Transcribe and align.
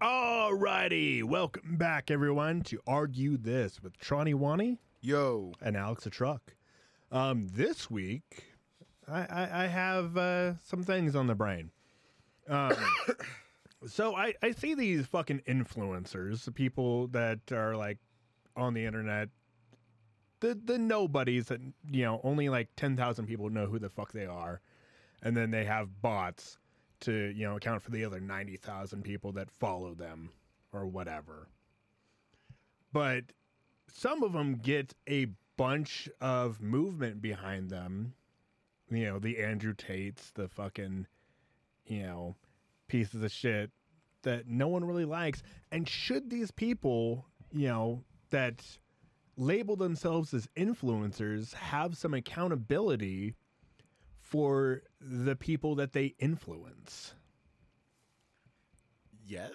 Alrighty, 0.00 1.24
welcome 1.24 1.76
back 1.76 2.08
everyone 2.08 2.62
to 2.62 2.78
Argue 2.86 3.36
This 3.36 3.82
with 3.82 3.98
Tronny 3.98 4.32
Wani 4.32 4.78
Yo, 5.00 5.54
and 5.60 5.76
Alex 5.76 6.04
the 6.04 6.10
Truck. 6.10 6.54
Um, 7.10 7.48
this 7.52 7.90
week, 7.90 8.44
I, 9.08 9.22
I, 9.22 9.64
I 9.64 9.66
have 9.66 10.16
uh, 10.16 10.52
some 10.64 10.84
things 10.84 11.16
on 11.16 11.26
the 11.26 11.34
brain. 11.34 11.72
Um, 12.48 12.76
so 13.88 14.14
I, 14.14 14.34
I 14.40 14.52
see 14.52 14.74
these 14.74 15.04
fucking 15.06 15.42
influencers, 15.48 16.44
the 16.44 16.52
people 16.52 17.08
that 17.08 17.50
are 17.50 17.74
like 17.74 17.98
on 18.56 18.74
the 18.74 18.86
internet, 18.86 19.30
the 20.38 20.54
the 20.54 20.78
nobodies 20.78 21.46
that 21.46 21.60
you 21.90 22.04
know 22.04 22.20
only 22.22 22.48
like 22.48 22.68
ten 22.76 22.96
thousand 22.96 23.26
people 23.26 23.50
know 23.50 23.66
who 23.66 23.80
the 23.80 23.90
fuck 23.90 24.12
they 24.12 24.26
are, 24.26 24.60
and 25.24 25.36
then 25.36 25.50
they 25.50 25.64
have 25.64 26.00
bots 26.00 26.56
to 27.00 27.32
you 27.34 27.46
know 27.46 27.56
account 27.56 27.82
for 27.82 27.90
the 27.90 28.04
other 28.04 28.20
ninety 28.20 28.56
thousand 28.56 29.02
people 29.02 29.32
that 29.32 29.50
follow 29.50 29.94
them 29.94 30.30
or 30.72 30.86
whatever. 30.86 31.48
But 32.92 33.24
some 33.88 34.22
of 34.22 34.32
them 34.32 34.56
get 34.56 34.94
a 35.08 35.26
bunch 35.56 36.08
of 36.20 36.60
movement 36.60 37.20
behind 37.20 37.70
them. 37.70 38.14
You 38.90 39.04
know, 39.04 39.18
the 39.18 39.38
Andrew 39.38 39.74
Tates, 39.74 40.30
the 40.30 40.48
fucking, 40.48 41.06
you 41.86 42.02
know, 42.04 42.36
pieces 42.86 43.22
of 43.22 43.30
shit 43.30 43.70
that 44.22 44.46
no 44.46 44.68
one 44.68 44.84
really 44.84 45.04
likes. 45.04 45.42
And 45.70 45.86
should 45.86 46.30
these 46.30 46.50
people, 46.50 47.26
you 47.52 47.68
know, 47.68 48.04
that 48.30 48.64
label 49.36 49.76
themselves 49.76 50.32
as 50.34 50.48
influencers 50.56 51.54
have 51.54 51.96
some 51.96 52.14
accountability 52.14 53.34
for 54.28 54.82
the 55.00 55.36
people 55.36 55.74
that 55.76 55.92
they 55.92 56.14
influence? 56.18 57.14
yes. 59.26 59.52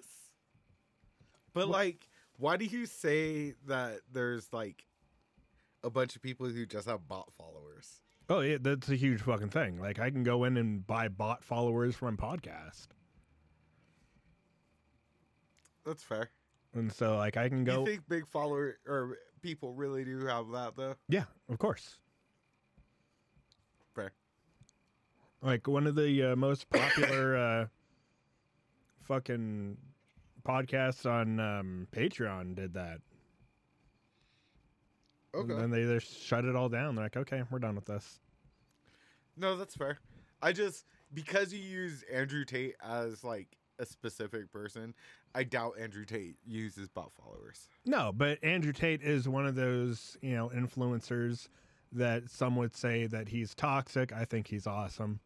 But 1.54 1.68
like, 1.68 2.08
why 2.38 2.58
do 2.58 2.66
you 2.66 2.86
say 2.86 3.54
that 3.68 4.00
there's 4.12 4.52
like 4.52 4.86
a 5.84 5.90
bunch 5.90 6.16
of 6.16 6.22
people 6.22 6.48
who 6.48 6.66
just 6.66 6.88
have 6.88 7.08
bot 7.08 7.32
followers? 7.38 8.02
Oh, 8.30 8.40
yeah, 8.40 8.58
that's 8.60 8.90
a 8.90 8.96
huge 8.96 9.22
fucking 9.22 9.50
thing. 9.50 9.80
Like, 9.80 10.00
I 10.00 10.10
can 10.10 10.24
go 10.24 10.46
in 10.46 10.56
and 10.56 10.88
buy 10.88 11.10
bot 11.10 11.44
followers 11.44 11.96
from 11.96 12.16
podcast. 12.16 12.88
That's 15.86 16.02
fair. 16.02 16.30
And 16.74 16.92
so, 16.92 17.18
like, 17.18 17.36
I 17.36 17.50
can 17.50 17.66
go. 17.66 17.82
You 17.82 17.86
think 17.86 18.08
big 18.08 18.26
follower 18.28 18.78
or 18.88 19.18
people 19.42 19.74
really 19.74 20.06
do 20.06 20.26
have 20.26 20.50
that 20.54 20.76
though? 20.78 20.96
yeah, 21.10 21.26
of 21.50 21.60
course. 21.60 21.98
Fair. 23.94 24.14
Like, 25.44 25.68
one 25.68 25.86
of 25.88 25.96
the 25.96 26.32
uh, 26.32 26.36
most 26.36 26.70
popular 26.70 27.36
uh, 27.36 27.66
fucking 29.04 29.78
podcasts 30.48 31.06
on 31.06 31.40
um, 31.40 31.88
Patreon 31.92 32.56
did 32.56 32.74
that. 32.74 33.00
Okay. 35.36 35.52
And 35.54 35.62
then 35.62 35.72
they 35.72 35.84
just 35.84 36.24
shut 36.24 36.46
it 36.46 36.56
all 36.56 36.70
down. 36.70 36.96
They're 36.96 37.06
like, 37.06 37.18
okay, 37.18 37.44
we're 37.52 37.60
done 37.60 37.76
with 37.76 37.86
this. 37.86 38.20
No, 39.36 39.58
that's 39.58 39.76
fair. 39.76 40.00
I 40.42 40.52
just 40.52 40.86
because 41.14 41.54
you 41.54 41.60
use 41.60 42.04
Andrew 42.12 42.46
Tate 42.46 42.76
as 42.84 43.24
like 43.24 43.58
a 43.80 43.86
specific 43.86 44.52
person, 44.52 44.94
I 45.34 45.44
doubt 45.44 45.74
Andrew 45.80 46.06
Tate 46.06 46.36
uses 46.46 46.88
bot 46.88 47.12
followers. 47.14 47.68
No, 47.86 48.12
but 48.14 48.44
Andrew 48.44 48.74
Tate 48.74 49.02
is 49.02 49.28
one 49.28 49.48
of 49.48 49.56
those, 49.56 50.18
you 50.22 50.36
know, 50.36 50.52
influencers 50.56 51.48
that 51.92 52.30
some 52.30 52.56
would 52.58 52.76
say 52.76 53.08
that 53.08 53.30
he's 53.30 53.56
toxic. 53.56 54.14
I 54.14 54.26
think 54.26 54.48
he's 54.48 54.68
awesome. 54.68 55.20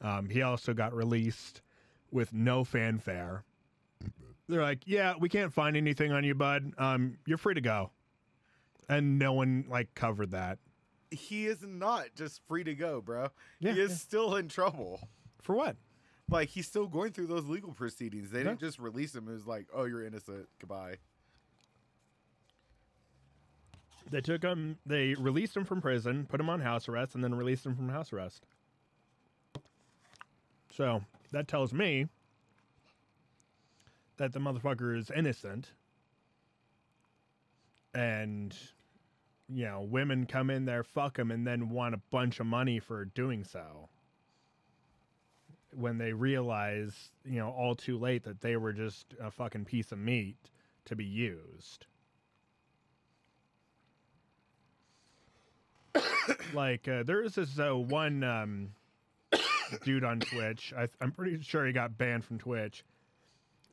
Um, 0.00 0.28
he 0.28 0.42
also 0.42 0.72
got 0.74 0.94
released 0.94 1.62
with 2.10 2.32
no 2.32 2.64
fanfare. 2.64 3.44
They're 4.48 4.62
like, 4.62 4.80
yeah, 4.86 5.14
we 5.18 5.28
can't 5.28 5.52
find 5.52 5.76
anything 5.76 6.10
on 6.10 6.24
you, 6.24 6.34
bud. 6.34 6.72
Um, 6.78 7.18
you're 7.26 7.38
free 7.38 7.54
to 7.54 7.60
go. 7.60 7.90
And 8.88 9.18
no 9.18 9.32
one 9.32 9.66
like 9.68 9.94
covered 9.94 10.32
that. 10.32 10.58
He 11.12 11.46
is 11.46 11.62
not 11.62 12.06
just 12.16 12.40
free 12.48 12.64
to 12.64 12.74
go, 12.74 13.00
bro. 13.00 13.28
Yeah, 13.60 13.72
he 13.72 13.80
is 13.80 13.90
yeah. 13.90 13.96
still 13.96 14.36
in 14.36 14.48
trouble. 14.48 15.00
For 15.42 15.54
what? 15.54 15.76
Like 16.28 16.48
he's 16.48 16.66
still 16.66 16.86
going 16.86 17.12
through 17.12 17.26
those 17.26 17.44
legal 17.46 17.72
proceedings. 17.72 18.30
They 18.30 18.38
Yeah. 18.38 18.44
didn't 18.50 18.60
just 18.60 18.78
release 18.78 19.14
him. 19.14 19.28
It 19.28 19.32
was 19.32 19.46
like, 19.46 19.66
oh, 19.72 19.84
you're 19.84 20.04
innocent. 20.04 20.48
Goodbye. 20.58 20.96
They 24.10 24.20
took 24.20 24.42
him, 24.42 24.78
they 24.84 25.14
released 25.14 25.56
him 25.56 25.64
from 25.64 25.80
prison, 25.80 26.26
put 26.28 26.40
him 26.40 26.50
on 26.50 26.60
house 26.60 26.88
arrest, 26.88 27.14
and 27.14 27.22
then 27.22 27.34
released 27.34 27.64
him 27.64 27.76
from 27.76 27.88
house 27.88 28.12
arrest. 28.12 28.44
So 30.70 31.02
that 31.32 31.48
tells 31.48 31.72
me 31.72 32.06
that 34.16 34.32
the 34.32 34.38
motherfucker 34.38 34.96
is 34.96 35.10
innocent. 35.10 35.72
And, 37.94 38.56
you 39.48 39.64
know, 39.64 39.80
women 39.80 40.26
come 40.26 40.50
in 40.50 40.64
there, 40.64 40.84
fuck 40.84 41.18
him, 41.18 41.30
and 41.30 41.46
then 41.46 41.70
want 41.70 41.94
a 41.94 42.00
bunch 42.10 42.38
of 42.38 42.46
money 42.46 42.78
for 42.78 43.04
doing 43.04 43.44
so. 43.44 43.88
When 45.74 45.98
they 45.98 46.12
realize, 46.12 47.10
you 47.24 47.38
know, 47.38 47.50
all 47.50 47.74
too 47.74 47.98
late 47.98 48.24
that 48.24 48.40
they 48.40 48.56
were 48.56 48.72
just 48.72 49.14
a 49.20 49.30
fucking 49.30 49.64
piece 49.64 49.90
of 49.92 49.98
meat 49.98 50.36
to 50.84 50.94
be 50.94 51.04
used. 51.04 51.86
like 56.52 56.86
uh, 56.88 57.02
there 57.04 57.22
was 57.22 57.34
this 57.34 57.58
uh, 57.58 57.74
one 57.74 58.22
um, 58.22 58.70
dude 59.84 60.04
on 60.04 60.20
Twitch. 60.20 60.72
I, 60.76 60.88
I'm 61.00 61.12
pretty 61.12 61.40
sure 61.42 61.66
he 61.66 61.72
got 61.72 61.96
banned 61.96 62.24
from 62.24 62.38
Twitch, 62.38 62.84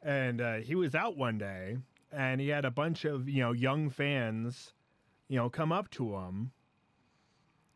and 0.04 0.42
uh, 0.42 0.56
he 0.58 0.76
was 0.76 0.96
out 0.96 1.18
one 1.18 1.38
day, 1.38 1.78
and 2.12 2.40
he 2.42 2.50
had 2.50 2.66
a 2.66 2.72
bunch 2.72 3.06
of 3.06 3.28
you 3.30 3.42
know 3.42 3.52
young 3.52 3.90
fans, 3.90 4.74
you 5.28 5.38
know, 5.38 5.50
come 5.50 5.72
up 5.72 5.90
to 5.92 6.16
him, 6.16 6.52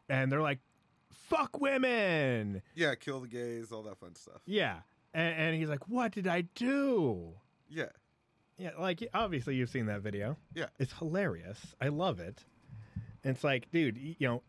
and 0.09 0.31
they're 0.31 0.41
like, 0.41 0.59
"Fuck 1.29 1.59
women." 1.59 2.61
Yeah, 2.75 2.95
kill 2.95 3.21
the 3.21 3.27
gays, 3.27 3.71
all 3.71 3.83
that 3.83 3.97
fun 3.97 4.15
stuff. 4.15 4.41
Yeah, 4.45 4.79
and, 5.13 5.35
and 5.35 5.55
he's 5.55 5.69
like, 5.69 5.87
"What 5.87 6.11
did 6.11 6.27
I 6.27 6.41
do?" 6.55 7.33
Yeah, 7.69 7.85
Yeah, 8.57 8.71
like 8.77 9.07
obviously 9.13 9.55
you've 9.55 9.69
seen 9.69 9.85
that 9.85 10.01
video. 10.01 10.35
Yeah. 10.53 10.65
It's 10.77 10.91
hilarious. 10.93 11.57
I 11.79 11.87
love 11.87 12.19
it. 12.19 12.43
And 13.23 13.35
it's 13.35 13.43
like, 13.43 13.71
dude, 13.71 13.97
you 13.97 14.15
know, 14.19 14.43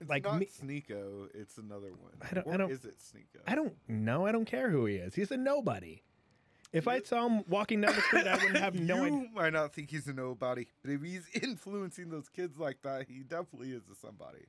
it's 0.00 0.08
Like 0.10 0.24
not 0.24 0.38
me- 0.40 0.46
Sneako. 0.46 1.28
It's 1.34 1.58
another 1.58 1.90
one. 1.92 2.12
I 2.22 2.34
don't- 2.34 2.48
I 2.48 2.56
don't- 2.56 2.70
Is 2.70 2.84
it 2.84 2.98
Sneako? 2.98 3.40
I 3.46 3.54
don't 3.54 3.74
know. 3.88 4.26
I 4.26 4.32
don't 4.32 4.44
care 4.44 4.70
who 4.70 4.86
he 4.86 4.96
is. 4.96 5.14
He's 5.14 5.30
a 5.30 5.36
nobody. 5.36 6.02
If 6.72 6.88
I 6.88 7.00
saw 7.00 7.26
him 7.26 7.44
walking 7.48 7.80
down 7.80 7.94
the 7.94 8.02
street, 8.02 8.26
I 8.26 8.34
wouldn't 8.36 8.56
have 8.58 8.74
no 8.78 8.96
you 9.06 9.16
idea. 9.16 9.30
might 9.32 9.52
not 9.52 9.72
think 9.72 9.90
he's 9.90 10.06
a 10.08 10.12
nobody, 10.12 10.66
but 10.82 10.90
if 10.90 11.02
he's 11.02 11.26
influencing 11.42 12.10
those 12.10 12.28
kids 12.28 12.58
like 12.58 12.82
that, 12.82 13.06
he 13.08 13.20
definitely 13.22 13.70
is 13.72 13.82
a 13.90 13.94
somebody. 13.94 14.46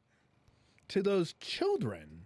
To 0.90 1.02
those 1.03 1.34
children. 1.34 2.25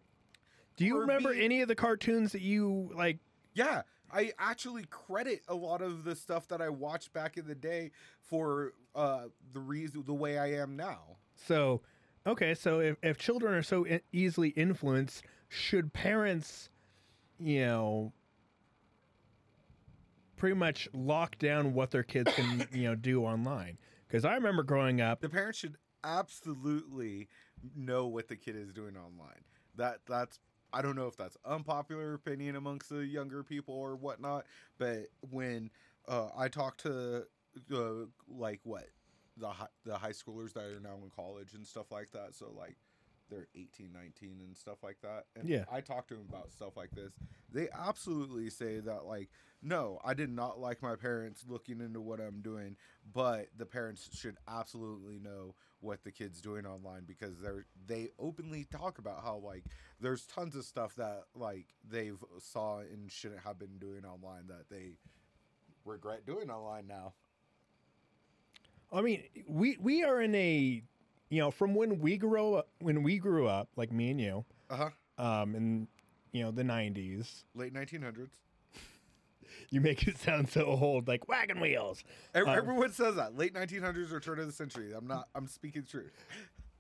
Do 0.78 0.86
you 0.86 0.98
Or 0.98 1.02
remember 1.02 1.34
be- 1.34 1.44
any 1.44 1.62
of 1.62 1.68
the 1.68 1.76
cartoons 1.76 2.32
that 2.32 2.42
you 2.42 2.90
like? 2.96 3.20
Yeah, 3.54 3.82
I 4.12 4.32
actually 4.40 4.86
credit 4.90 5.42
a 5.48 5.54
lot 5.56 5.82
of 5.82 6.04
the 6.06 6.16
stuff 6.16 6.48
that 6.48 6.62
I 6.62 6.70
watched 6.70 7.12
back 7.14 7.38
in 7.38 7.46
the 7.46 7.54
day 7.56 7.92
for 8.22 8.74
uh, 8.96 9.26
the 9.54 9.60
reason, 9.60 10.04
the 10.06 10.14
way 10.14 10.38
I 10.40 10.54
am 10.54 10.76
now. 10.78 11.18
So, 11.36 11.82
okay, 12.26 12.54
so 12.54 12.80
if, 12.80 12.98
if 13.02 13.18
children 13.18 13.54
are 13.54 13.64
so 13.64 13.86
easily 14.12 14.50
influenced, 14.50 15.24
should 15.50 15.94
parents, 15.94 16.70
you 17.40 17.66
know, 17.66 18.14
pretty 20.38 20.56
much 20.56 20.88
lock 20.94 21.38
down 21.38 21.74
what 21.74 21.92
their 21.92 22.04
kids 22.04 22.32
can, 22.34 22.68
you 22.74 22.84
know, 22.84 22.96
do 22.96 23.24
online? 23.24 23.78
Because 24.08 24.26
I 24.26 24.36
remember 24.36 24.64
growing 24.64 25.02
up, 25.02 25.22
The 25.22 25.30
parents 25.30 25.60
should 25.60 25.78
absolutely 26.04 27.28
know 27.76 28.08
what 28.08 28.28
the 28.28 28.36
kid 28.36 28.56
is 28.56 28.74
doing 28.74 28.96
online. 28.98 29.44
That 29.76 30.00
that's 30.08 30.40
I 30.74 30.82
don't 30.82 30.96
know 30.96 31.08
if 31.08 31.18
that's 31.18 31.38
unpopular 31.46 32.14
opinion 32.14 32.56
amongst 32.56 32.90
the 32.90 33.06
younger 33.06 33.44
people 33.44 33.74
or 33.74 33.96
whatnot, 33.96 34.46
but 34.78 35.08
when 35.30 35.70
uh, 36.08 36.30
I 36.38 36.48
talk 36.48 36.78
to 36.78 37.26
uh, 37.74 37.92
like 38.28 38.60
what 38.64 38.88
the 39.38 39.50
hi- 39.50 39.68
the 39.86 39.98
high 39.98 40.12
schoolers 40.12 40.54
that 40.54 40.64
are 40.66 40.80
now 40.80 40.96
in 41.04 41.10
college 41.10 41.54
and 41.54 41.66
stuff 41.66 41.92
like 41.92 42.12
that, 42.12 42.36
so 42.36 42.52
like 42.58 42.76
they're 43.30 43.48
18, 43.56 43.94
19 43.94 44.42
and 44.44 44.58
stuff 44.58 44.84
like 44.84 44.98
that. 45.02 45.26
And 45.38 45.48
Yeah. 45.48 45.64
I 45.72 45.80
talk 45.80 46.08
to 46.08 46.16
them 46.16 46.26
about 46.28 46.52
stuff 46.52 46.76
like 46.76 46.92
this. 46.92 47.14
They 47.50 47.70
absolutely 47.74 48.50
say 48.50 48.82
that 48.82 49.06
like, 49.06 49.30
no, 49.62 50.00
I 50.04 50.14
did 50.14 50.30
not 50.30 50.60
like 50.60 50.82
my 50.82 50.96
parents 50.98 51.46
looking 51.48 51.80
into 51.80 52.02
what 52.02 52.20
I'm 52.20 52.42
doing, 52.42 52.76
but 53.14 53.48
the 53.56 53.66
parents 53.66 54.10
should 54.18 54.36
absolutely 54.50 55.18
know 55.18 55.56
what 55.80 56.04
the 56.04 56.12
kid's 56.12 56.42
doing 56.42 56.66
online 56.66 57.06
because 57.06 57.40
they're 57.40 57.66
they 57.88 58.10
openly 58.20 58.66
talk 58.66 59.00
about 59.00 59.24
how 59.24 59.38
like 59.38 59.64
there's 60.00 60.26
tons 60.26 60.56
of 60.56 60.66
stuff 60.66 60.94
that 60.96 61.24
like 61.34 61.68
they've 61.90 62.22
saw 62.40 62.80
and 62.80 63.10
shouldn't 63.10 63.42
have 63.42 63.58
been 63.58 63.78
doing 63.80 64.04
online 64.06 64.48
that 64.48 64.70
they 64.70 64.98
regret 65.86 66.26
doing 66.26 66.50
online 66.50 66.86
now. 66.88 67.14
I 68.92 69.02
mean, 69.02 69.24
we 69.48 69.78
we 69.80 70.04
are 70.04 70.22
in 70.22 70.36
a, 70.36 70.82
you 71.30 71.40
know, 71.40 71.52
from 71.52 71.74
when 71.76 72.00
we 72.00 72.18
grew 72.18 72.56
up, 72.56 72.68
when 72.80 73.04
we 73.04 73.18
grew 73.20 73.48
up, 73.48 73.70
like 73.76 73.92
me 73.92 74.12
and 74.12 74.20
you, 74.20 74.46
Uh 74.70 74.90
huh. 75.18 75.24
um, 75.24 75.56
in 75.56 75.88
you 76.34 76.44
know 76.44 76.52
the 76.52 76.64
'90s, 76.64 77.44
Late 77.56 77.74
1900s. 77.74 78.30
you 79.70 79.82
make 79.82 80.08
it 80.08 80.18
sound 80.18 80.50
so 80.50 80.66
old, 80.66 81.08
like 81.08 81.28
wagon 81.30 81.60
wheels. 81.60 82.04
Um, 82.36 82.48
Everyone 82.48 82.92
says 82.92 83.16
that. 83.16 83.38
Late 83.38 83.54
1900s 83.54 84.12
or 84.12 84.20
turn 84.20 84.40
of 84.40 84.48
the 84.48 84.54
century. 84.54 84.92
I'm 84.94 85.08
not. 85.08 85.28
I'm 85.36 85.48
speaking 85.48 85.84
truth. 85.90 86.12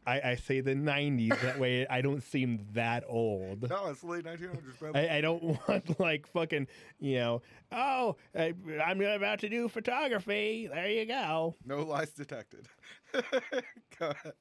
I, 0.06 0.32
I 0.32 0.36
say 0.36 0.62
the 0.62 0.74
'90s. 0.74 1.40
That 1.42 1.60
way, 1.60 1.86
I 1.88 2.02
don't 2.02 2.22
seem 2.24 2.66
that 2.74 3.04
old. 3.08 3.70
No, 3.70 3.88
it's 3.88 4.04
late 4.04 4.26
1900s. 4.26 4.96
I, 4.96 5.18
I 5.18 5.22
don't 5.22 5.44
want 5.68 6.00
like 6.00 6.28
fucking, 6.28 6.68
you 7.00 7.16
know. 7.20 7.42
Oh, 7.72 8.16
I, 8.36 8.54
I'm 8.84 9.00
about 9.02 9.40
to 9.40 9.50
do 9.50 9.68
photography. 9.70 10.68
There 10.74 10.90
you 10.90 11.06
go. 11.06 11.56
no 11.66 11.84
lies 11.84 12.10
detected. 12.12 12.68
Go 13.14 14.10
ahead. 14.10 14.34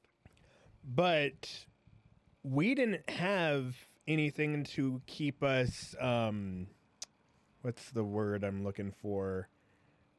but 0.83 1.65
we 2.43 2.73
didn't 2.73 3.07
have 3.09 3.75
anything 4.07 4.63
to 4.63 4.99
keep 5.05 5.43
us 5.43 5.93
um 6.01 6.65
what's 7.61 7.91
the 7.91 8.03
word 8.03 8.43
i'm 8.43 8.63
looking 8.63 8.91
for 8.91 9.47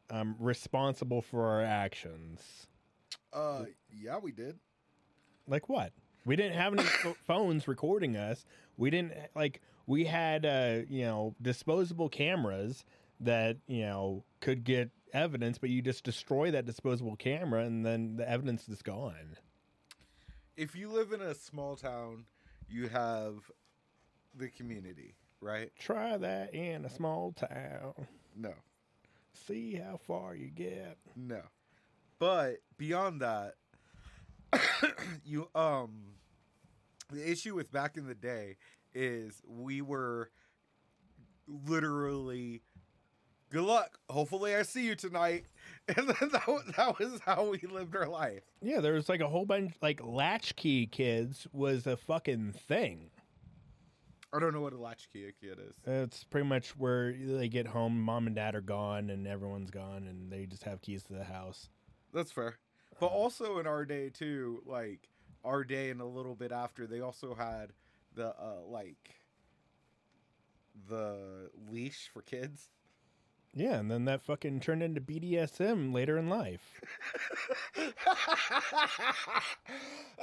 um 0.08 0.36
responsible 0.38 1.20
for 1.20 1.44
our 1.46 1.62
actions 1.62 2.68
Uh, 3.32 3.64
yeah, 3.90 4.18
we 4.18 4.30
did. 4.30 4.58
Like 5.52 5.69
what 5.69 5.93
we 6.25 6.34
didn't 6.34 6.54
have 6.54 6.72
any 6.72 6.82
phones 7.26 7.69
recording 7.69 8.16
us 8.16 8.44
we 8.76 8.90
didn't 8.90 9.12
like 9.37 9.60
we 9.87 10.04
had 10.06 10.44
uh 10.46 10.78
you 10.88 11.04
know 11.04 11.34
disposable 11.40 12.08
cameras 12.08 12.84
that 13.20 13.56
you 13.69 13.82
know 13.82 14.25
could 14.40 14.64
get 14.64 14.90
evidence 15.12 15.58
but 15.58 15.69
you 15.70 15.82
just 15.82 16.02
destroy 16.04 16.50
that 16.50 16.64
disposable 16.64 17.14
camera 17.16 17.62
and 17.64 17.84
then 17.87 18.16
the 18.16 18.28
evidence 18.28 18.69
is 18.69 18.81
gone 18.82 19.37
If 20.56 20.75
you 20.75 20.88
live 20.90 21.12
in 21.12 21.20
a 21.20 21.34
small 21.34 21.76
town, 21.76 22.25
you 22.69 22.88
have 22.88 23.50
the 24.34 24.49
community, 24.49 25.14
right? 25.40 25.70
try 25.78 26.16
that 26.16 26.54
in 26.54 26.84
a 26.87 26.90
small 26.90 27.32
town 27.32 28.06
No, 28.34 28.54
see 29.34 29.75
how 29.75 29.99
far 29.99 30.34
you 30.34 30.49
get. 30.49 30.96
no. 31.14 31.43
But 32.19 32.58
beyond 32.78 33.20
that, 33.20 33.56
you 35.25 35.49
um, 35.54 36.14
the 37.10 37.31
issue 37.31 37.54
with 37.54 37.70
back 37.72 37.96
in 37.96 38.06
the 38.06 38.14
day 38.14 38.56
is 38.94 39.43
we 39.46 39.81
were 39.82 40.31
literally. 41.46 42.62
Good 43.50 43.64
luck. 43.64 43.99
Hopefully, 44.08 44.56
I 44.56 44.62
see 44.62 44.87
you 44.87 44.94
tonight. 44.94 45.44
And 45.96 46.08
then 46.08 46.28
that 46.32 46.46
was, 46.46 46.62
that 46.76 46.99
was 46.99 47.20
how 47.26 47.50
we 47.50 47.58
lived 47.58 47.96
our 47.96 48.08
life. 48.08 48.44
Yeah, 48.62 48.78
there 48.78 48.93
was 48.93 49.08
like 49.08 49.20
a 49.20 49.26
whole 49.26 49.44
bunch 49.44 49.75
like 49.82 50.00
latchkey 50.02 50.87
kids 50.87 51.46
was 51.52 51.88
a 51.88 51.96
fucking 51.96 52.52
thing. 52.52 53.10
I 54.32 54.38
don't 54.38 54.54
know 54.54 54.60
what 54.60 54.72
a 54.72 54.78
latchkey 54.78 55.31
kid 55.40 55.58
is. 55.58 55.75
It's 55.84 56.25
pretty 56.25 56.46
much 56.46 56.70
where 56.78 57.12
they 57.12 57.49
get 57.49 57.66
home, 57.66 58.00
mom 58.00 58.26
and 58.26 58.37
dad 58.37 58.54
are 58.54 58.62
gone, 58.62 59.10
and 59.10 59.26
everyone's 59.26 59.70
gone, 59.70 60.06
and 60.08 60.32
they 60.32 60.46
just 60.46 60.62
have 60.62 60.81
keys 60.81 61.02
to 61.04 61.12
the 61.12 61.25
house. 61.25 61.69
That's 62.14 62.32
fair. 62.32 62.56
But 63.02 63.10
also 63.10 63.58
in 63.58 63.66
our 63.66 63.84
day 63.84 64.10
too, 64.10 64.62
like 64.64 65.08
our 65.44 65.64
day 65.64 65.90
and 65.90 66.00
a 66.00 66.06
little 66.06 66.37
bit 66.37 66.52
after, 66.52 66.87
they 66.87 67.00
also 67.00 67.34
had 67.34 67.72
the 68.14 68.28
uh 68.28 68.60
like 68.64 69.16
the 70.88 71.50
leash 71.69 72.08
for 72.14 72.22
kids. 72.22 72.69
Yeah, 73.52 73.81
and 73.81 73.90
then 73.90 74.04
that 74.04 74.22
fucking 74.22 74.60
turned 74.60 74.84
into 74.84 75.00
BDSM 75.00 75.93
later 75.93 76.16
in 76.16 76.28
life. 76.28 76.81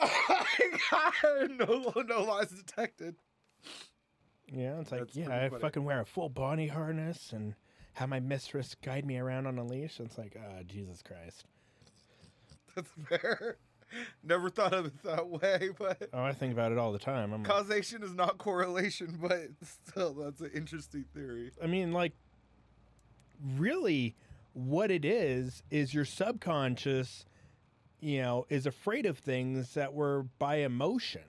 Oh 0.01 0.09
my 0.39 0.79
God! 0.89 1.51
no, 1.59 1.93
no 2.07 2.23
lies 2.23 2.51
detected. 2.51 3.15
Yeah, 4.53 4.79
it's 4.79 4.93
like, 4.93 5.01
That's 5.01 5.17
yeah, 5.17 5.35
I 5.35 5.49
funny. 5.49 5.61
fucking 5.61 5.83
wear 5.83 5.99
a 5.99 6.05
full 6.05 6.29
body 6.29 6.67
harness 6.67 7.33
and 7.33 7.55
have 7.95 8.07
my 8.07 8.21
mistress 8.21 8.73
guide 8.81 9.05
me 9.05 9.17
around 9.17 9.47
on 9.47 9.57
a 9.57 9.65
leash. 9.65 9.99
It's 9.99 10.17
like, 10.17 10.37
ah, 10.39 10.63
Jesus 10.65 11.01
Christ. 11.01 11.43
That's 12.75 12.89
fair. 13.07 13.57
Never 14.23 14.49
thought 14.49 14.73
of 14.73 14.85
it 14.85 15.03
that 15.03 15.27
way, 15.27 15.69
but 15.77 16.09
Oh, 16.13 16.21
I 16.23 16.31
think 16.31 16.53
about 16.53 16.71
it 16.71 16.77
all 16.77 16.91
the 16.91 16.99
time. 16.99 17.33
I'm 17.33 17.41
like, 17.43 17.51
causation 17.51 18.03
is 18.03 18.13
not 18.13 18.37
correlation, 18.37 19.17
but 19.21 19.47
still, 19.63 20.13
that's 20.13 20.41
an 20.41 20.51
interesting 20.53 21.05
theory. 21.13 21.51
I 21.61 21.65
mean, 21.65 21.91
like, 21.91 22.13
really, 23.57 24.15
what 24.53 24.91
it 24.91 25.05
is 25.05 25.63
is 25.71 25.93
your 25.93 26.05
subconscious, 26.05 27.25
you 27.99 28.21
know, 28.21 28.45
is 28.49 28.65
afraid 28.67 29.05
of 29.07 29.17
things 29.17 29.73
that 29.73 29.93
were 29.93 30.23
by 30.37 30.57
emotion. 30.57 31.21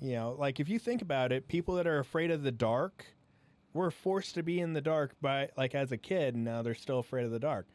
You 0.00 0.14
know, 0.14 0.36
like 0.38 0.60
if 0.60 0.68
you 0.68 0.78
think 0.78 1.02
about 1.02 1.32
it, 1.32 1.48
people 1.48 1.74
that 1.74 1.86
are 1.86 1.98
afraid 1.98 2.30
of 2.30 2.42
the 2.42 2.52
dark 2.52 3.04
were 3.72 3.90
forced 3.90 4.34
to 4.34 4.42
be 4.42 4.60
in 4.60 4.72
the 4.72 4.80
dark 4.80 5.12
by, 5.20 5.50
like, 5.56 5.74
as 5.74 5.92
a 5.92 5.96
kid, 5.96 6.34
and 6.34 6.44
now 6.44 6.62
they're 6.62 6.74
still 6.74 6.98
afraid 6.98 7.24
of 7.24 7.30
the 7.30 7.38
dark. 7.38 7.66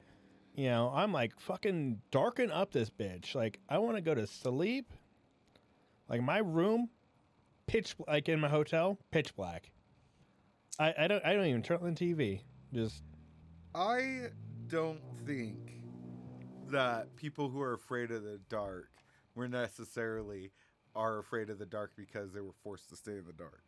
You 0.55 0.67
know, 0.69 0.91
I'm 0.93 1.11
like, 1.11 1.39
fucking 1.39 1.99
darken 2.11 2.51
up 2.51 2.71
this 2.71 2.89
bitch. 2.89 3.33
Like, 3.33 3.59
I 3.69 3.79
want 3.79 3.95
to 3.95 4.01
go 4.01 4.13
to 4.13 4.27
sleep. 4.27 4.91
Like, 6.07 6.21
my 6.21 6.37
room, 6.39 6.89
pitch, 7.65 7.95
like 8.07 8.29
in 8.29 8.39
my 8.39 8.49
hotel, 8.49 8.99
pitch 9.11 9.35
black. 9.35 9.71
I, 10.79 10.93
I 10.97 11.07
don't 11.07 11.23
I 11.25 11.33
don't 11.33 11.45
even 11.45 11.61
turn 11.61 11.77
on 11.83 11.93
the 11.93 12.13
TV. 12.13 12.41
Just 12.73 13.03
I 13.75 14.27
don't 14.67 15.01
think 15.25 15.55
that 16.69 17.15
people 17.15 17.49
who 17.49 17.61
are 17.61 17.73
afraid 17.73 18.09
of 18.11 18.23
the 18.23 18.39
dark 18.49 18.89
were 19.35 19.47
necessarily 19.47 20.51
are 20.95 21.19
afraid 21.19 21.49
of 21.51 21.59
the 21.59 21.65
dark 21.65 21.91
because 21.95 22.33
they 22.33 22.41
were 22.41 22.53
forced 22.63 22.89
to 22.89 22.95
stay 22.95 23.13
in 23.13 23.25
the 23.25 23.33
dark. 23.33 23.63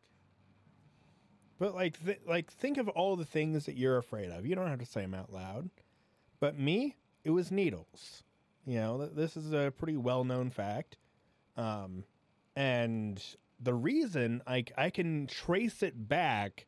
but 1.59 1.75
like 1.75 2.03
th- 2.03 2.21
like 2.27 2.51
think 2.51 2.77
of 2.77 2.87
all 2.89 3.15
the 3.15 3.25
things 3.25 3.65
that 3.65 3.77
you're 3.77 3.97
afraid 3.97 4.29
of. 4.31 4.45
You 4.45 4.55
don't 4.55 4.67
have 4.67 4.79
to 4.79 4.85
say 4.85 5.01
them 5.01 5.13
out 5.13 5.31
loud. 5.31 5.69
But 6.45 6.59
me, 6.59 6.95
it 7.23 7.31
was 7.31 7.49
needles. 7.49 8.21
You 8.67 8.75
know, 8.75 8.99
th- 8.99 9.15
this 9.15 9.35
is 9.35 9.51
a 9.51 9.73
pretty 9.75 9.97
well-known 9.97 10.51
fact. 10.51 10.95
Um 11.57 12.03
and 12.55 13.19
the 13.59 13.73
reason 13.73 14.43
I 14.45 14.63
I 14.77 14.91
can 14.91 15.25
trace 15.25 15.81
it 15.81 16.07
back 16.07 16.67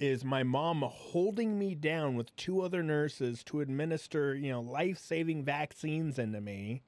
is 0.00 0.24
my 0.24 0.42
mom 0.42 0.82
holding 0.84 1.60
me 1.60 1.76
down 1.76 2.16
with 2.16 2.34
two 2.34 2.60
other 2.60 2.82
nurses 2.82 3.44
to 3.44 3.60
administer, 3.60 4.34
you 4.34 4.50
know, 4.50 4.62
life-saving 4.62 5.44
vaccines 5.44 6.18
into 6.18 6.40
me. 6.40 6.82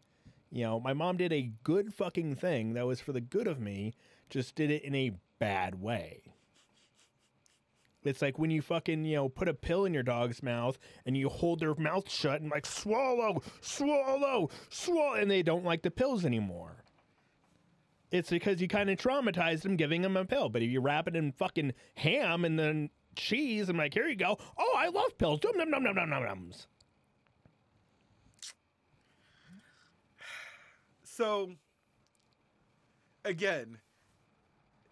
You 0.50 0.64
know, 0.64 0.80
my 0.80 0.94
mom 0.94 1.16
did 1.16 1.32
a 1.32 1.52
good 1.62 1.94
fucking 1.94 2.34
thing 2.34 2.72
that 2.72 2.88
was 2.88 2.98
for 3.00 3.12
the 3.12 3.20
good 3.20 3.46
of 3.46 3.60
me, 3.60 3.94
just 4.28 4.56
did 4.56 4.72
it 4.72 4.82
in 4.82 4.96
a 4.96 5.12
bad 5.38 5.80
way. 5.80 6.29
It's 8.02 8.22
like 8.22 8.38
when 8.38 8.50
you 8.50 8.62
fucking, 8.62 9.04
you 9.04 9.16
know, 9.16 9.28
put 9.28 9.48
a 9.48 9.54
pill 9.54 9.84
in 9.84 9.92
your 9.92 10.02
dog's 10.02 10.42
mouth 10.42 10.78
and 11.04 11.16
you 11.16 11.28
hold 11.28 11.60
their 11.60 11.74
mouth 11.74 12.10
shut 12.10 12.40
and 12.40 12.50
like 12.50 12.64
swallow, 12.64 13.42
swallow, 13.60 14.48
swallow, 14.70 15.14
and 15.14 15.30
they 15.30 15.42
don't 15.42 15.64
like 15.64 15.82
the 15.82 15.90
pills 15.90 16.24
anymore. 16.24 16.84
It's 18.10 18.30
because 18.30 18.60
you 18.60 18.68
kind 18.68 18.90
of 18.90 18.98
traumatized 18.98 19.62
them 19.62 19.76
giving 19.76 20.02
them 20.02 20.16
a 20.16 20.24
pill. 20.24 20.48
But 20.48 20.62
if 20.62 20.70
you 20.70 20.80
wrap 20.80 21.06
it 21.08 21.14
in 21.14 21.32
fucking 21.32 21.74
ham 21.94 22.44
and 22.44 22.58
then 22.58 22.90
cheese, 23.14 23.68
I'm 23.68 23.76
like, 23.76 23.94
here 23.94 24.08
you 24.08 24.16
go. 24.16 24.36
Oh, 24.58 24.74
I 24.76 24.88
love 24.88 25.16
pills. 25.16 25.40
Num 25.44 25.56
num 25.56 25.70
num 25.70 25.84
num 25.84 25.94
num 25.94 26.10
num 26.10 26.22
nums. 26.22 26.66
So 31.04 31.52
again, 33.24 33.78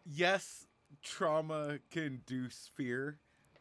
yes, 0.05 0.68
trauma 1.03 1.79
can 1.91 2.05
induce 2.05 2.71
fear, 2.75 3.19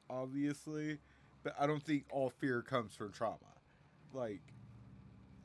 obviously, 0.09 0.97
but 1.43 1.53
I 1.59 1.67
don't 1.67 1.83
think 1.83 2.05
all 2.11 2.29
fear 2.29 2.61
comes 2.61 2.95
from 2.95 3.11
trauma. 3.11 3.37
Like 4.13 4.41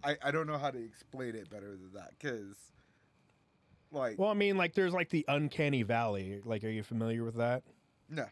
I, 0.05 0.17
I 0.23 0.31
don't 0.31 0.47
know 0.47 0.59
how 0.59 0.71
to 0.71 0.83
explain 0.83 1.35
it 1.35 1.51
better 1.51 1.71
than 1.71 1.91
that 1.95 2.11
because 2.19 2.57
like 3.91 4.19
Well, 4.19 4.31
I 4.31 4.35
mean, 4.35 4.57
like, 4.57 4.75
there's 4.75 4.93
like 4.93 5.11
the 5.11 5.25
uncanny 5.29 5.83
valley. 5.83 6.41
Like, 6.45 6.65
are 6.65 6.69
you 6.69 6.83
familiar 6.83 7.25
with 7.25 7.37
that? 7.37 7.63
no 8.09 8.27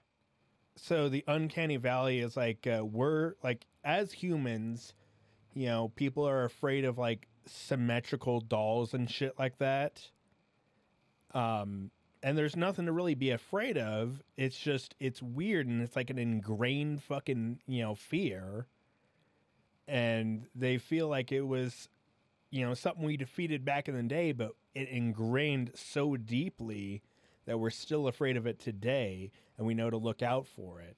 so 0.77 1.09
the 1.09 1.25
uncanny 1.27 1.77
valley 1.77 2.21
is 2.21 2.37
like 2.37 2.67
uh, 2.67 2.85
we're 2.85 3.35
like 3.43 3.67
as 3.85 4.13
humans 4.13 4.95
you 5.55 5.67
know 5.67 5.89
people 5.95 6.27
are 6.27 6.45
afraid 6.45 6.85
of 6.85 6.99
like 6.99 7.27
symmetrical 7.47 8.41
dolls 8.41 8.95
and 8.95 9.11
shit 9.11 9.39
like 9.39 9.59
that 9.59 10.01
um 11.35 11.91
and 12.23 12.37
there's 12.37 12.57
nothing 12.57 12.87
to 12.87 12.93
really 12.93 13.15
be 13.15 13.31
afraid 13.31 13.79
of 13.79 14.23
it's 14.37 14.59
just 14.59 14.95
it's 15.01 15.23
weird 15.23 15.67
and 15.67 15.83
it's 15.83 15.97
like 15.97 16.11
an 16.11 16.19
ingrained 16.19 17.03
fucking 17.03 17.59
you 17.67 17.83
know 17.83 17.95
fear 17.95 18.67
and 19.89 20.47
they 20.55 20.79
feel 20.79 21.09
like 21.09 21.33
it 21.33 21.43
was 21.43 21.89
you 22.51 22.67
know 22.67 22.75
something 22.75 23.05
we 23.05 23.17
defeated 23.17 23.65
back 23.65 23.89
in 23.89 23.95
the 23.95 24.03
day 24.03 24.33
but 24.33 24.53
it 24.75 24.89
ingrained 24.89 25.71
so 25.75 26.17
deeply 26.17 27.03
that 27.47 27.59
we're 27.59 27.71
still 27.71 28.07
afraid 28.07 28.37
of 28.37 28.47
it 28.47 28.61
today 28.61 29.31
and 29.59 29.67
we 29.67 29.75
know 29.75 29.91
to 29.91 29.97
look 29.97 30.23
out 30.23 30.47
for 30.47 30.81
it. 30.81 30.97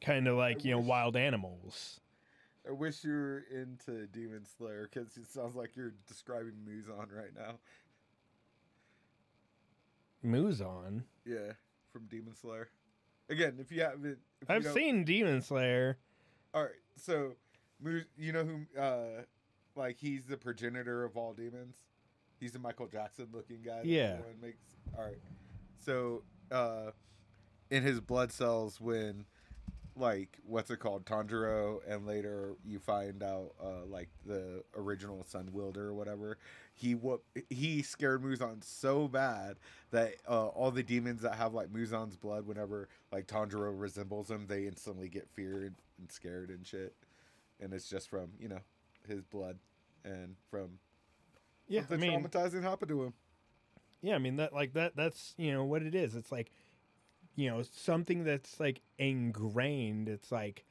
Kind 0.00 0.26
of 0.26 0.36
like, 0.36 0.64
you 0.64 0.72
know, 0.72 0.80
wild 0.80 1.16
animals. 1.16 2.00
I 2.68 2.72
wish 2.72 3.04
you 3.04 3.12
were 3.12 3.44
into 3.50 4.06
Demon 4.08 4.44
Slayer 4.58 4.88
because 4.92 5.16
it 5.16 5.26
sounds 5.26 5.54
like 5.54 5.76
you're 5.76 5.94
describing 6.06 6.54
Muzan 6.68 7.14
right 7.14 7.34
now. 7.36 7.54
Muzan. 10.24 11.02
Yeah, 11.24 11.52
from 11.92 12.06
Demon 12.06 12.34
Slayer. 12.34 12.68
again, 13.28 13.56
if 13.60 13.70
you 13.72 13.82
haven't, 13.82 14.18
if 14.40 14.50
I've 14.50 14.64
don't- 14.64 14.74
seen 14.74 15.04
Demon 15.04 15.40
Slayer. 15.42 15.98
All 16.54 16.62
right, 16.64 16.72
so 16.96 17.36
you 18.16 18.32
know 18.32 18.44
who? 18.44 18.80
Uh, 18.80 19.22
like 19.74 19.96
he's 19.98 20.26
the 20.26 20.36
progenitor 20.36 21.04
of 21.04 21.16
all 21.16 21.32
demons. 21.32 21.76
He's 22.38 22.52
the 22.52 22.58
Michael 22.58 22.88
Jackson 22.88 23.28
looking 23.32 23.62
guy. 23.62 23.82
Yeah. 23.84 24.18
Makes 24.40 24.58
all 24.98 25.04
right. 25.04 25.18
So, 25.78 26.22
uh, 26.50 26.90
in 27.70 27.82
his 27.82 28.00
blood 28.00 28.32
cells, 28.32 28.80
when 28.80 29.24
like 29.96 30.38
what's 30.46 30.70
it 30.70 30.78
called, 30.78 31.04
Tanjiro, 31.04 31.80
and 31.86 32.06
later 32.06 32.54
you 32.64 32.78
find 32.78 33.22
out 33.22 33.52
uh, 33.62 33.84
like 33.86 34.08
the 34.26 34.62
original 34.76 35.24
Sun 35.24 35.50
Wielder 35.52 35.88
or 35.88 35.94
whatever. 35.94 36.38
He 36.74 36.94
what 36.94 37.20
he 37.50 37.82
scared 37.82 38.22
Muzan 38.22 38.64
so 38.64 39.06
bad 39.08 39.56
that 39.90 40.14
uh, 40.28 40.46
all 40.48 40.70
the 40.70 40.82
demons 40.82 41.22
that 41.22 41.34
have 41.34 41.52
like 41.54 41.72
Muzan's 41.72 42.16
blood, 42.16 42.46
whenever 42.46 42.88
like 43.12 43.26
Tanjiro 43.26 43.78
resembles 43.78 44.30
him, 44.30 44.46
they 44.46 44.66
instantly 44.66 45.08
get 45.08 45.28
feared 45.34 45.74
and 45.98 46.10
scared 46.10 46.48
and 46.50 46.66
shit. 46.66 46.94
And 47.60 47.72
it's 47.72 47.88
just 47.88 48.08
from 48.08 48.30
you 48.40 48.48
know 48.48 48.60
his 49.06 49.22
blood 49.22 49.58
and 50.04 50.36
from 50.50 50.78
Yeah, 51.68 51.82
I 51.90 51.96
mean, 51.96 52.22
traumatizing 52.22 52.62
happened 52.62 52.88
to 52.88 53.02
him. 53.04 53.12
yeah, 54.00 54.14
I 54.14 54.18
mean 54.18 54.36
that 54.36 54.52
like 54.52 54.72
that. 54.74 54.96
That's 54.96 55.34
you 55.36 55.52
know 55.52 55.64
what 55.64 55.82
it 55.82 55.94
is. 55.94 56.14
It's 56.16 56.32
like, 56.32 56.50
you 57.36 57.50
know, 57.50 57.62
something 57.72 58.24
that's 58.24 58.60
like 58.60 58.80
ingrained. 58.98 60.08
It's 60.08 60.30
like, 60.32 60.64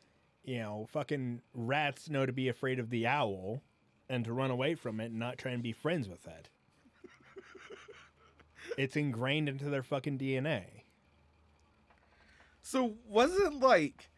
you 0.44 0.60
know, 0.60 0.88
fucking 0.92 1.42
rats 1.54 2.10
know 2.10 2.26
to 2.26 2.34
be 2.34 2.48
afraid 2.50 2.80
of 2.80 2.90
the 2.90 3.08
owl, 3.08 3.62
and 4.10 4.26
to 4.26 4.34
run 4.34 4.52
away 4.52 4.76
from 4.76 5.00
it 5.00 5.06
and 5.06 5.20
not 5.20 5.38
try 5.38 5.52
and 5.52 5.64
be 5.64 5.72
friends 5.72 6.08
with 6.08 6.28
it. 6.28 6.50
it's 8.78 8.96
ingrained 8.96 9.48
into 9.50 9.66
their 9.70 9.84
fucking 9.84 10.18
DNA. 10.18 10.66
So 12.62 12.96
wasn't 13.08 13.60
like, 13.60 14.10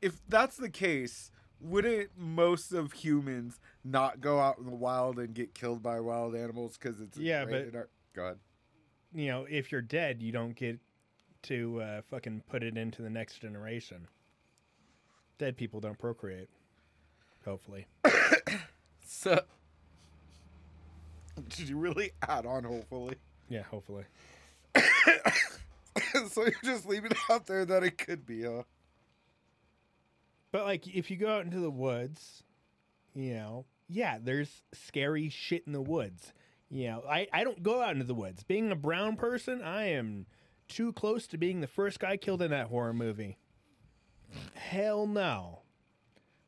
if 0.00 0.20
that's 0.28 0.56
the 0.56 0.70
case, 0.70 1.30
wouldn't 1.60 2.10
most 2.16 2.72
of 2.72 2.92
humans 2.92 3.58
not 3.84 4.20
go 4.20 4.38
out 4.38 4.58
in 4.58 4.66
the 4.66 4.76
wild 4.76 5.18
and 5.18 5.34
get 5.34 5.54
killed 5.54 5.82
by 5.82 5.98
wild 5.98 6.34
animals 6.36 6.78
because 6.78 7.00
it's 7.00 7.18
Yeah, 7.18 7.44
but- 7.44 7.74
our- 7.74 7.88
go 8.14 8.24
ahead. 8.24 8.38
You 9.14 9.28
know, 9.28 9.46
if 9.48 9.72
you're 9.72 9.80
dead, 9.80 10.22
you 10.22 10.32
don't 10.32 10.54
get 10.54 10.78
to 11.42 11.80
uh, 11.80 12.02
fucking 12.10 12.42
put 12.48 12.62
it 12.62 12.76
into 12.76 13.02
the 13.02 13.10
next 13.10 13.40
generation. 13.40 14.08
Dead 15.38 15.56
people 15.56 15.80
don't 15.80 15.98
procreate. 15.98 16.48
Hopefully. 17.44 17.86
So, 19.10 19.40
did 21.48 21.68
you 21.70 21.78
really 21.78 22.10
add 22.28 22.44
on? 22.44 22.64
Hopefully, 22.64 23.16
Yeah, 23.48 23.62
hopefully. 23.62 24.04
so 26.30 26.42
you're 26.42 26.52
just 26.62 26.86
leaving 26.86 27.12
it 27.12 27.18
out 27.30 27.46
there 27.46 27.64
that 27.64 27.82
it 27.82 27.96
could 27.96 28.26
be, 28.26 28.42
huh? 28.42 28.64
But 30.52 30.64
like, 30.66 30.86
if 30.86 31.10
you 31.10 31.16
go 31.16 31.28
out 31.28 31.46
into 31.46 31.58
the 31.58 31.70
woods, 31.70 32.42
you 33.14 33.32
know, 33.34 33.64
yeah, 33.88 34.18
there's 34.22 34.62
scary 34.74 35.30
shit 35.30 35.64
in 35.66 35.72
the 35.72 35.80
woods. 35.80 36.34
You 36.70 36.88
know, 36.88 37.02
I 37.08 37.28
I 37.32 37.44
don't 37.44 37.62
go 37.62 37.80
out 37.80 37.92
into 37.92 38.04
the 38.04 38.14
woods. 38.14 38.42
Being 38.44 38.70
a 38.70 38.76
brown 38.76 39.16
person, 39.16 39.62
I 39.62 39.88
am 39.92 40.26
too 40.68 40.92
close 40.92 41.26
to 41.28 41.38
being 41.38 41.60
the 41.60 41.66
first 41.66 41.98
guy 42.00 42.16
killed 42.16 42.42
in 42.42 42.50
that 42.50 42.66
horror 42.68 42.92
movie. 42.92 43.38
Hell 44.54 45.06
no. 45.06 45.62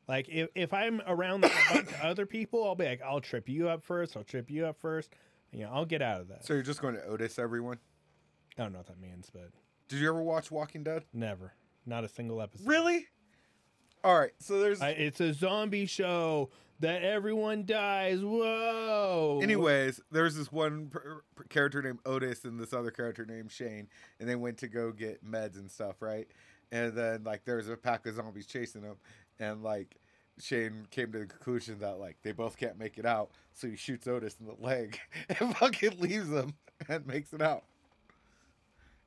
Like 0.07 0.27
if 0.29 0.49
if 0.55 0.73
I'm 0.73 1.01
around 1.07 1.41
like, 1.43 1.53
a 1.53 1.73
bunch 1.73 1.87
of 1.89 2.01
other 2.01 2.25
people, 2.25 2.63
I'll 2.63 2.75
be 2.75 2.85
like, 2.85 3.01
I'll 3.01 3.21
trip 3.21 3.47
you 3.47 3.69
up 3.69 3.83
first. 3.83 4.17
I'll 4.17 4.23
trip 4.23 4.49
you 4.49 4.65
up 4.65 4.77
first. 4.79 5.13
You 5.51 5.63
know, 5.63 5.71
I'll 5.73 5.85
get 5.85 6.01
out 6.01 6.21
of 6.21 6.27
that. 6.29 6.45
So 6.45 6.53
you're 6.53 6.63
just 6.63 6.81
going 6.81 6.95
to 6.95 7.03
Otis 7.05 7.37
everyone? 7.39 7.77
I 8.57 8.63
don't 8.63 8.71
know 8.71 8.79
what 8.79 8.87
that 8.87 8.99
means, 8.99 9.29
but 9.31 9.49
Did 9.87 9.99
you 9.99 10.09
ever 10.09 10.21
watch 10.21 10.51
Walking 10.51 10.83
Dead? 10.83 11.05
never, 11.13 11.53
not 11.85 12.03
a 12.03 12.09
single 12.09 12.41
episode. 12.41 12.67
Really? 12.67 13.07
All 14.03 14.17
right. 14.19 14.31
So 14.39 14.59
there's 14.59 14.81
I, 14.81 14.89
it's 14.89 15.19
a 15.19 15.33
zombie 15.33 15.85
show 15.85 16.49
that 16.81 17.03
everyone 17.03 17.65
dies. 17.65 18.19
Whoa. 18.21 19.39
Anyways, 19.41 20.01
there 20.11 20.23
was 20.23 20.35
this 20.35 20.51
one 20.51 20.87
per, 20.87 21.21
per- 21.35 21.43
character 21.45 21.81
named 21.81 21.99
Otis 22.05 22.43
and 22.43 22.59
this 22.59 22.73
other 22.73 22.91
character 22.91 23.25
named 23.25 23.51
Shane, 23.51 23.87
and 24.19 24.27
they 24.27 24.35
went 24.35 24.57
to 24.59 24.67
go 24.67 24.91
get 24.91 25.23
meds 25.25 25.57
and 25.57 25.71
stuff, 25.71 26.01
right? 26.01 26.27
And 26.71 26.93
then 26.93 27.23
like 27.23 27.45
there 27.45 27.57
was 27.57 27.69
a 27.69 27.77
pack 27.77 28.05
of 28.05 28.15
zombies 28.15 28.47
chasing 28.47 28.81
them, 28.81 28.97
and 29.39 29.63
like 29.63 29.97
Shane 30.39 30.87
came 30.89 31.11
to 31.11 31.19
the 31.19 31.25
conclusion 31.25 31.79
that 31.79 31.99
like 31.99 32.17
they 32.23 32.31
both 32.31 32.57
can't 32.57 32.77
make 32.77 32.97
it 32.97 33.05
out, 33.05 33.31
so 33.53 33.67
he 33.67 33.75
shoots 33.75 34.07
Otis 34.07 34.37
in 34.39 34.47
the 34.47 34.55
leg 34.59 34.99
and 35.39 35.55
fucking 35.57 35.99
leaves 35.99 36.29
him 36.29 36.55
and 36.89 37.05
makes 37.05 37.33
it 37.33 37.41
out. 37.41 37.63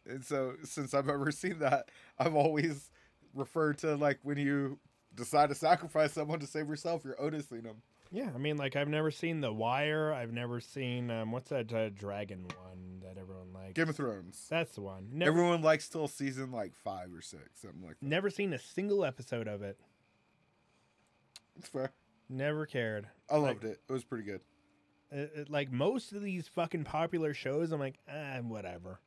And 0.06 0.24
so 0.24 0.54
since 0.62 0.94
I've 0.94 1.08
ever 1.08 1.30
seen 1.32 1.58
that, 1.60 1.88
I've 2.18 2.34
always 2.34 2.90
referred 3.34 3.78
to 3.78 3.96
like 3.96 4.20
when 4.22 4.38
you 4.38 4.78
decide 5.14 5.48
to 5.50 5.54
sacrifice 5.54 6.12
someone 6.12 6.40
to 6.40 6.46
save 6.46 6.68
yourself, 6.68 7.02
you're 7.04 7.14
Otising 7.16 7.62
them. 7.64 7.76
Yeah, 8.10 8.30
I 8.34 8.38
mean, 8.38 8.56
like 8.56 8.76
I've 8.76 8.88
never 8.88 9.10
seen 9.10 9.40
The 9.40 9.52
Wire. 9.52 10.12
I've 10.12 10.32
never 10.32 10.60
seen 10.60 11.10
um, 11.10 11.32
what's 11.32 11.48
that 11.50 11.72
uh, 11.72 11.88
dragon 11.90 12.44
one 12.62 13.00
that 13.02 13.18
everyone 13.20 13.52
likes. 13.52 13.72
Game 13.74 13.88
of 13.88 13.96
Thrones. 13.96 14.46
That's 14.48 14.74
the 14.76 14.82
one. 14.82 15.08
Never, 15.12 15.30
Everyone 15.32 15.62
likes 15.62 15.88
till 15.88 16.06
season 16.06 16.52
like 16.52 16.74
five 16.76 17.08
or 17.12 17.20
six, 17.22 17.42
something 17.62 17.82
like 17.82 17.98
that. 18.00 18.06
never 18.06 18.30
seen 18.30 18.52
a 18.52 18.58
single 18.58 19.04
episode 19.04 19.48
of 19.48 19.62
it. 19.62 19.80
It's 21.56 21.68
fair. 21.68 21.92
Never 22.28 22.66
cared. 22.66 23.08
I 23.30 23.36
loved 23.36 23.64
it. 23.64 23.80
It 23.88 23.92
was 23.92 24.04
pretty 24.04 24.24
good. 24.24 24.40
It, 25.10 25.32
it- 25.36 25.50
like 25.50 25.70
most 25.72 26.12
of 26.12 26.22
these 26.22 26.48
fucking 26.48 26.84
popular 26.84 27.34
shows, 27.34 27.72
I'm 27.72 27.80
like, 27.80 27.98
ah, 28.08 28.38
whatever. 28.42 29.00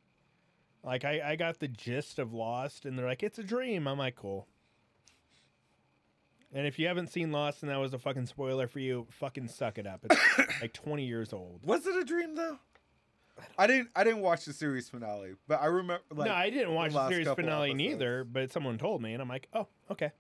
Like 0.84 1.04
I, 1.06 1.22
I 1.32 1.36
got 1.36 1.60
the 1.60 1.68
gist 1.68 2.20
of 2.20 2.34
Lost, 2.34 2.86
and 2.86 2.98
they're 2.98 3.06
like, 3.08 3.24
it's 3.24 3.40
a 3.40 3.44
dream. 3.44 3.88
I'm 3.88 3.98
like, 3.98 4.16
cool. 4.16 4.48
And 6.54 6.66
if 6.66 6.80
you 6.80 6.88
haven't 6.88 7.08
seen 7.08 7.32
Lost 7.32 7.62
and 7.62 7.72
that 7.72 7.77
was 7.77 7.94
a 7.94 8.00
fucking 8.00 8.25
spoiler 8.25 8.68
for 8.68 8.80
you, 8.80 9.06
fucking 9.10 9.50
suck 9.50 9.77
it 9.77 9.86
up. 9.86 10.06
It's 10.10 10.62
like 10.62 10.74
20 10.74 11.06
years 11.06 11.34
old. 11.34 11.62
Was 11.63 11.86
it 11.86 11.96
a 11.96 12.04
dream 12.04 12.36
though? 12.36 12.58
I 13.58 13.68
didn't. 13.68 13.89
I 13.96 14.04
didn't 14.04 14.22
watch 14.22 14.46
the 14.46 14.54
series 14.54 14.89
finale, 14.89 15.34
but 15.48 15.62
I 15.62 15.66
remember. 15.66 16.04
Like, 16.12 16.30
no, 16.30 16.34
I 16.34 16.50
didn't 16.50 16.74
watch 16.74 16.92
the 16.92 16.98
last 16.98 17.12
series 17.12 17.27
finale 17.27 17.70
episodes. 17.70 17.77
neither, 17.77 18.24
but 18.24 18.51
someone 18.51 18.77
told 18.77 19.01
me, 19.01 19.13
and 19.13 19.22
I'm 19.22 19.27
like, 19.27 19.48
oh, 19.54 19.68
okay. 19.92 20.12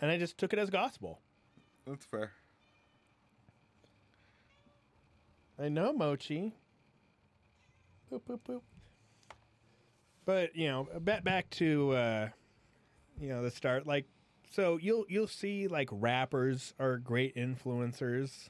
And 0.00 0.10
I 0.10 0.18
just 0.18 0.36
took 0.36 0.52
it 0.52 0.58
as 0.58 0.68
gospel. 0.68 1.20
That's 1.86 2.04
fair. 2.04 2.32
I 5.58 5.68
know, 5.68 5.92
Mochi. 5.92 6.52
Boop, 8.12 8.20
boop, 8.28 8.40
boop. 8.46 8.60
But 10.26 10.54
you 10.54 10.68
know, 10.68 10.88
back 11.00 11.24
back 11.24 11.48
to 11.50 11.92
uh, 11.92 12.28
you 13.18 13.28
know 13.28 13.42
the 13.42 13.50
start. 13.50 13.86
Like, 13.86 14.06
so 14.56 14.78
you'll 14.80 15.04
you'll 15.10 15.26
see 15.26 15.68
like 15.68 15.90
rappers 15.92 16.72
are 16.78 16.96
great 16.96 17.36
influencers. 17.36 18.48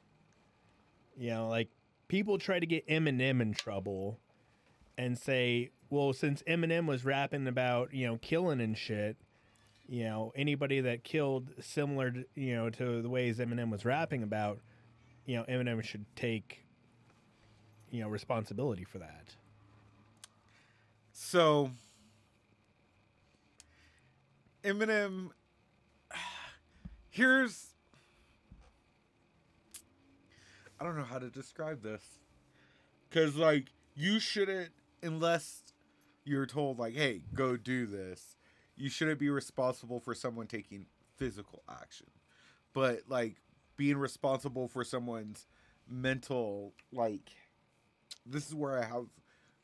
You 1.19 1.31
know, 1.31 1.49
like 1.49 1.69
people 2.07 2.39
try 2.39 2.61
to 2.61 2.67
get 2.67 2.87
Eminem 2.87 3.43
in 3.43 3.53
trouble, 3.55 4.21
and 4.97 5.19
say, 5.19 5.71
well, 5.91 6.13
since 6.13 6.45
Eminem 6.45 6.87
was 6.87 7.05
rapping 7.05 7.49
about 7.49 7.93
you 7.93 8.07
know 8.07 8.19
killing 8.19 8.61
and 8.61 8.79
shit, 8.79 9.17
you 9.89 10.05
know 10.05 10.33
anybody 10.37 10.81
that 10.81 11.03
killed 11.03 11.51
similar 11.59 12.13
to, 12.13 12.25
you 12.37 12.55
know 12.55 12.71
to 12.71 13.03
the 13.03 13.11
ways 13.11 13.39
Eminem 13.39 13.73
was 13.73 13.85
rapping 13.85 14.23
about, 14.23 14.61
you 15.25 15.37
know 15.37 15.45
Eminem 15.49 15.83
should 15.83 16.05
take 16.15 16.65
you 17.91 18.01
know 18.01 18.09
responsibility 18.09 18.85
for 18.85 18.99
that. 18.99 19.35
So, 21.13 21.73
Eminem. 24.63 25.31
Here's. 27.17 27.69
I 30.79 30.85
don't 30.85 30.99
know 30.99 31.05
how 31.05 31.19
to 31.19 31.31
describe 31.31 31.83
this. 31.83 32.03
Because, 33.09 33.37
like, 33.37 33.73
you 33.95 34.21
shouldn't, 34.21 34.69
unless 35.03 35.63
you're 36.27 36.45
told, 36.45 36.79
like, 36.79 36.93
hey, 36.93 37.23
go 37.33 37.57
do 37.57 37.87
this, 37.87 38.37
you 38.77 38.91
shouldn't 38.91 39.19
be 39.19 39.31
responsible 39.31 39.99
for 39.99 40.15
someone 40.15 40.47
taking 40.47 40.85
physical 41.17 41.63
action. 41.71 42.09
But, 42.75 43.05
like, 43.09 43.37
being 43.79 43.97
responsible 43.97 44.69
for 44.69 44.85
someone's 44.85 45.47
mental, 45.89 46.75
like, 46.93 47.31
this 48.27 48.47
is 48.47 48.55
where 48.55 48.79
I 48.79 48.85
have, 48.85 49.07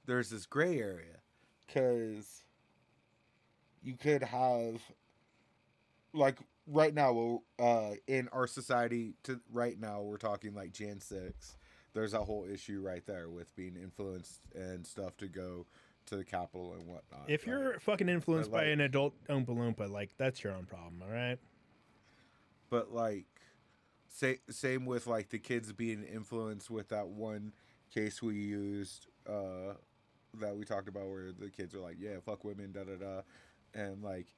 there's 0.07 0.31
this 0.31 0.47
gray 0.47 0.79
area 0.79 1.21
because 1.67 2.45
you 3.83 3.93
could 3.93 4.23
have 4.23 4.81
like 6.15 6.39
right 6.67 6.95
now 6.95 7.41
uh 7.59 7.91
in 8.07 8.29
our 8.33 8.47
society 8.47 9.15
to 9.25 9.41
right 9.53 9.81
now 9.81 10.01
we're 10.01 10.17
talking 10.17 10.55
like 10.55 10.73
jan 10.73 11.01
6 11.01 11.57
there's 11.93 12.15
a 12.15 12.25
whole 12.25 12.47
issue 12.51 12.81
right 12.81 13.05
there 13.07 13.29
with 13.29 13.55
being 13.57 13.77
influenced 13.77 14.41
and 14.55 14.87
stuff 14.87 15.17
to 15.19 15.29
go 15.29 15.67
to 16.07 16.17
the 16.17 16.25
Capitol 16.25 16.73
and 16.73 16.87
whatnot 16.89 17.25
If 17.29 17.47
you're 17.47 17.79
fucking 17.79 18.09
influenced 18.09 18.51
by 18.51 18.65
an 18.65 18.81
adult 18.81 19.15
Oompa 19.29 19.49
Loompa, 19.51 19.89
like 19.89 20.11
that's 20.19 20.43
your 20.43 20.53
own 20.53 20.65
problem, 20.65 21.01
all 21.03 21.13
right? 21.15 21.39
but 22.71 22.93
like 22.93 23.27
say, 24.09 24.39
same 24.51 24.87
with 24.87 25.07
like 25.07 25.29
the 25.29 25.39
kids 25.39 25.73
being 25.73 26.03
influenced 26.03 26.71
with 26.71 26.89
that 26.89 27.07
one 27.09 27.53
case 27.95 28.23
we 28.23 28.35
used 28.37 29.07
uh 29.29 29.75
that 30.41 30.57
we 30.57 30.65
talked 30.65 30.89
about 30.89 31.07
where 31.09 31.31
the 31.31 31.51
kids 31.51 31.75
are 31.75 31.81
like 31.81 31.97
yeah 32.01 32.17
fuck 32.25 32.43
women 32.43 32.73
da 32.73 32.85
da 32.85 32.97
da 32.97 33.21
and 33.75 34.03
like 34.03 34.29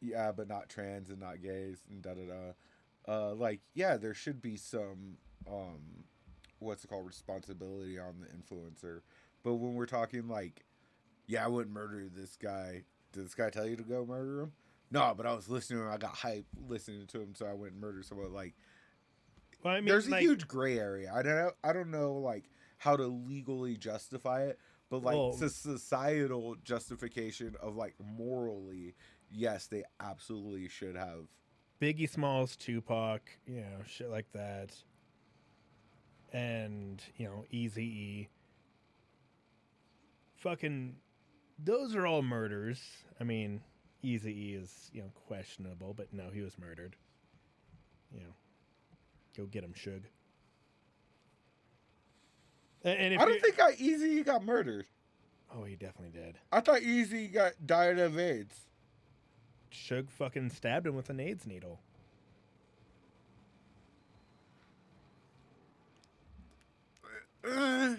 yeah, 0.00 0.32
but 0.32 0.48
not 0.48 0.68
trans 0.68 1.10
and 1.10 1.20
not 1.20 1.42
gays 1.42 1.78
and 1.90 2.02
da 2.02 2.14
da 2.14 2.22
da. 2.26 2.52
Uh, 3.08 3.34
like 3.34 3.60
yeah, 3.74 3.96
there 3.96 4.14
should 4.14 4.40
be 4.42 4.56
some 4.56 5.16
um, 5.50 6.04
what's 6.58 6.84
it 6.84 6.88
called 6.88 7.06
responsibility 7.06 7.98
on 7.98 8.14
the 8.20 8.26
influencer. 8.26 9.00
But 9.42 9.54
when 9.54 9.74
we're 9.74 9.86
talking 9.86 10.28
like, 10.28 10.64
yeah, 11.26 11.44
I 11.44 11.48
wouldn't 11.48 11.74
murder 11.74 12.08
this 12.14 12.36
guy. 12.36 12.82
Did 13.12 13.24
this 13.24 13.34
guy 13.34 13.50
tell 13.50 13.66
you 13.66 13.76
to 13.76 13.82
go 13.82 14.04
murder 14.04 14.42
him? 14.42 14.52
No, 14.90 15.14
but 15.16 15.24
I 15.26 15.32
was 15.34 15.48
listening 15.48 15.80
to 15.80 15.86
him. 15.86 15.92
I 15.92 15.96
got 15.96 16.10
hype 16.14 16.46
listening 16.68 17.06
to 17.08 17.20
him, 17.20 17.34
so 17.34 17.46
I 17.46 17.54
went 17.54 17.72
and 17.72 17.80
murdered 17.80 18.04
someone. 18.04 18.32
Like, 18.32 18.54
Well, 19.62 19.74
I 19.74 19.76
mean, 19.80 19.86
there's 19.86 20.06
a 20.08 20.10
like, 20.10 20.22
huge 20.22 20.46
gray 20.48 20.78
area. 20.78 21.12
I 21.14 21.22
don't 21.22 21.36
know. 21.36 21.52
I 21.64 21.72
don't 21.72 21.90
know 21.90 22.14
like 22.14 22.50
how 22.78 22.96
to 22.96 23.06
legally 23.06 23.76
justify 23.76 24.44
it, 24.44 24.58
but 24.90 25.02
like 25.02 25.16
Well- 25.16 25.32
the 25.32 25.48
societal 25.48 26.56
justification 26.64 27.56
of 27.62 27.76
like 27.76 27.94
morally, 28.02 28.94
yes, 29.30 29.66
they 29.66 29.84
absolutely 30.00 30.68
should 30.68 30.96
have. 30.96 31.26
Biggie 31.80 32.08
Smalls, 32.08 32.56
Tupac, 32.56 33.22
you 33.46 33.60
know, 33.60 33.82
shit 33.86 34.10
like 34.10 34.30
that. 34.32 34.70
And, 36.32 37.02
you 37.16 37.26
know, 37.26 37.44
Easy 37.50 37.84
E. 37.84 38.28
Fucking 40.36 40.96
those 41.62 41.94
are 41.94 42.06
all 42.06 42.22
murders. 42.22 42.80
I 43.20 43.24
mean, 43.24 43.60
Easy 44.02 44.30
E 44.30 44.54
is, 44.54 44.90
you 44.92 45.02
know, 45.02 45.10
questionable, 45.26 45.94
but 45.94 46.12
no, 46.12 46.30
he 46.32 46.40
was 46.40 46.58
murdered. 46.58 46.96
You 48.12 48.20
know. 48.20 48.34
Go 49.36 49.46
get 49.46 49.64
him, 49.64 49.74
Suge. 49.74 50.04
And 52.82 53.14
if 53.14 53.20
I 53.20 53.24
don't 53.26 53.40
think 53.40 53.60
I 53.60 53.72
Eazy 53.72 54.24
got 54.24 54.44
murdered. 54.44 54.86
Oh, 55.54 55.64
he 55.64 55.76
definitely 55.76 56.18
did. 56.18 56.38
I 56.50 56.60
thought 56.60 56.80
Eazy 56.80 57.32
got 57.32 57.52
died 57.66 57.98
of 57.98 58.18
AIDS. 58.18 58.54
Suge 59.72 60.10
fucking 60.10 60.50
stabbed 60.50 60.86
him 60.86 60.94
with 60.94 61.10
an 61.10 61.20
AIDS 61.20 61.46
needle. 61.46 61.80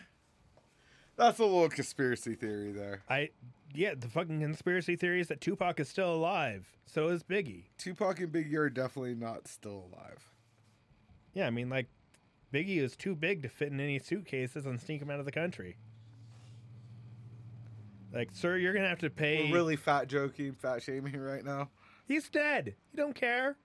That's 1.21 1.39
a 1.39 1.43
little 1.43 1.69
conspiracy 1.69 2.35
theory 2.35 2.71
there. 2.71 3.01
I 3.09 3.29
yeah, 3.73 3.93
the 3.95 4.07
fucking 4.07 4.41
conspiracy 4.41 4.95
theory 4.95 5.21
is 5.21 5.27
that 5.27 5.41
Tupac 5.41 5.79
is 5.79 5.87
still 5.87 6.13
alive. 6.13 6.67
So 6.85 7.07
is 7.07 7.23
Biggie. 7.23 7.65
Tupac 7.77 8.19
and 8.19 8.31
Biggie 8.31 8.55
are 8.55 8.69
definitely 8.69 9.15
not 9.15 9.47
still 9.47 9.89
alive. 9.91 10.29
Yeah, 11.33 11.47
I 11.47 11.49
mean 11.49 11.69
like 11.69 11.87
Biggie 12.53 12.79
is 12.79 12.95
too 12.95 13.15
big 13.15 13.43
to 13.43 13.49
fit 13.49 13.71
in 13.71 13.79
any 13.79 13.97
suitcases 13.97 14.65
and 14.65 14.79
sneak 14.79 15.01
him 15.01 15.09
out 15.09 15.19
of 15.19 15.25
the 15.25 15.31
country. 15.31 15.77
Like, 18.13 18.29
sir, 18.33 18.57
you're 18.57 18.73
gonna 18.73 18.89
have 18.89 18.99
to 18.99 19.09
pay. 19.09 19.49
We're 19.49 19.55
really 19.55 19.75
fat 19.75 20.07
joking, 20.07 20.53
fat 20.53 20.83
shaming 20.83 21.17
right 21.17 21.43
now. 21.43 21.69
He's 22.07 22.29
dead. 22.29 22.75
You 22.91 22.97
don't 22.97 23.15
care. 23.15 23.55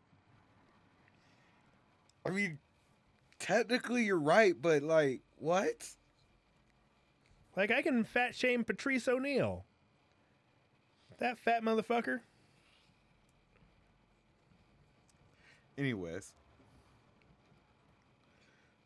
I 2.25 2.31
mean, 2.31 2.59
technically 3.38 4.05
you're 4.05 4.19
right, 4.19 4.55
but 4.61 4.83
like, 4.83 5.23
what? 5.37 5.88
Like, 7.57 7.71
I 7.71 7.81
can 7.83 8.05
fat 8.05 8.35
shame 8.35 8.65
Patrice 8.65 9.09
O'Neal. 9.09 9.65
That 11.19 11.38
fat 11.38 11.62
motherfucker. 11.62 12.21
Anyways, 15.79 16.33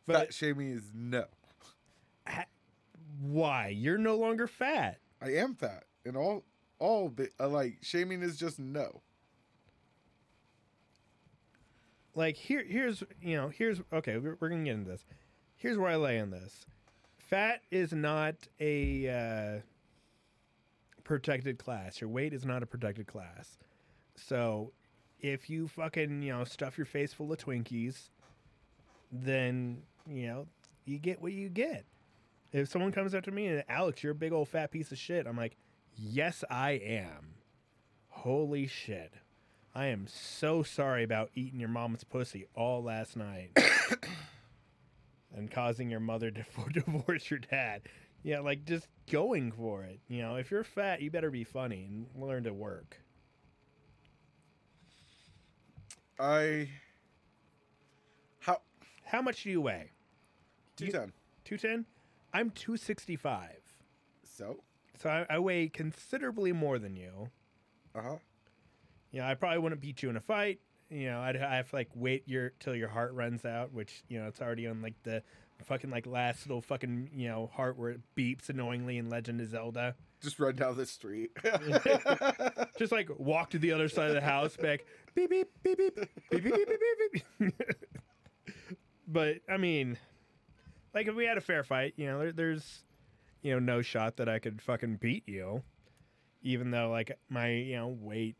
But 0.05 0.15
fat 0.15 0.33
shaming 0.33 0.71
is 0.71 0.91
no. 0.93 1.25
why? 3.21 3.67
You're 3.67 3.97
no 3.97 4.15
longer 4.15 4.47
fat. 4.47 5.00
I 5.21 5.35
am 5.35 5.55
fat, 5.55 5.83
and 6.05 6.17
all 6.17 6.43
all 6.79 7.09
bi- 7.09 7.29
uh, 7.39 7.47
like 7.47 7.77
shaming 7.81 8.21
is 8.21 8.37
just 8.37 8.59
no. 8.59 9.01
like 12.15 12.35
here 12.35 12.63
here's 12.63 13.03
you 13.21 13.35
know 13.35 13.49
here's 13.49 13.81
okay 13.93 14.17
we're, 14.17 14.37
we're 14.39 14.49
gonna 14.49 14.63
get 14.63 14.73
into 14.73 14.89
this. 14.89 15.05
Here's 15.55 15.77
where 15.77 15.91
i 15.91 15.95
lay 15.95 16.19
on 16.19 16.31
this. 16.31 16.65
Fat 17.17 17.61
is 17.69 17.93
not 17.93 18.35
a 18.59 19.07
uh, 19.07 19.61
protected 21.03 21.59
class. 21.59 22.01
Your 22.01 22.09
weight 22.09 22.33
is 22.33 22.45
not 22.45 22.63
a 22.63 22.65
protected 22.65 23.07
class. 23.07 23.57
So 24.15 24.73
if 25.19 25.49
you 25.49 25.67
fucking 25.67 26.21
you 26.23 26.33
know 26.33 26.43
stuff 26.43 26.77
your 26.77 26.85
face 26.85 27.13
full 27.13 27.31
of 27.31 27.37
twinkies 27.37 28.09
then 29.11 29.83
you 30.07 30.27
know 30.27 30.47
you 30.85 30.97
get 30.97 31.21
what 31.21 31.31
you 31.31 31.49
get 31.49 31.85
if 32.51 32.67
someone 32.69 32.91
comes 32.91 33.13
up 33.15 33.23
to 33.23 33.31
me 33.31 33.47
and 33.47 33.63
alex 33.69 34.03
you're 34.03 34.11
a 34.11 34.15
big 34.15 34.31
old 34.31 34.47
fat 34.47 34.71
piece 34.71 34.91
of 34.91 34.97
shit 34.97 35.25
i'm 35.27 35.37
like 35.37 35.55
yes 35.97 36.43
i 36.49 36.71
am 36.71 37.35
holy 38.09 38.67
shit 38.67 39.13
I 39.73 39.85
am 39.85 40.05
so 40.05 40.63
sorry 40.63 41.01
about 41.01 41.29
eating 41.33 41.57
your 41.57 41.69
mom's 41.69 42.03
pussy 42.03 42.45
all 42.55 42.83
last 42.83 43.15
night 43.15 43.51
and 45.33 45.49
causing 45.49 45.89
your 45.89 46.01
mother 46.01 46.29
to 46.29 46.43
divorce 46.73 47.29
your 47.31 47.39
dad. 47.39 47.83
Yeah, 48.21 48.41
like 48.41 48.65
just 48.65 48.89
going 49.09 49.53
for 49.53 49.83
it. 49.85 50.01
You 50.09 50.23
know, 50.23 50.35
if 50.35 50.51
you're 50.51 50.65
fat, 50.65 51.01
you 51.01 51.09
better 51.09 51.31
be 51.31 51.45
funny 51.45 51.87
and 51.89 52.05
learn 52.21 52.43
to 52.43 52.53
work. 52.53 52.97
I 56.19 56.69
how 58.39 58.57
How 59.05 59.21
much 59.21 59.43
do 59.43 59.51
you 59.51 59.61
weigh? 59.61 59.91
two 60.75 60.87
You- 60.87 60.91
ten. 60.91 61.13
210? 61.45 61.85
I'm 62.33 62.49
265. 62.51 63.49
So 64.23 64.57
So 65.01 65.09
I, 65.09 65.25
I 65.29 65.39
weigh 65.39 65.67
considerably 65.69 66.51
more 66.51 66.79
than 66.79 66.95
you. 66.95 67.29
uh 67.95 68.01
huh. 68.01 68.15
You 69.11 69.19
know, 69.19 69.27
I 69.27 69.33
probably 69.35 69.59
wouldn't 69.59 69.81
beat 69.81 70.01
you 70.01 70.09
in 70.09 70.15
a 70.15 70.21
fight. 70.21 70.59
You 70.89 71.09
know, 71.09 71.19
I'd 71.21 71.37
I 71.37 71.55
have 71.55 71.69
to 71.69 71.75
like 71.75 71.89
wait 71.95 72.23
your 72.27 72.51
till 72.59 72.75
your 72.75 72.87
heart 72.89 73.13
runs 73.13 73.45
out, 73.45 73.73
which 73.73 74.03
you 74.07 74.19
know 74.19 74.27
it's 74.27 74.41
already 74.41 74.67
on 74.67 74.81
like 74.81 74.95
the 75.03 75.23
fucking 75.63 75.89
like 75.89 76.07
last 76.07 76.47
little 76.47 76.61
fucking 76.61 77.09
you 77.13 77.27
know 77.27 77.49
heart 77.53 77.77
where 77.77 77.91
it 77.91 78.01
beeps 78.17 78.49
annoyingly 78.49 78.97
in 78.97 79.09
Legend 79.09 79.41
of 79.41 79.49
Zelda. 79.49 79.95
Just 80.21 80.39
run 80.39 80.55
down 80.55 80.77
the 80.77 80.85
street. 80.85 81.31
Just 82.77 82.91
like 82.91 83.09
walk 83.17 83.49
to 83.51 83.59
the 83.59 83.71
other 83.73 83.89
side 83.89 84.09
of 84.09 84.15
the 84.15 84.21
house, 84.21 84.55
back 84.55 84.81
beep 85.15 85.29
beep 85.29 85.47
beep 85.63 85.77
beep 85.77 85.95
beep 85.95 86.43
beep 86.43 86.43
beep 86.43 86.67
beep 86.67 87.23
beep. 87.39 87.57
beep. 87.57 88.55
but 89.07 89.37
I 89.49 89.57
mean, 89.57 89.97
like 90.93 91.07
if 91.07 91.15
we 91.15 91.25
had 91.25 91.37
a 91.37 91.41
fair 91.41 91.63
fight, 91.63 91.93
you 91.95 92.05
know, 92.07 92.19
there, 92.19 92.31
there's 92.31 92.83
you 93.41 93.53
know 93.53 93.59
no 93.59 93.81
shot 93.81 94.17
that 94.17 94.27
I 94.29 94.39
could 94.39 94.61
fucking 94.61 94.97
beat 94.97 95.23
you, 95.27 95.63
even 96.41 96.71
though 96.71 96.89
like 96.89 97.17
my 97.29 97.49
you 97.49 97.75
know 97.77 97.87
weight, 97.87 98.35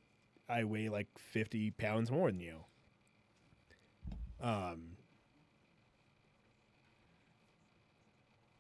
I 0.50 0.64
weigh 0.64 0.90
like 0.90 1.08
fifty 1.18 1.72
pounds 1.72 2.12
more 2.12 2.30
than 2.32 2.40
you. 2.40 2.58
Um. 4.42 4.98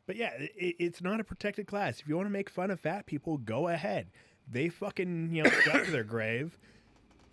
But 0.07 0.15
yeah, 0.17 0.31
it, 0.39 0.75
it's 0.79 1.01
not 1.01 1.19
a 1.19 1.23
protected 1.23 1.67
class. 1.67 1.99
If 2.01 2.07
you 2.07 2.15
want 2.17 2.25
to 2.27 2.31
make 2.31 2.49
fun 2.49 2.69
of 2.71 2.79
fat 2.79 3.05
people, 3.05 3.37
go 3.37 3.67
ahead. 3.69 4.07
They 4.49 4.67
fucking 4.69 5.33
you 5.33 5.43
know 5.43 5.49
dug 5.65 5.85
their 5.87 6.03
grave, 6.03 6.57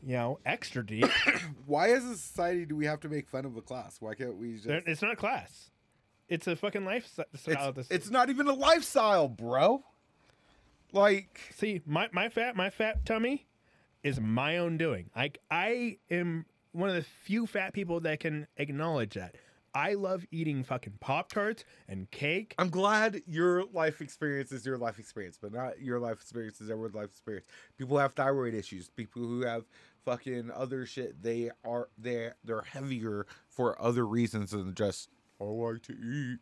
you 0.06 0.12
know, 0.14 0.38
extra 0.46 0.84
deep. 0.86 1.06
Why, 1.66 1.90
as 1.90 2.04
a 2.04 2.16
society, 2.16 2.66
do 2.66 2.76
we 2.76 2.86
have 2.86 3.00
to 3.00 3.08
make 3.08 3.26
fun 3.28 3.44
of 3.44 3.56
a 3.56 3.62
class? 3.62 3.96
Why 4.00 4.14
can't 4.14 4.36
we 4.36 4.54
just? 4.54 4.66
They're- 4.68 4.82
It's 4.86 5.02
not 5.02 5.12
a 5.12 5.16
class. 5.16 5.70
It's 6.28 6.46
a 6.46 6.56
fucking 6.56 6.84
lifestyle. 6.84 7.24
It's, 7.32 7.44
This- 7.74 7.90
it's 7.90 8.10
not 8.10 8.28
even 8.30 8.46
a 8.48 8.52
lifestyle, 8.54 9.28
bro. 9.28 9.82
Like, 10.92 11.40
see 11.54 11.82
my 11.86 12.08
my 12.12 12.28
fat 12.28 12.56
my 12.56 12.70
fat 12.70 13.04
tummy 13.04 13.46
is 14.02 14.20
my 14.20 14.58
own 14.58 14.78
doing. 14.78 15.10
Like, 15.14 15.38
I 15.50 15.98
am 16.10 16.46
one 16.72 16.88
of 16.88 16.94
the 16.94 17.02
few 17.02 17.46
fat 17.46 17.72
people 17.74 18.00
that 18.00 18.20
can 18.20 18.46
acknowledge 18.56 19.14
that. 19.14 19.34
I 19.74 19.94
love 19.94 20.24
eating 20.30 20.64
fucking 20.64 20.94
pop 21.00 21.30
tarts 21.30 21.64
and 21.88 22.10
cake. 22.10 22.54
I'm 22.58 22.70
glad 22.70 23.20
your 23.26 23.64
life 23.66 24.00
experience 24.00 24.50
is 24.50 24.64
your 24.64 24.78
life 24.78 24.98
experience, 24.98 25.38
but 25.40 25.52
not 25.52 25.80
your 25.80 26.00
life 26.00 26.14
experience 26.22 26.60
is 26.60 26.70
everyone's 26.70 26.94
life 26.94 27.10
experience. 27.10 27.46
People 27.76 27.98
have 27.98 28.14
thyroid 28.14 28.54
issues. 28.54 28.88
People 28.88 29.22
who 29.22 29.42
have 29.44 29.64
fucking 30.06 30.50
other 30.54 30.86
shit, 30.86 31.22
they 31.22 31.50
are 31.66 31.88
they 31.98 32.30
they're 32.44 32.62
heavier 32.62 33.26
for 33.46 33.80
other 33.80 34.06
reasons 34.06 34.52
than 34.52 34.74
just 34.74 35.10
I 35.40 35.44
like 35.44 35.82
to 35.82 35.92
eat. 35.92 36.38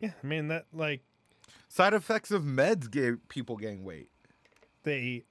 Yeah, 0.00 0.12
I 0.22 0.26
mean 0.26 0.48
that 0.48 0.66
like 0.72 1.02
Side 1.68 1.94
effects 1.94 2.30
of 2.30 2.42
meds 2.42 2.90
give 2.90 3.28
people 3.28 3.56
gain 3.56 3.84
weight. 3.84 4.08
they 4.82 5.24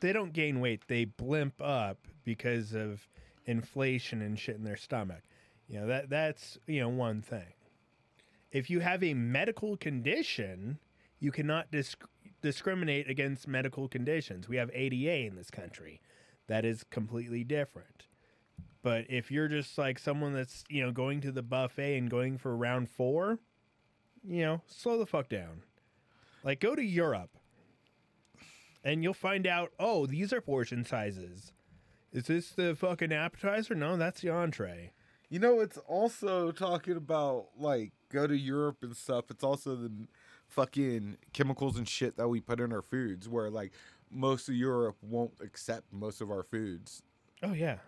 they 0.00 0.12
don't 0.12 0.32
gain 0.32 0.60
weight 0.60 0.82
they 0.88 1.04
blimp 1.04 1.60
up 1.62 1.98
because 2.24 2.74
of 2.74 3.08
inflation 3.46 4.20
and 4.22 4.38
shit 4.38 4.56
in 4.56 4.64
their 4.64 4.76
stomach. 4.76 5.22
You 5.68 5.80
know 5.80 5.86
that 5.86 6.10
that's 6.10 6.58
you 6.66 6.80
know 6.80 6.88
one 6.88 7.22
thing. 7.22 7.54
If 8.52 8.70
you 8.70 8.80
have 8.80 9.02
a 9.02 9.14
medical 9.14 9.76
condition 9.76 10.78
you 11.20 11.32
cannot 11.32 11.70
disc- 11.70 12.04
discriminate 12.42 13.08
against 13.08 13.48
medical 13.48 13.88
conditions. 13.88 14.48
We 14.48 14.56
have 14.56 14.70
ada 14.74 15.24
in 15.26 15.36
this 15.36 15.50
country. 15.50 16.00
That 16.48 16.66
is 16.66 16.84
completely 16.84 17.44
different 17.44 18.04
but 18.84 19.04
if 19.08 19.32
you're 19.32 19.48
just 19.48 19.76
like 19.76 19.98
someone 19.98 20.32
that's 20.32 20.62
you 20.68 20.84
know 20.84 20.92
going 20.92 21.20
to 21.20 21.32
the 21.32 21.42
buffet 21.42 21.98
and 21.98 22.08
going 22.08 22.38
for 22.38 22.56
round 22.56 22.88
four 22.88 23.40
you 24.24 24.42
know 24.42 24.62
slow 24.68 24.96
the 24.96 25.06
fuck 25.06 25.28
down 25.28 25.62
like 26.44 26.60
go 26.60 26.76
to 26.76 26.84
europe 26.84 27.30
and 28.84 29.02
you'll 29.02 29.14
find 29.14 29.46
out. 29.46 29.72
Oh, 29.80 30.06
these 30.06 30.32
are 30.32 30.40
portion 30.40 30.84
sizes. 30.84 31.52
Is 32.12 32.26
this 32.26 32.50
the 32.50 32.76
fucking 32.76 33.12
appetizer? 33.12 33.74
No, 33.74 33.96
that's 33.96 34.20
the 34.20 34.30
entree. 34.30 34.92
You 35.30 35.40
know, 35.40 35.60
it's 35.60 35.78
also 35.78 36.52
talking 36.52 36.96
about 36.96 37.46
like 37.58 37.92
go 38.12 38.26
to 38.26 38.36
Europe 38.36 38.78
and 38.82 38.94
stuff. 38.94 39.24
It's 39.30 39.42
also 39.42 39.74
the 39.74 39.90
fucking 40.46 41.16
chemicals 41.32 41.76
and 41.76 41.88
shit 41.88 42.16
that 42.18 42.28
we 42.28 42.40
put 42.40 42.60
in 42.60 42.72
our 42.72 42.82
foods, 42.82 43.28
where 43.28 43.50
like 43.50 43.72
most 44.10 44.48
of 44.48 44.54
Europe 44.54 44.96
won't 45.02 45.32
accept 45.42 45.92
most 45.92 46.20
of 46.20 46.30
our 46.30 46.44
foods. 46.44 47.02
Oh 47.42 47.54
yeah. 47.54 47.78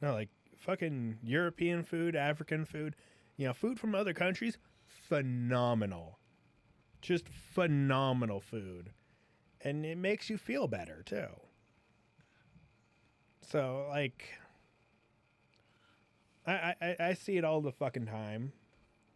No, 0.00 0.12
like 0.12 0.28
fucking 0.56 1.18
European 1.22 1.82
food, 1.82 2.16
African 2.16 2.64
food, 2.64 2.96
you 3.36 3.46
know, 3.46 3.52
food 3.52 3.78
from 3.78 3.94
other 3.94 4.12
countries, 4.12 4.58
phenomenal. 4.86 6.18
Just 7.00 7.28
phenomenal 7.28 8.40
food. 8.40 8.90
And 9.62 9.84
it 9.84 9.98
makes 9.98 10.30
you 10.30 10.38
feel 10.38 10.68
better 10.68 11.02
too. 11.04 11.28
So 13.40 13.86
like 13.90 14.34
I, 16.46 16.74
I, 16.80 16.96
I 17.00 17.14
see 17.14 17.36
it 17.36 17.44
all 17.44 17.60
the 17.60 17.72
fucking 17.72 18.06
time 18.06 18.52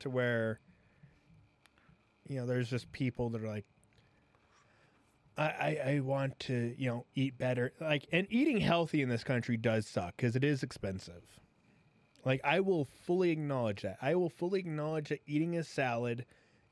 to 0.01 0.11
where 0.11 0.61
you 2.29 2.37
know, 2.37 2.47
there's 2.47 2.71
just 2.71 2.91
people 2.93 3.31
that 3.31 3.43
are 3.43 3.49
like 3.49 3.67
I, 5.37 5.79
I, 5.85 6.01
want 6.01 6.39
to, 6.41 6.75
you 6.79 6.89
know, 6.89 7.07
eat 7.15 7.37
better. 7.37 7.73
Like, 7.81 8.07
and 8.13 8.27
eating 8.31 8.59
healthy 8.59 9.03
in 9.03 9.09
this 9.09 9.25
country 9.25 9.57
does 9.57 9.87
suck 9.87 10.17
because 10.17 10.37
it 10.37 10.45
is 10.45 10.63
expensive. 10.63 11.25
Like, 12.25 12.41
I 12.45 12.61
will 12.61 12.85
fully 12.85 13.31
acknowledge 13.31 13.83
that. 13.83 13.99
I 14.01 14.15
will 14.15 14.31
fully 14.31 14.61
acknowledge 14.61 15.09
that 15.09 15.23
eating 15.27 15.57
a 15.57 15.65
salad 15.65 16.25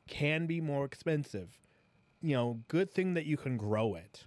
can 0.07 0.47
be 0.47 0.61
more 0.61 0.85
expensive. 0.85 1.59
You 2.21 2.37
know, 2.37 2.61
good 2.69 2.93
thing 2.93 3.15
that 3.15 3.27
you 3.27 3.37
can 3.37 3.57
grow 3.57 3.97
it. 3.97 4.27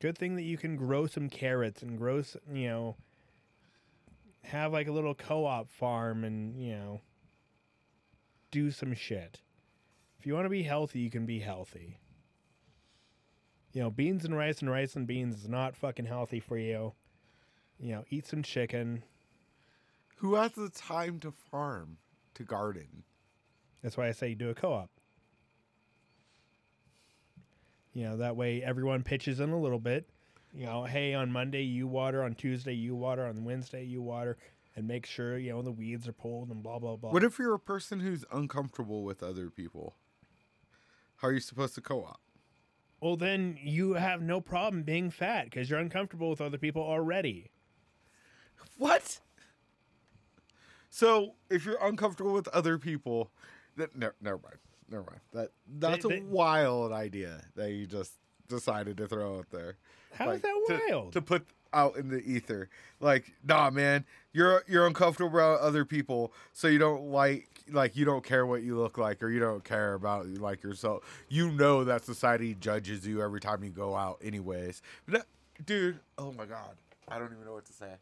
Good 0.00 0.16
thing 0.16 0.36
that 0.36 0.42
you 0.42 0.56
can 0.56 0.76
grow 0.76 1.08
some 1.08 1.28
carrots 1.28 1.82
and 1.82 1.98
grow, 1.98 2.22
some, 2.22 2.40
you 2.52 2.68
know, 2.68 2.96
have 4.44 4.72
like 4.72 4.86
a 4.86 4.92
little 4.92 5.14
co 5.14 5.44
op 5.44 5.68
farm 5.68 6.22
and, 6.22 6.56
you 6.56 6.76
know, 6.76 7.00
do 8.52 8.70
some 8.70 8.94
shit. 8.94 9.40
If 10.18 10.26
you 10.26 10.34
want 10.34 10.46
to 10.46 10.50
be 10.50 10.64
healthy, 10.64 11.00
you 11.00 11.10
can 11.10 11.26
be 11.26 11.38
healthy. 11.38 11.98
You 13.72 13.82
know, 13.82 13.90
beans 13.90 14.24
and 14.24 14.36
rice 14.36 14.60
and 14.60 14.70
rice 14.70 14.96
and 14.96 15.06
beans 15.06 15.36
is 15.36 15.48
not 15.48 15.76
fucking 15.76 16.06
healthy 16.06 16.40
for 16.40 16.58
you. 16.58 16.94
You 17.78 17.92
know, 17.92 18.04
eat 18.10 18.26
some 18.26 18.42
chicken. 18.42 19.04
Who 20.16 20.34
has 20.34 20.52
the 20.52 20.70
time 20.70 21.20
to 21.20 21.30
farm, 21.30 21.98
to 22.34 22.42
garden? 22.42 23.04
That's 23.82 23.96
why 23.96 24.08
I 24.08 24.12
say 24.12 24.30
you 24.30 24.34
do 24.34 24.50
a 24.50 24.54
co 24.54 24.72
op. 24.72 24.90
You 27.92 28.04
know, 28.04 28.16
that 28.16 28.36
way 28.36 28.62
everyone 28.62 29.04
pitches 29.04 29.38
in 29.38 29.50
a 29.50 29.58
little 29.58 29.78
bit. 29.78 30.08
You 30.52 30.66
know, 30.66 30.84
hey, 30.84 31.14
on 31.14 31.30
Monday 31.30 31.62
you 31.62 31.86
water, 31.86 32.24
on 32.24 32.34
Tuesday 32.34 32.72
you 32.72 32.96
water, 32.96 33.26
on 33.26 33.44
Wednesday 33.44 33.84
you 33.84 34.02
water, 34.02 34.36
and 34.74 34.88
make 34.88 35.06
sure, 35.06 35.38
you 35.38 35.50
know, 35.50 35.62
the 35.62 35.70
weeds 35.70 36.08
are 36.08 36.12
pulled 36.12 36.50
and 36.50 36.62
blah, 36.62 36.78
blah, 36.78 36.96
blah. 36.96 37.10
What 37.10 37.22
if 37.22 37.38
you're 37.38 37.54
a 37.54 37.60
person 37.60 38.00
who's 38.00 38.24
uncomfortable 38.32 39.04
with 39.04 39.22
other 39.22 39.50
people? 39.50 39.94
How 41.18 41.28
are 41.28 41.32
you 41.32 41.40
supposed 41.40 41.74
to 41.76 41.80
co 41.80 42.04
op? 42.04 42.20
well, 43.00 43.16
then 43.16 43.56
you 43.62 43.92
have 43.94 44.20
no 44.22 44.40
problem 44.40 44.82
being 44.82 45.08
fat 45.10 45.44
because 45.44 45.70
you're 45.70 45.78
uncomfortable 45.78 46.30
with 46.30 46.40
other 46.40 46.58
people 46.58 46.82
already. 46.82 47.50
What? 48.76 49.20
So 50.90 51.34
if 51.50 51.64
you're 51.64 51.78
uncomfortable 51.84 52.32
with 52.32 52.48
other 52.48 52.78
people, 52.78 53.30
that 53.76 53.94
no, 53.94 54.10
never 54.20 54.38
mind, 54.42 54.56
never 54.90 55.04
mind. 55.04 55.20
That 55.32 55.50
that's 55.78 56.04
They- 56.06 56.18
a 56.18 56.22
wild 56.24 56.92
idea 56.92 57.44
that 57.54 57.70
you 57.72 57.86
just 57.86 58.14
decided 58.48 58.96
to 58.96 59.06
throw 59.06 59.38
out 59.38 59.50
there. 59.50 59.76
How 60.14 60.30
is 60.30 60.42
Like, 60.42 60.42
that 60.42 60.64
to- 60.78 60.80
wild? 60.90 61.12
to 61.12 61.22
put 61.22 61.46
out 61.72 61.96
in 61.96 62.08
the 62.08 62.18
ether? 62.18 62.68
Like, 63.00 63.32
nah, 63.46 63.70
man, 63.70 64.04
you're 64.32 64.64
you're 64.66 64.86
uncomfortable 64.86 65.36
around 65.36 65.60
other 65.60 65.84
people, 65.84 66.32
so 66.52 66.68
you 66.68 66.78
don't 66.78 67.10
like 67.10 67.48
like 67.70 67.96
you 67.96 68.04
don't 68.04 68.24
care 68.24 68.46
what 68.46 68.62
you 68.62 68.76
look 68.78 68.98
like, 68.98 69.22
or 69.22 69.30
you 69.30 69.40
don't 69.40 69.64
care 69.64 69.94
about 69.94 70.26
like 70.26 70.62
yourself. 70.62 71.02
You 71.28 71.50
know 71.52 71.84
that 71.84 72.04
society 72.04 72.54
judges 72.54 73.06
you 73.06 73.22
every 73.22 73.40
time 73.40 73.62
you 73.62 73.70
go 73.70 73.94
out, 73.94 74.18
anyways. 74.22 74.82
But 75.06 75.14
that- 75.20 75.66
dude, 75.66 76.00
oh 76.18 76.32
my 76.32 76.46
god, 76.46 76.76
I 77.08 77.18
don't 77.18 77.32
even 77.32 77.44
know 77.44 77.54
what 77.54 77.66
to 77.66 77.72
say. 77.72 77.92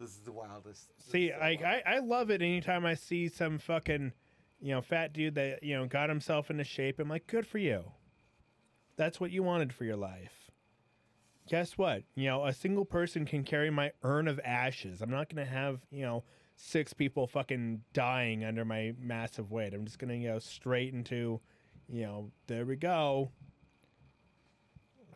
This 0.00 0.10
is 0.10 0.18
the 0.24 0.32
wildest. 0.32 0.88
this 0.98 1.06
See, 1.06 1.30
so 1.30 1.38
like 1.38 1.60
wild. 1.62 1.82
I, 1.86 1.94
I 1.96 1.98
love 2.00 2.30
it 2.30 2.42
anytime 2.42 2.84
I 2.84 2.94
see 2.94 3.28
some 3.28 3.58
fucking, 3.58 4.12
you 4.60 4.74
know, 4.74 4.80
fat 4.80 5.12
dude 5.12 5.36
that 5.36 5.62
you 5.62 5.76
know 5.76 5.86
got 5.86 6.08
himself 6.08 6.50
into 6.50 6.64
shape. 6.64 6.98
I'm 6.98 7.08
like, 7.08 7.26
good 7.26 7.46
for 7.46 7.58
you. 7.58 7.84
That's 8.96 9.20
what 9.20 9.30
you 9.30 9.42
wanted 9.42 9.72
for 9.72 9.84
your 9.84 9.96
life. 9.96 10.41
Guess 11.48 11.76
what? 11.76 12.04
You 12.14 12.28
know, 12.28 12.46
a 12.46 12.52
single 12.52 12.84
person 12.84 13.24
can 13.24 13.42
carry 13.44 13.70
my 13.70 13.92
urn 14.02 14.28
of 14.28 14.40
ashes. 14.44 15.00
I'm 15.02 15.10
not 15.10 15.28
gonna 15.28 15.44
have 15.46 15.80
you 15.90 16.02
know 16.02 16.24
six 16.56 16.92
people 16.92 17.26
fucking 17.26 17.82
dying 17.92 18.44
under 18.44 18.64
my 18.64 18.94
massive 19.00 19.50
weight. 19.50 19.74
I'm 19.74 19.84
just 19.84 19.98
gonna 19.98 20.22
go 20.22 20.38
straight 20.38 20.94
into, 20.94 21.40
you 21.88 22.02
know, 22.02 22.30
there 22.46 22.64
we 22.64 22.76
go, 22.76 23.30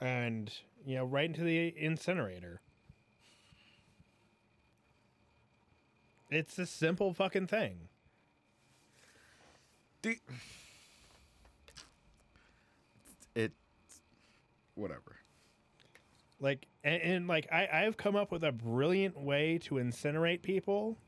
and 0.00 0.52
you 0.84 0.96
know, 0.96 1.04
right 1.04 1.26
into 1.26 1.42
the 1.42 1.74
incinerator. 1.76 2.60
It's 6.30 6.58
a 6.58 6.66
simple 6.66 7.12
fucking 7.14 7.46
thing. 7.46 7.88
Do- 10.02 10.14
it 13.34 13.52
whatever 14.74 15.15
Like 16.40 16.66
and, 16.84 17.02
and 17.02 17.26
like 17.28 17.48
I, 17.52 17.68
I've 17.72 17.96
come 17.96 18.16
up 18.16 18.30
with 18.30 18.44
a 18.44 18.52
brilliant 18.52 19.18
way 19.18 19.58
to 19.64 19.76
incinerate 19.76 20.42
people. 20.42 20.98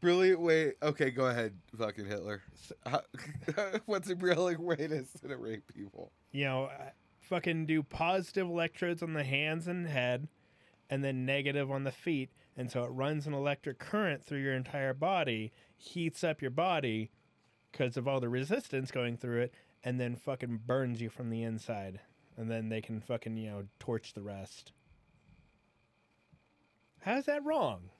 brilliant 0.00 0.40
way 0.40 0.72
okay 0.82 1.10
go 1.10 1.26
ahead 1.26 1.54
fucking 1.78 2.06
hitler. 2.06 2.42
What's 3.86 4.10
a 4.10 4.16
brilliant 4.16 4.62
way 4.62 4.76
to 4.76 4.88
incinerate 4.88 5.62
people? 5.74 6.12
You 6.30 6.44
know, 6.44 6.70
fucking 7.20 7.66
do 7.66 7.82
positive 7.82 8.46
electrodes 8.46 9.02
on 9.02 9.14
the 9.14 9.24
hands 9.24 9.66
and 9.66 9.86
head, 9.86 10.28
and 10.90 11.02
then 11.02 11.24
negative 11.24 11.70
on 11.70 11.84
the 11.84 11.92
feet, 11.92 12.30
and 12.56 12.70
so 12.70 12.84
it 12.84 12.90
runs 12.90 13.26
an 13.26 13.34
electric 13.34 13.78
current 13.78 14.24
through 14.24 14.40
your 14.40 14.54
entire 14.54 14.94
body, 14.94 15.52
heats 15.76 16.22
up 16.22 16.42
your 16.42 16.50
body 16.50 17.10
because 17.72 17.96
of 17.96 18.06
all 18.06 18.20
the 18.20 18.28
resistance 18.28 18.90
going 18.90 19.16
through 19.16 19.40
it, 19.40 19.54
and 19.82 19.98
then 19.98 20.14
fucking 20.16 20.60
burns 20.66 21.00
you 21.00 21.08
from 21.10 21.30
the 21.30 21.42
inside, 21.42 22.00
and 22.36 22.50
then 22.50 22.68
they 22.68 22.80
can 22.80 23.00
fucking 23.00 23.36
you 23.36 23.50
know 23.50 23.64
torch 23.78 24.12
the 24.12 24.22
rest. 24.22 24.72
How's 27.00 27.26
that 27.26 27.44
wrong, 27.44 27.90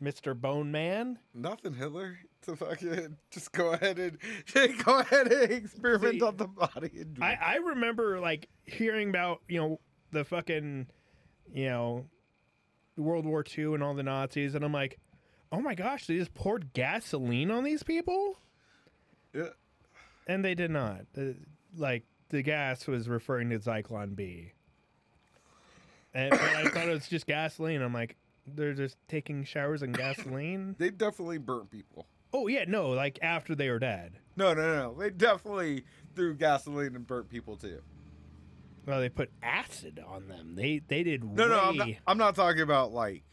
Mister 0.00 0.34
Bone 0.34 0.70
Man? 0.70 1.18
nothing 1.34 1.74
hitler 1.74 2.18
to 2.42 2.56
fucking 2.56 3.16
just 3.30 3.52
go 3.52 3.72
ahead 3.72 3.98
and 3.98 4.18
go 4.84 5.00
ahead 5.00 5.32
and 5.32 5.50
experiment 5.50 6.20
See, 6.20 6.22
on 6.22 6.36
the 6.36 6.46
body 6.46 6.90
and 7.00 7.18
I, 7.20 7.38
I 7.40 7.56
remember 7.56 8.20
like 8.20 8.48
hearing 8.64 9.10
about 9.10 9.40
you 9.48 9.60
know 9.60 9.80
the 10.12 10.24
fucking 10.24 10.86
you 11.52 11.68
know 11.68 12.06
World 12.96 13.26
War 13.26 13.44
II 13.56 13.74
and 13.74 13.82
all 13.82 13.94
the 13.94 14.02
Nazis, 14.02 14.54
and 14.54 14.64
I'm 14.64 14.72
like, 14.72 14.98
oh 15.52 15.60
my 15.60 15.74
gosh, 15.74 16.06
they 16.06 16.16
just 16.16 16.34
poured 16.34 16.72
gasoline 16.72 17.50
on 17.50 17.64
these 17.64 17.82
people, 17.82 18.38
yeah. 19.34 19.50
and 20.26 20.44
they 20.44 20.54
did 20.54 20.70
not. 20.70 21.02
Uh, 21.16 21.32
like 21.76 22.04
the 22.28 22.42
gas 22.42 22.86
was 22.86 23.08
referring 23.08 23.50
to 23.50 23.58
Zyklon 23.58 24.14
B, 24.16 24.52
and 26.14 26.30
but 26.30 26.40
I 26.40 26.68
thought 26.68 26.88
it 26.88 26.92
was 26.92 27.08
just 27.08 27.26
gasoline. 27.26 27.82
I'm 27.82 27.94
like, 27.94 28.16
they're 28.46 28.74
just 28.74 28.96
taking 29.08 29.44
showers 29.44 29.82
in 29.82 29.92
gasoline. 29.92 30.76
they 30.78 30.90
definitely 30.90 31.38
burnt 31.38 31.70
people 31.70 32.06
oh 32.36 32.46
yeah, 32.48 32.64
no, 32.66 32.90
like 32.90 33.18
after 33.22 33.54
they 33.54 33.70
were 33.70 33.78
dead. 33.78 34.18
no 34.36 34.52
no 34.54 34.76
no 34.76 34.94
they 34.98 35.10
definitely 35.10 35.84
threw 36.14 36.34
gasoline 36.34 36.94
and 36.94 37.06
burnt 37.06 37.28
people 37.30 37.56
too 37.56 37.80
Well, 38.86 39.00
they 39.00 39.08
put 39.08 39.30
acid 39.42 40.02
on 40.06 40.28
them. 40.28 40.54
They 40.54 40.80
they 40.86 41.02
did 41.02 41.24
no 41.24 41.48
no 41.48 41.60
I'm 41.60 41.76
not, 41.76 41.88
I'm 42.06 42.18
not 42.18 42.36
talking 42.36 42.62
about 42.62 42.92
like 42.92 43.24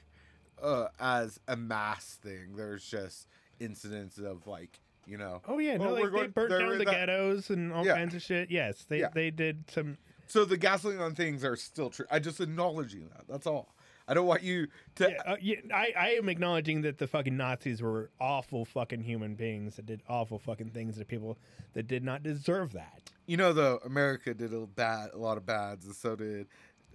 uh 0.61 0.87
as 0.99 1.39
a 1.47 1.55
mass 1.57 2.17
thing 2.21 2.55
there's 2.55 2.85
just 2.85 3.27
incidents 3.59 4.17
of 4.17 4.47
like 4.47 4.79
you 5.05 5.17
know 5.17 5.41
Oh 5.47 5.59
yeah, 5.59 5.77
no, 5.77 5.91
like, 5.93 6.03
we're 6.03 6.09
they 6.09 6.17
going- 6.17 6.31
burnt 6.31 6.49
down 6.51 6.69
the 6.77 6.85
that- 6.85 6.91
ghettos 6.91 7.49
and 7.49 7.71
all 7.73 7.85
Yeah. 7.85 7.95
kinds 7.95 8.15
of 8.15 8.21
shit. 8.21 8.49
Yes, 8.51 8.85
they 8.85 8.99
Yeah. 9.01 9.09
they 9.13 9.31
did 9.31 9.69
some. 9.69 9.97
So 10.27 10.45
the 10.45 10.57
gasoline 10.57 10.99
on 10.99 11.15
things 11.15 11.43
are 11.43 11.55
still 11.55 11.89
true. 11.89 12.05
I 12.09 12.19
just 12.19 12.39
acknowledging 12.39 13.09
that. 13.09 13.27
That's 13.27 13.45
all. 13.45 13.75
I 14.07 14.13
don't 14.13 14.25
want 14.27 14.43
you 14.43 14.67
to. 14.95 15.09
Yeah, 15.11 15.21
uh, 15.25 15.35
yeah, 15.39 15.55
I 15.73 15.93
I 15.97 16.07
am 16.11 16.27
acknowledging 16.27 16.81
that 16.81 16.97
the 16.97 17.07
fucking 17.07 17.37
Nazis 17.37 17.81
were 17.81 18.09
awful 18.19 18.65
fucking 18.65 19.01
human 19.03 19.35
beings 19.35 19.75
that 19.77 19.85
did 19.85 20.01
awful 20.09 20.39
fucking 20.39 20.71
things 20.71 20.97
to 20.97 21.05
people 21.05 21.37
that 21.73 21.87
did 21.87 22.03
not 22.03 22.21
deserve 22.23 22.73
that. 22.73 23.11
You 23.27 23.37
know, 23.37 23.53
though, 23.53 23.79
America 23.85 24.33
did 24.33 24.53
a 24.53 24.65
bad, 24.67 25.11
a 25.13 25.17
lot 25.17 25.37
of 25.37 25.45
bads, 25.45 25.85
and 25.85 25.95
so 25.95 26.15
did 26.17 26.47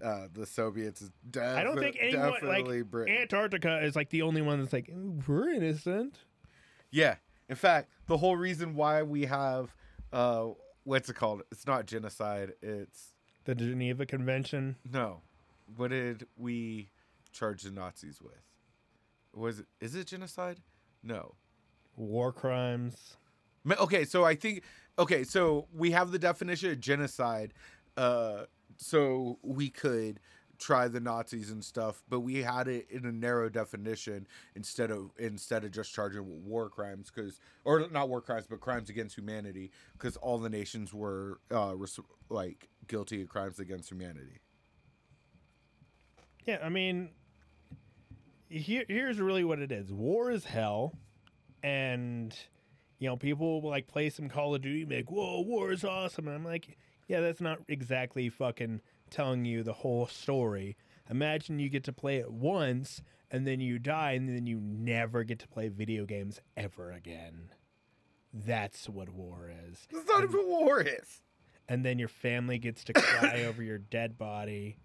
uh, 0.03 0.29
the 0.35 0.45
Soviets. 0.45 1.11
Defi- 1.31 1.47
I 1.47 1.63
don't 1.65 1.79
think 1.79 1.97
anyone 1.99 2.33
like 2.43 2.91
Britain. 2.91 3.17
Antarctica 3.17 3.83
is 3.83 3.97
like 3.97 4.11
the 4.11 4.21
only 4.23 4.43
one 4.43 4.61
that's 4.61 4.73
like 4.75 4.91
we're 5.27 5.49
innocent. 5.49 6.19
yeah. 6.91 7.17
In 7.49 7.57
fact, 7.57 7.91
the 8.07 8.17
whole 8.19 8.37
reason 8.37 8.75
why 8.75 9.03
we 9.03 9.25
have 9.27 9.75
uh, 10.13 10.49
what's 10.85 11.09
it 11.09 11.15
called? 11.17 11.43
It's 11.53 11.67
not 11.67 11.87
genocide. 11.87 12.53
It's 12.63 13.15
The 13.45 13.55
Geneva 13.55 14.07
Convention. 14.07 14.77
no. 14.91 15.23
What 15.77 15.91
did 15.91 16.27
we 16.39 16.89
charge 17.31 17.63
the 17.63 17.71
Nazis 17.71 18.23
with? 18.23 18.33
Was 19.35 19.59
it? 19.61 19.67
Is 19.83 19.95
it 19.95 20.07
genocide? 20.07 20.61
No. 21.03 21.35
war 21.95 22.33
crimes. 22.33 23.17
Okay, 23.79 24.07
so 24.07 24.25
I 24.25 24.35
think 24.35 24.63
okay, 24.99 25.25
so 25.25 25.67
we 25.75 25.91
have 25.91 26.11
the 26.11 26.19
definition 26.19 26.71
of 26.71 26.81
genocide, 26.81 27.53
uh, 27.99 28.45
so 28.79 29.39
we 29.43 29.69
could 29.69 30.21
try 30.59 30.89
the 30.89 31.01
Nazis 31.01 31.51
and 31.51 31.65
stuff, 31.65 32.03
but 32.09 32.21
we 32.21 32.43
had 32.43 32.69
it 32.69 32.89
in 32.91 33.07
a 33.07 33.13
narrow 33.13 33.49
definition 33.49 34.27
instead 34.55 34.91
of 34.91 35.11
instead 35.19 35.65
of 35.65 35.71
just 35.71 35.95
charging 35.95 36.45
war 36.45 36.69
crimes 36.69 37.11
because 37.15 37.41
or 37.65 37.89
not 37.91 38.09
war 38.09 38.21
crimes 38.21 38.47
but 38.49 38.61
crimes 38.61 38.91
against 38.91 39.17
humanity 39.17 39.71
because 39.93 40.17
all 40.17 40.39
the 40.39 40.51
nations 40.51 40.93
were 40.93 41.41
uh, 41.53 41.75
res- 41.77 42.01
like 42.29 42.69
guilty 42.89 43.23
of 43.23 43.29
crimes 43.29 43.59
against 43.59 43.91
humanity. 43.91 44.41
Yeah, 46.45 46.59
I 46.63 46.71
mean, 46.71 47.11
here, 48.49 48.85
here's 48.89 49.21
really 49.21 49.45
what 49.45 49.61
it 49.61 49.71
is: 49.71 49.93
war 49.93 50.31
is 50.31 50.45
hell, 50.45 50.95
and 51.63 52.37
you 52.99 53.09
know 53.09 53.17
people 53.17 53.63
like 53.63 53.87
play 53.87 54.11
some 54.11 54.29
Call 54.29 54.55
of 54.55 54.63
Duty, 54.63 54.85
like, 54.97 55.11
"Whoa, 55.11 55.41
war 55.43 55.71
is 55.71 55.85
awesome," 55.85 56.27
and 56.27 56.37
I'm 56.37 56.45
like, 56.45 56.77
"Yeah, 57.07 57.21
that's 57.21 57.41
not 57.41 57.61
exactly 57.69 58.29
fucking 58.29 58.81
telling 59.11 59.45
you 59.45 59.63
the 59.63 59.73
whole 59.75 60.07
story." 60.07 60.77
Imagine 61.11 61.59
you 61.59 61.69
get 61.71 61.85
to 61.85 61.93
play 61.93 62.19
it 62.19 62.31
once, 62.31 63.03
and 63.31 63.47
then 63.47 63.61
you 63.61 63.79
die, 63.79 64.13
and 64.13 64.29
then 64.29 64.47
you 64.47 64.61
never 64.61 65.25
get 65.25 65.39
to 65.39 65.49
play 65.49 65.69
video 65.69 66.05
games 66.05 66.41
ever 66.57 66.93
again. 66.93 67.51
That's 68.33 68.89
what 68.89 69.09
war 69.09 69.51
is. 69.69 69.87
That's 69.91 70.07
not 70.07 70.23
even 70.23 70.41
what 70.41 70.61
war 70.61 70.81
is. 70.83 71.23
and 71.67 71.85
then 71.85 71.99
your 71.99 72.09
family 72.09 72.59
gets 72.59 72.85
to 72.85 72.93
cry 72.93 73.45
over 73.49 73.63
your 73.63 73.79
dead 73.79 74.19
body, 74.19 74.77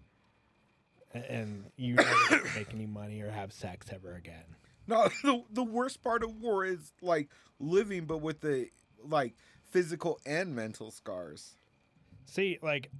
and 1.12 1.70
you 1.76 1.94
never 1.94 2.14
get 2.30 2.54
make 2.56 2.74
any 2.74 2.86
money 2.86 3.20
or 3.20 3.30
have 3.30 3.52
sex 3.52 3.86
ever 3.92 4.14
again. 4.14 4.56
No, 4.86 5.08
the, 5.22 5.42
the 5.50 5.62
worst 5.62 6.02
part 6.02 6.22
of 6.22 6.36
war 6.40 6.64
is 6.64 6.92
like 7.02 7.28
living, 7.60 8.06
but 8.06 8.18
with 8.18 8.40
the 8.40 8.68
like 9.06 9.34
physical 9.70 10.18
and 10.24 10.54
mental 10.56 10.90
scars. 10.90 11.56
See, 12.26 12.58
like, 12.62 12.90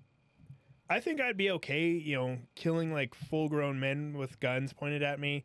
I 0.89 1.01
think 1.01 1.21
I'd 1.21 1.37
be 1.37 1.51
okay, 1.53 1.89
you 1.89 2.17
know, 2.17 2.39
killing 2.55 2.93
like 2.93 3.15
full 3.15 3.49
grown 3.49 3.81
men 3.81 4.17
with 4.19 4.39
guns 4.41 4.73
pointed 4.73 5.03
at 5.03 5.19
me. 5.19 5.45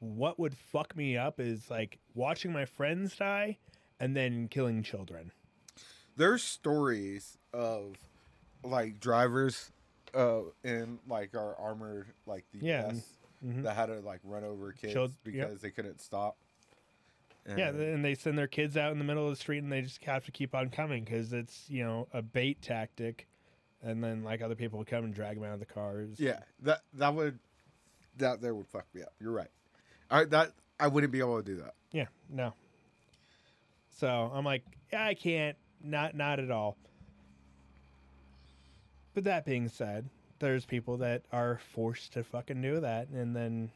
What 0.00 0.38
would 0.38 0.54
fuck 0.56 0.94
me 0.94 1.16
up 1.16 1.40
is 1.40 1.70
like 1.70 1.98
watching 2.14 2.52
my 2.52 2.66
friends 2.66 3.16
die 3.16 3.58
and 3.98 4.14
then 4.14 4.48
killing 4.48 4.82
children. 4.82 5.32
There's 6.16 6.42
stories 6.42 7.38
of 7.52 7.96
like 8.62 9.00
drivers 9.00 9.70
uh 10.14 10.40
in 10.62 10.98
like 11.08 11.34
our 11.34 11.56
armored 11.58 12.06
like 12.26 12.44
the 12.52 12.64
Yeah, 12.64 12.88
US 12.88 13.02
mhm. 13.44 13.62
that 13.62 13.74
had 13.74 13.86
to 13.86 14.00
like 14.00 14.20
run 14.22 14.44
over 14.44 14.72
kids 14.72 14.92
Child- 14.92 15.14
because 15.24 15.52
yep. 15.52 15.60
they 15.60 15.70
couldn't 15.70 16.00
stop. 16.00 16.36
Yeah, 17.48 17.68
And- 17.70 17.80
and 17.80 18.04
they 18.04 18.14
send 18.14 18.38
their 18.38 18.46
kids 18.46 18.76
out 18.76 18.92
in 18.92 18.98
the 18.98 19.04
middle 19.04 19.24
of 19.24 19.30
the 19.30 19.36
street 19.36 19.62
and 19.62 19.72
they 19.72 19.82
just 19.82 20.02
have 20.04 20.24
to 20.26 20.30
keep 20.30 20.54
on 20.54 20.68
coming 20.70 21.04
because 21.04 21.32
it's, 21.32 21.68
you 21.68 21.82
know, 21.84 22.06
a 22.12 22.22
bait 22.22 22.60
tactic. 22.62 23.26
And 23.84 24.02
then, 24.02 24.24
like, 24.24 24.40
other 24.40 24.54
people 24.54 24.78
would 24.78 24.88
come 24.88 25.04
and 25.04 25.14
drag 25.14 25.36
them 25.36 25.44
out 25.44 25.52
of 25.54 25.60
the 25.60 25.66
cars. 25.66 26.18
yeah, 26.18 26.40
that 26.62 26.80
that 26.94 27.14
would 27.14 27.38
that 28.16 28.40
there 28.40 28.54
would 28.54 28.66
fuck 28.66 28.86
me 28.94 29.02
up. 29.02 29.12
You're 29.20 29.32
right. 29.32 29.50
I 30.10 30.24
that 30.24 30.52
I 30.80 30.88
wouldn't 30.88 31.12
be 31.12 31.18
able 31.20 31.36
to 31.36 31.42
do 31.42 31.56
that. 31.56 31.74
Yeah, 31.92 32.06
no. 32.30 32.54
So 33.98 34.08
I'm 34.34 34.44
like, 34.44 34.62
yeah, 34.92 35.04
I 35.06 35.14
can't. 35.14 35.56
Not, 35.82 36.16
not 36.16 36.40
at 36.40 36.50
all. 36.50 36.78
But 39.12 39.24
that 39.24 39.44
being 39.44 39.68
said, 39.68 40.08
there's 40.38 40.64
people 40.64 40.96
that 40.98 41.22
are 41.30 41.60
forced 41.74 42.14
to 42.14 42.24
fucking 42.24 42.62
do 42.62 42.80
that, 42.80 43.08
and 43.08 43.36
then 43.36 43.70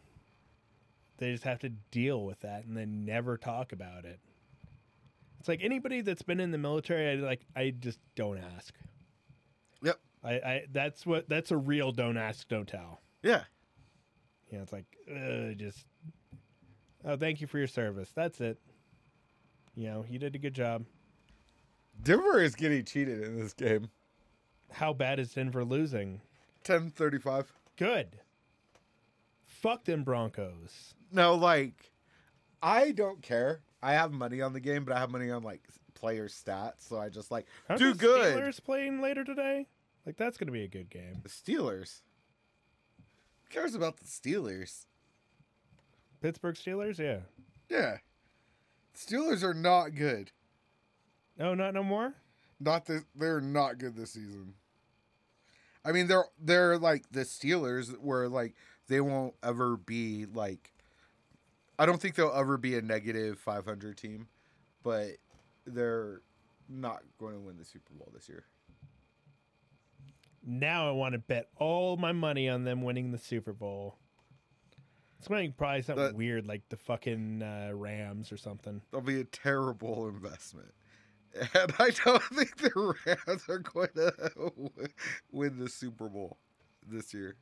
they 1.18 1.32
just 1.32 1.44
have 1.44 1.58
to 1.60 1.68
deal 1.68 2.24
with 2.24 2.40
that, 2.40 2.64
and 2.64 2.76
then 2.76 3.04
never 3.04 3.36
talk 3.36 3.72
about 3.72 4.04
it. 4.06 4.18
It's 5.38 5.48
like 5.48 5.60
anybody 5.62 6.00
that's 6.00 6.22
been 6.22 6.40
in 6.40 6.50
the 6.50 6.58
military, 6.58 7.10
I 7.10 7.14
like, 7.16 7.42
I 7.54 7.70
just 7.78 7.98
don't 8.16 8.38
ask. 8.56 8.74
Yep. 9.82 10.00
I, 10.24 10.32
I 10.32 10.62
that's 10.72 11.06
what 11.06 11.28
that's 11.28 11.50
a 11.50 11.56
real 11.56 11.92
don't 11.92 12.16
ask, 12.16 12.48
don't 12.48 12.66
tell. 12.68 13.00
Yeah. 13.22 13.44
You 14.50 14.58
know, 14.58 14.62
it's 14.62 14.72
like, 14.72 14.86
uh, 15.10 15.52
just, 15.54 15.84
oh, 17.04 17.16
thank 17.16 17.40
you 17.40 17.46
for 17.46 17.58
your 17.58 17.66
service. 17.66 18.10
That's 18.14 18.40
it. 18.40 18.58
You 19.74 19.88
know, 19.88 20.04
you 20.08 20.18
did 20.18 20.34
a 20.34 20.38
good 20.38 20.54
job. 20.54 20.84
Denver 22.02 22.40
is 22.40 22.54
getting 22.54 22.84
cheated 22.84 23.22
in 23.22 23.38
this 23.38 23.52
game. 23.52 23.90
How 24.72 24.92
bad 24.92 25.18
is 25.18 25.34
Denver 25.34 25.64
losing? 25.64 26.20
10-35. 26.64 27.46
Good. 27.76 28.18
Fuck 29.44 29.84
them 29.84 30.02
Broncos. 30.02 30.94
No, 31.12 31.34
like 31.34 31.92
I 32.62 32.92
don't 32.92 33.22
care. 33.22 33.60
I 33.82 33.92
have 33.92 34.12
money 34.12 34.40
on 34.40 34.52
the 34.52 34.60
game, 34.60 34.84
but 34.84 34.96
I 34.96 35.00
have 35.00 35.10
money 35.10 35.30
on 35.30 35.42
like 35.42 35.62
player 35.98 36.28
stats, 36.28 36.88
so 36.88 36.98
I 36.98 37.08
just 37.08 37.30
like 37.30 37.46
Aren't 37.68 37.80
do 37.80 37.94
good. 37.94 38.36
Steelers 38.36 38.62
playing 38.62 39.00
later 39.00 39.24
today? 39.24 39.66
Like 40.06 40.16
that's 40.16 40.38
gonna 40.38 40.52
be 40.52 40.64
a 40.64 40.68
good 40.68 40.90
game. 40.90 41.20
The 41.22 41.28
Steelers. 41.28 42.00
Who 43.44 43.50
cares 43.50 43.74
about 43.74 43.98
the 43.98 44.04
Steelers? 44.04 44.86
Pittsburgh 46.20 46.56
Steelers, 46.56 46.98
yeah. 46.98 47.20
Yeah. 47.68 47.98
Steelers 48.96 49.42
are 49.42 49.54
not 49.54 49.94
good. 49.94 50.32
No, 51.38 51.54
not 51.54 51.74
no 51.74 51.82
more. 51.82 52.14
Not 52.60 52.86
this 52.86 53.04
they're 53.14 53.40
not 53.40 53.78
good 53.78 53.96
this 53.96 54.12
season. 54.12 54.54
I 55.84 55.92
mean 55.92 56.06
they're 56.06 56.24
they're 56.40 56.78
like 56.78 57.04
the 57.10 57.20
Steelers 57.20 57.98
where 58.00 58.28
like 58.28 58.54
they 58.88 59.00
won't 59.00 59.34
ever 59.42 59.76
be 59.76 60.26
like 60.26 60.72
I 61.78 61.86
don't 61.86 62.00
think 62.00 62.16
they'll 62.16 62.32
ever 62.34 62.56
be 62.56 62.76
a 62.76 62.82
negative 62.82 63.38
500 63.38 63.96
team, 63.96 64.26
but 64.82 65.10
they're 65.74 66.22
not 66.68 67.02
going 67.18 67.34
to 67.34 67.40
win 67.40 67.56
the 67.56 67.64
Super 67.64 67.92
Bowl 67.94 68.10
this 68.14 68.28
year. 68.28 68.44
Now 70.44 70.88
I 70.88 70.92
want 70.92 71.12
to 71.12 71.18
bet 71.18 71.48
all 71.56 71.96
my 71.96 72.12
money 72.12 72.48
on 72.48 72.64
them 72.64 72.82
winning 72.82 73.10
the 73.12 73.18
Super 73.18 73.52
Bowl. 73.52 73.96
It's 75.18 75.26
going 75.28 75.50
to 75.50 75.56
probably 75.56 75.82
something 75.82 76.04
That- 76.04 76.14
weird 76.16 76.46
like 76.46 76.62
the 76.68 76.76
fucking 76.76 77.42
uh, 77.42 77.72
Rams 77.74 78.30
or 78.32 78.36
something. 78.36 78.80
That'll 78.90 79.04
be 79.06 79.20
a 79.20 79.24
terrible 79.24 80.08
investment. 80.08 80.72
And 81.54 81.72
I 81.78 81.90
don't 82.04 82.22
think 82.34 82.56
the 82.56 82.94
Rams 83.04 83.48
are 83.48 83.58
going 83.58 83.88
to 83.96 84.52
win 85.32 85.58
the 85.58 85.68
Super 85.68 86.08
Bowl 86.08 86.38
this 86.86 87.12
year. 87.12 87.36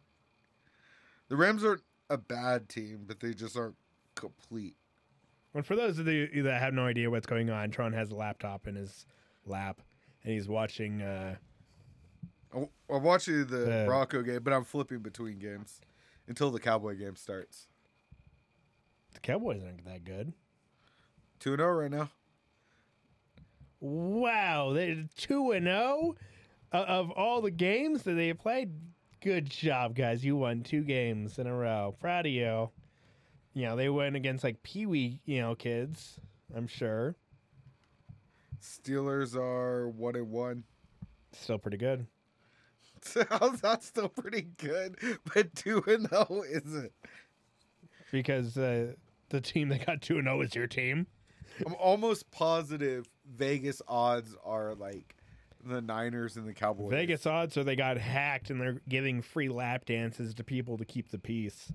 The 1.29 1.37
Rams 1.37 1.65
aren't 1.65 1.83
a 2.09 2.17
bad 2.19 2.69
team, 2.69 3.05
but 3.07 3.21
they 3.21 3.35
just 3.35 3.57
aren't 3.57 3.77
complete. 4.15 4.77
And 5.57 5.65
for 5.65 5.75
those 5.75 5.99
of 5.99 6.07
you 6.07 6.43
that 6.43 6.61
have 6.61 6.75
no 6.75 6.85
idea 6.85 7.11
what's 7.11 7.27
going 7.27 7.49
on, 7.49 7.71
Tron 7.71 7.93
has 7.95 8.11
a 8.11 8.15
laptop 8.15 8.67
in 8.67 8.75
his 8.75 9.07
lap 9.47 9.81
and 10.23 10.33
he's 10.35 10.49
watching. 10.49 11.01
Uh, 11.01 11.37
I'm 12.55 12.69
I'm 12.91 13.03
watching 13.03 13.47
the 13.47 13.83
Uh, 13.83 13.87
Bronco 13.87 14.23
game, 14.23 14.43
but 14.43 14.53
I'm 14.53 14.65
flipping 14.65 14.99
between 14.99 15.39
games 15.39 15.81
until 16.29 16.51
the 16.51 16.61
Cowboy 16.61 16.97
game 16.99 17.17
starts. 17.17 17.69
the 19.15 19.21
Cowboys 19.21 19.63
aren't 19.65 19.85
that 19.87 20.05
good. 20.05 20.35
2 21.41 21.57
0 21.57 21.73
right 21.73 21.91
now. 21.91 22.11
Wow, 23.81 24.73
they 24.75 25.05
two 25.17 25.53
and 25.53 25.67
zero 25.67 26.17
of 26.73 27.11
all 27.13 27.41
the 27.41 27.51
games 27.51 28.03
that 28.03 28.15
they 28.15 28.33
played. 28.35 28.71
Good 29.23 29.49
job, 29.49 29.95
guys! 29.95 30.25
You 30.25 30.37
won 30.37 30.63
two 30.63 30.83
games 30.83 31.39
in 31.39 31.47
a 31.47 31.55
row. 31.55 31.95
Proud 31.99 32.27
of 32.27 32.33
you. 32.33 32.71
You 33.57 33.63
know 33.65 33.75
they 33.75 33.89
went 33.89 34.17
against 34.17 34.45
like 34.45 34.63
Pee 34.63 34.85
Wee, 34.85 35.23
you 35.25 35.41
know, 35.41 35.55
kids. 35.55 36.21
I'm 36.55 36.67
sure. 36.67 37.17
Steelers 38.63 39.35
are 39.35 39.89
1 39.89 40.17
and 40.17 40.31
1. 40.31 40.65
Still 41.33 41.59
pretty 41.59 41.79
good. 41.79 42.07
How's 43.31 43.63
that 43.63 43.83
still 43.83 44.11
pretty 44.11 44.49
good? 44.59 44.97
But 45.33 45.55
2 45.55 45.83
and 45.87 46.07
0 46.07 46.43
isn't. 46.51 46.93
because 48.13 48.59
uh, 48.59 48.93
the 49.31 49.41
team 49.41 49.71
that 49.71 49.87
got 49.87 50.03
two 50.03 50.19
and 50.19 50.27
zero 50.27 50.43
is 50.43 50.55
your 50.55 50.67
team. 50.67 51.07
I'm 51.65 51.75
almost 51.77 52.31
positive 52.31 53.09
Vegas 53.27 53.81
odds 53.89 54.37
are 54.45 54.75
like 54.75 55.17
the 55.65 55.81
Niners 55.81 56.37
and 56.37 56.47
the 56.47 56.53
Cowboys. 56.53 56.91
Vegas 56.91 57.25
odds 57.25 57.57
are 57.57 57.65
they 57.65 57.75
got 57.75 57.97
hacked 57.97 58.51
and 58.51 58.61
they're 58.61 58.83
giving 58.87 59.23
free 59.23 59.49
lap 59.49 59.87
dances 59.87 60.35
to 60.35 60.45
people 60.45 60.77
to 60.77 60.85
keep 60.85 61.11
the 61.11 61.19
peace. 61.19 61.73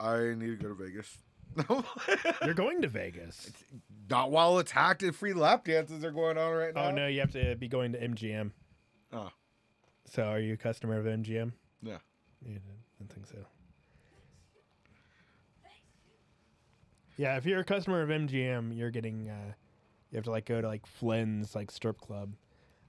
I 0.00 0.34
need 0.34 0.46
to 0.46 0.56
go 0.56 0.68
to 0.68 0.74
Vegas. 0.74 1.18
You're 2.44 2.54
going 2.54 2.80
to 2.82 2.88
Vegas. 2.88 3.50
Not 4.08 4.30
while 4.30 4.58
it's 4.58 4.70
hacked 4.70 5.02
and 5.02 5.14
free 5.14 5.32
lap 5.32 5.64
dances 5.64 6.04
are 6.04 6.10
going 6.10 6.38
on 6.38 6.52
right 6.52 6.74
now. 6.74 6.86
Oh 6.86 6.90
no, 6.90 7.06
you 7.06 7.20
have 7.20 7.32
to 7.32 7.54
be 7.56 7.68
going 7.68 7.92
to 7.92 7.98
MGM. 8.08 8.50
Oh, 9.12 9.30
So 10.06 10.22
are 10.24 10.40
you 10.40 10.54
a 10.54 10.56
customer 10.56 10.98
of 10.98 11.04
MGM? 11.06 11.52
yeah. 11.82 11.98
Yeah, 12.42 12.56
I 12.56 12.98
don't 13.00 13.12
think 13.12 13.26
so. 13.26 13.36
Yeah, 17.16 17.36
if 17.36 17.44
you're 17.44 17.60
a 17.60 17.64
customer 17.64 18.00
of 18.02 18.08
MGM, 18.08 18.76
you're 18.76 18.90
getting 18.90 19.28
uh, 19.28 19.52
you 20.10 20.16
have 20.16 20.24
to 20.24 20.30
like 20.30 20.46
go 20.46 20.60
to 20.60 20.66
like 20.66 20.86
Flynn's 20.86 21.54
like 21.54 21.70
strip 21.70 22.00
club, 22.00 22.32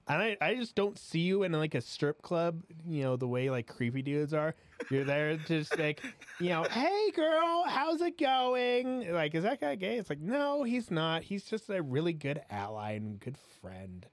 And 0.08 0.20
I, 0.20 0.36
I 0.40 0.54
just 0.56 0.74
don't 0.74 0.98
see 0.98 1.20
you 1.20 1.44
in 1.44 1.52
like 1.52 1.74
a 1.74 1.80
strip 1.80 2.22
club, 2.22 2.62
you 2.88 3.02
know, 3.02 3.16
the 3.16 3.28
way 3.28 3.50
like 3.50 3.68
creepy 3.68 4.02
dudes 4.02 4.34
are. 4.34 4.54
You're 4.90 5.04
there 5.04 5.36
just 5.46 5.78
like, 5.78 6.02
you 6.40 6.48
know, 6.48 6.64
hey 6.64 7.12
girl, 7.14 7.64
how's 7.68 8.00
it 8.00 8.18
going? 8.18 9.12
Like, 9.12 9.34
is 9.34 9.44
that 9.44 9.60
guy 9.60 9.76
gay? 9.76 9.98
It's 9.98 10.10
like, 10.10 10.20
no, 10.20 10.64
he's 10.64 10.90
not. 10.90 11.22
He's 11.22 11.44
just 11.44 11.70
a 11.70 11.80
really 11.82 12.12
good 12.12 12.42
ally 12.50 12.92
and 12.92 13.20
good 13.20 13.36
friend. 13.60 14.04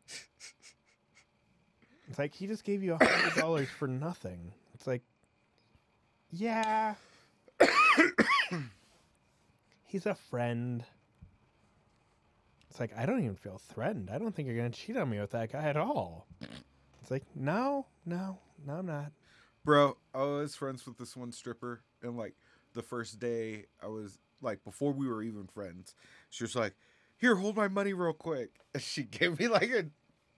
It's 2.08 2.20
like 2.20 2.34
he 2.34 2.48
just 2.48 2.64
gave 2.64 2.84
you 2.84 2.98
a 3.00 3.04
hundred 3.04 3.40
dollars 3.40 3.68
for 3.78 3.88
nothing. 3.88 4.52
It's 4.74 4.88
like, 4.88 5.02
yeah. 6.32 6.96
he's 9.86 10.06
a 10.06 10.16
friend. 10.16 10.84
It's 12.70 12.80
like 12.80 12.92
I 12.98 13.06
don't 13.06 13.24
even 13.24 13.36
feel 13.36 13.58
threatened. 13.58 14.10
I 14.12 14.18
don't 14.18 14.36
think 14.36 14.48
you're 14.48 14.58
gonna 14.58 14.70
cheat 14.70 14.98
on 14.98 15.10
me 15.10 15.20
with 15.20 15.32
that 15.32 15.52
guy 15.52 15.64
at 15.64 15.78
all. 15.78 16.28
It's 17.02 17.12
like 17.12 17.26
no, 17.36 17.88
no, 18.06 18.40
no, 18.66 18.74
I'm 18.74 18.86
not. 18.86 19.12
Bro, 19.66 19.98
I 20.14 20.24
was 20.24 20.56
friends 20.56 20.86
with 20.86 20.98
this 20.98 21.16
one 21.16 21.32
stripper, 21.32 21.82
and 22.02 22.18
like 22.18 22.36
the 22.74 22.82
first 22.82 23.20
day, 23.20 23.66
I 23.82 23.88
was 23.88 24.20
like, 24.42 24.64
before 24.64 24.94
we 24.94 25.08
were 25.08 25.22
even 25.24 25.48
friends, 25.48 25.96
she 26.30 26.44
was 26.44 26.56
like, 26.56 26.76
"Here, 27.18 27.36
hold 27.36 27.56
my 27.56 27.68
money 27.68 27.94
real 27.94 28.14
quick." 28.14 28.52
And 28.74 28.84
she 28.84 29.02
gave 29.02 29.40
me 29.40 29.48
like 29.48 29.72
a 29.72 29.86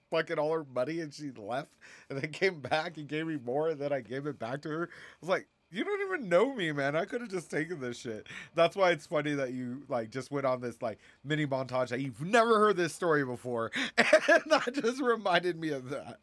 fucking 0.10 0.39
all 0.39 0.54
her 0.54 0.65
money, 0.74 1.02
and 1.02 1.13
she 1.13 1.32
left, 1.32 1.74
and 2.10 2.20
then 2.20 2.32
came 2.32 2.62
back 2.62 2.98
and 2.98 3.08
gave 3.08 3.28
me 3.28 3.38
more, 3.44 3.70
and 3.70 3.80
then 3.80 3.91
I 3.91 4.00
gave 4.00 4.26
it 4.26 4.39
back 4.39 4.62
to 4.62 4.70
her. 4.70 4.89
I 4.91 5.17
was 5.20 5.30
like, 5.30 5.48
"You 5.72 5.84
don't 5.84 6.02
even 6.02 6.30
know 6.30 6.54
me, 6.54 6.72
man. 6.72 6.96
I 6.96 7.06
could 7.06 7.22
have 7.22 7.30
just 7.30 7.50
taken 7.50 7.80
this 7.80 7.98
shit." 7.98 8.28
That's 8.56 8.76
why 8.76 8.92
it's 8.92 9.06
funny 9.06 9.34
that 9.36 9.54
you 9.54 9.84
like 9.88 10.10
just 10.10 10.32
went 10.32 10.46
on 10.46 10.62
this 10.62 10.82
like 10.82 11.00
mini 11.24 11.48
montage 11.48 11.90
that 11.90 12.02
you've 12.02 12.22
never 12.22 12.60
heard 12.60 12.78
this 12.78 12.94
story 12.94 13.24
before, 13.26 13.72
and 13.98 14.44
that 14.48 14.72
just 14.74 15.02
reminded 15.02 15.60
me 15.60 15.70
of 15.70 15.90
that. 15.90 16.20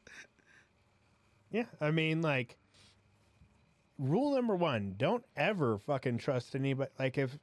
Yeah, 1.50 1.64
I 1.80 1.90
mean, 1.90 2.20
like, 2.20 2.58
rule 3.98 4.34
number 4.34 4.54
one: 4.56 4.94
don't 4.96 5.24
ever 5.36 5.78
fucking 5.78 6.18
trust 6.18 6.54
anybody. 6.54 6.90
Like, 6.98 7.16
if 7.18 7.38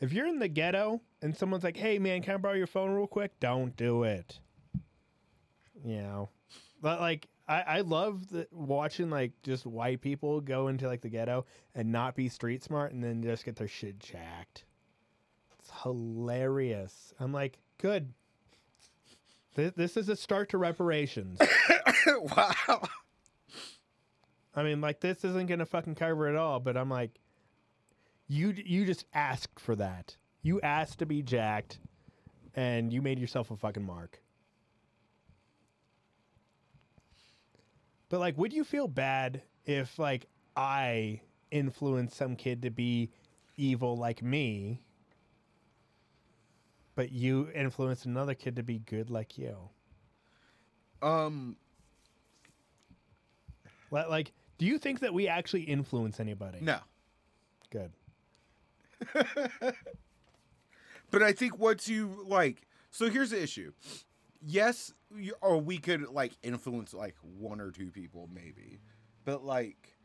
if 0.00 0.12
you're 0.12 0.26
in 0.26 0.38
the 0.38 0.48
ghetto 0.48 1.00
and 1.22 1.36
someone's 1.36 1.64
like, 1.64 1.76
"Hey, 1.76 1.98
man, 1.98 2.22
can 2.22 2.34
I 2.34 2.36
borrow 2.38 2.54
your 2.54 2.66
phone 2.66 2.90
real 2.90 3.06
quick?" 3.06 3.38
Don't 3.40 3.76
do 3.76 4.04
it. 4.04 4.38
You 5.84 6.02
know, 6.02 6.28
but 6.80 7.00
like, 7.00 7.28
I 7.52 7.78
I 7.78 7.80
love 7.80 8.28
the, 8.28 8.46
watching 8.50 9.10
like 9.10 9.32
just 9.42 9.66
white 9.66 10.00
people 10.00 10.40
go 10.40 10.68
into 10.68 10.86
like 10.86 11.02
the 11.02 11.08
ghetto 11.08 11.44
and 11.74 11.92
not 11.92 12.14
be 12.14 12.28
street 12.28 12.62
smart 12.62 12.92
and 12.92 13.04
then 13.04 13.22
just 13.22 13.44
get 13.44 13.56
their 13.56 13.68
shit 13.68 13.98
jacked. 13.98 14.64
It's 15.58 15.70
hilarious. 15.82 17.12
I'm 17.20 17.32
like, 17.32 17.58
good. 17.78 18.12
This, 19.54 19.72
this 19.76 19.96
is 19.96 20.08
a 20.08 20.16
start 20.16 20.48
to 20.50 20.58
reparations. 20.58 21.38
wow. 22.06 22.88
I 24.54 24.62
mean, 24.62 24.80
like 24.80 25.00
this 25.00 25.24
isn't 25.24 25.46
gonna 25.46 25.66
fucking 25.66 25.94
cover 25.94 26.28
it 26.28 26.36
all, 26.36 26.58
but 26.58 26.76
I'm 26.76 26.88
like, 26.88 27.10
you 28.28 28.54
you 28.56 28.86
just 28.86 29.04
asked 29.12 29.60
for 29.60 29.76
that. 29.76 30.16
You 30.42 30.60
asked 30.62 30.98
to 31.00 31.06
be 31.06 31.22
jacked, 31.22 31.78
and 32.54 32.92
you 32.92 33.02
made 33.02 33.18
yourself 33.18 33.50
a 33.50 33.56
fucking 33.56 33.84
mark. 33.84 34.21
But 38.12 38.20
like, 38.20 38.36
would 38.36 38.52
you 38.52 38.62
feel 38.62 38.88
bad 38.88 39.40
if 39.64 39.98
like 39.98 40.26
I 40.54 41.22
influenced 41.50 42.14
some 42.14 42.36
kid 42.36 42.60
to 42.60 42.68
be 42.70 43.10
evil 43.56 43.96
like 43.96 44.22
me, 44.22 44.82
but 46.94 47.10
you 47.10 47.48
influenced 47.54 48.04
another 48.04 48.34
kid 48.34 48.56
to 48.56 48.62
be 48.62 48.80
good 48.80 49.08
like 49.08 49.38
you? 49.38 49.56
Um, 51.00 51.56
Li- 53.90 54.04
Like, 54.10 54.32
do 54.58 54.66
you 54.66 54.76
think 54.76 55.00
that 55.00 55.14
we 55.14 55.26
actually 55.26 55.62
influence 55.62 56.20
anybody? 56.20 56.58
no. 56.60 56.80
Good. 57.70 57.92
But 61.10 61.22
I 61.22 61.32
think 61.32 61.58
once 61.58 61.88
you 61.88 62.24
like, 62.26 62.66
so 62.90 63.08
here's 63.10 63.30
the 63.30 63.42
issue. 63.42 63.72
Yes, 64.40 64.92
or 65.40 65.58
we 65.58 65.78
could 65.78 66.08
like 66.10 66.32
influence 66.42 66.92
like 66.94 67.16
one 67.38 67.60
or 67.60 67.70
two 67.70 67.90
people 67.90 68.28
maybe, 68.32 68.80
but 69.24 69.44
like, 69.44 69.96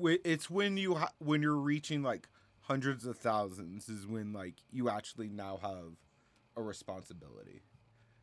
it's 0.00 0.48
when 0.50 0.76
you 0.76 0.94
ha- 0.96 1.12
when 1.18 1.42
you're 1.42 1.56
reaching 1.56 2.02
like 2.02 2.28
hundreds 2.62 3.04
of 3.06 3.16
thousands 3.18 3.88
is 3.88 4.06
when 4.06 4.32
like 4.32 4.54
you 4.70 4.88
actually 4.88 5.28
now 5.28 5.58
have 5.62 5.96
a 6.56 6.62
responsibility, 6.62 7.62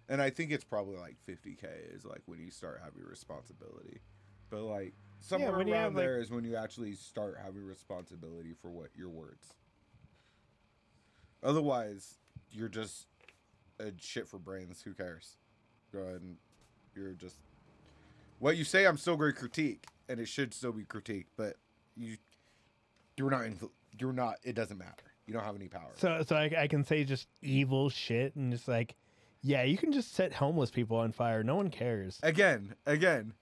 and 0.07 0.21
I 0.21 0.29
think 0.29 0.51
it's 0.51 0.63
probably 0.63 0.97
like 0.97 1.17
50k 1.27 1.95
is 1.95 2.05
like 2.05 2.21
when 2.25 2.39
you 2.39 2.51
start 2.51 2.81
having 2.83 3.03
responsibility, 3.03 3.99
but 4.49 4.61
like 4.63 4.93
somewhere 5.19 5.61
you 5.61 5.73
around 5.73 5.83
have, 5.83 5.95
like- 5.95 6.03
there 6.03 6.19
is 6.19 6.31
when 6.31 6.43
you 6.43 6.55
actually 6.55 6.93
start 6.93 7.37
having 7.43 7.63
responsibility 7.65 8.53
for 8.53 8.69
what 8.69 8.89
your 8.95 9.09
words. 9.09 9.53
Otherwise, 11.41 12.15
you're 12.51 12.67
just 12.69 13.07
a 13.79 13.91
shit 13.99 14.27
for 14.27 14.37
brains. 14.39 14.81
Who 14.81 14.93
cares? 14.93 15.37
Go 15.91 15.99
ahead 15.99 16.21
and 16.21 16.35
you're 16.95 17.11
just 17.13 17.35
what 18.39 18.57
you 18.57 18.63
say. 18.63 18.85
I'm 18.85 18.97
still 18.97 19.17
going 19.17 19.33
to 19.33 19.37
critique, 19.37 19.85
and 20.07 20.19
it 20.19 20.27
should 20.27 20.53
still 20.53 20.71
be 20.71 20.83
critiqued. 20.83 21.27
But 21.37 21.55
you, 21.95 22.17
you're 23.17 23.31
not. 23.31 23.41
Influ- 23.41 23.71
you're 23.97 24.13
not. 24.13 24.35
It 24.43 24.55
doesn't 24.55 24.77
matter. 24.77 25.03
You 25.25 25.33
don't 25.33 25.43
have 25.43 25.55
any 25.55 25.67
power. 25.67 25.91
So, 25.95 26.23
so 26.27 26.35
I, 26.35 26.51
I 26.57 26.67
can 26.67 26.83
say 26.83 27.03
just 27.03 27.27
evil 27.41 27.89
shit 27.89 28.35
and 28.35 28.51
just 28.51 28.67
like, 28.67 28.95
yeah, 29.43 29.63
you 29.63 29.77
can 29.77 29.91
just 29.91 30.15
set 30.15 30.33
homeless 30.33 30.71
people 30.71 30.97
on 30.97 31.11
fire. 31.11 31.43
No 31.43 31.55
one 31.55 31.69
cares. 31.69 32.19
again, 32.23 32.73
again, 32.85 33.33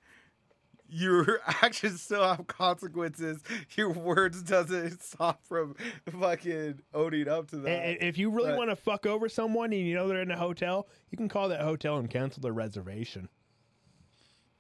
your 0.90 1.40
actions 1.48 2.02
still 2.02 2.24
have 2.24 2.48
consequences. 2.48 3.42
Your 3.76 3.90
words 3.92 4.42
doesn't 4.44 5.04
stop 5.04 5.46
from 5.46 5.76
fucking 6.20 6.80
owning 6.94 7.28
up 7.28 7.50
to 7.50 7.58
that. 7.58 7.72
I- 7.80 7.98
If 8.06 8.18
you 8.18 8.30
really 8.30 8.50
but- 8.52 8.58
want 8.58 8.70
to 8.70 8.76
fuck 8.76 9.06
over 9.06 9.28
someone 9.30 9.74
and 9.74 9.82
you 9.86 9.96
know 9.96 10.08
they're 10.08 10.22
in 10.22 10.32
a 10.32 10.38
hotel, 10.38 10.88
you 11.12 11.18
can 11.18 11.30
call 11.30 11.50
that 11.50 11.62
hotel 11.62 11.98
and 11.98 12.10
cancel 12.10 12.42
their 12.42 12.54
reservation. 12.54 13.30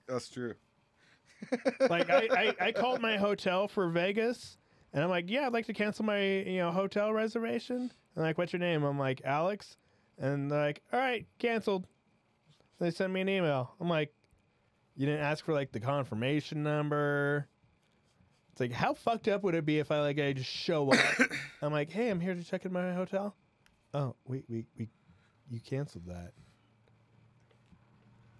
That's 0.07 0.29
true. 0.29 0.53
Like 1.89 2.09
I, 2.09 2.27
I, 2.31 2.55
I 2.67 2.71
called 2.71 2.99
my 2.99 3.15
hotel 3.17 3.67
for 3.67 3.87
Vegas, 3.89 4.57
and 4.91 5.03
I'm 5.03 5.09
like, 5.09 5.29
yeah, 5.29 5.45
I'd 5.45 5.53
like 5.53 5.67
to 5.67 5.73
cancel 5.73 6.03
my 6.03 6.19
you 6.19 6.57
know 6.57 6.71
hotel 6.71 7.13
reservation. 7.13 7.91
And 8.15 8.23
like, 8.25 8.37
what's 8.39 8.51
your 8.51 8.59
name? 8.59 8.83
I'm 8.83 8.97
like 8.97 9.21
Alex, 9.23 9.77
and 10.17 10.49
they're 10.49 10.59
like, 10.59 10.81
all 10.91 10.99
right, 10.99 11.27
canceled. 11.37 11.85
They 12.79 12.89
sent 12.89 13.13
me 13.13 13.21
an 13.21 13.29
email. 13.29 13.75
I'm 13.79 13.87
like, 13.87 14.13
you 14.97 15.05
didn't 15.05 15.21
ask 15.21 15.45
for 15.45 15.53
like 15.53 15.71
the 15.71 15.79
confirmation 15.79 16.63
number. 16.63 17.47
It's 18.51 18.59
like, 18.59 18.71
how 18.71 18.95
fucked 18.95 19.27
up 19.27 19.43
would 19.43 19.53
it 19.53 19.65
be 19.65 19.77
if 19.77 19.91
I 19.91 20.01
like 20.01 20.19
I 20.19 20.33
just 20.33 20.49
show 20.49 20.91
up? 20.91 20.99
I'm 21.61 21.71
like, 21.71 21.91
hey, 21.91 22.09
I'm 22.09 22.19
here 22.19 22.33
to 22.33 22.43
check 22.43 22.65
in 22.65 22.73
my 22.73 22.91
hotel. 22.91 23.35
Oh, 23.93 24.15
wait, 24.25 24.43
we 24.49 24.65
we 24.77 24.89
you 25.49 25.59
canceled 25.61 26.07
that. 26.07 26.33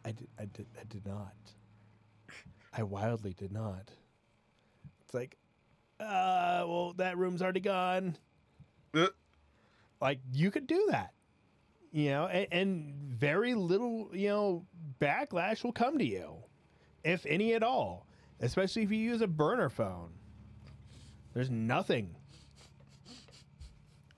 I 0.03 0.11
did 0.11 0.27
I 0.39 0.45
did 0.45 0.65
I 0.79 0.83
did 0.89 1.05
not. 1.05 1.35
I 2.73 2.83
wildly 2.83 3.33
did 3.33 3.51
not. 3.51 3.91
It's 5.03 5.13
like, 5.13 5.37
uh, 5.99 6.65
well, 6.67 6.93
that 6.97 7.17
room's 7.17 7.41
already 7.41 7.59
gone. 7.59 8.17
Uh, 8.93 9.07
Like 10.01 10.19
you 10.31 10.51
could 10.51 10.67
do 10.67 10.87
that, 10.91 11.13
you 11.91 12.09
know, 12.09 12.27
and, 12.27 12.47
and 12.51 12.93
very 13.17 13.53
little, 13.55 14.09
you 14.13 14.27
know, 14.29 14.65
backlash 14.99 15.63
will 15.63 15.71
come 15.71 15.97
to 15.97 16.05
you, 16.05 16.35
if 17.03 17.25
any 17.25 17.53
at 17.53 17.63
all. 17.63 18.05
Especially 18.39 18.83
if 18.83 18.91
you 18.91 18.97
use 18.97 19.21
a 19.21 19.27
burner 19.27 19.69
phone. 19.69 20.11
There's 21.33 21.49
nothing. 21.49 22.15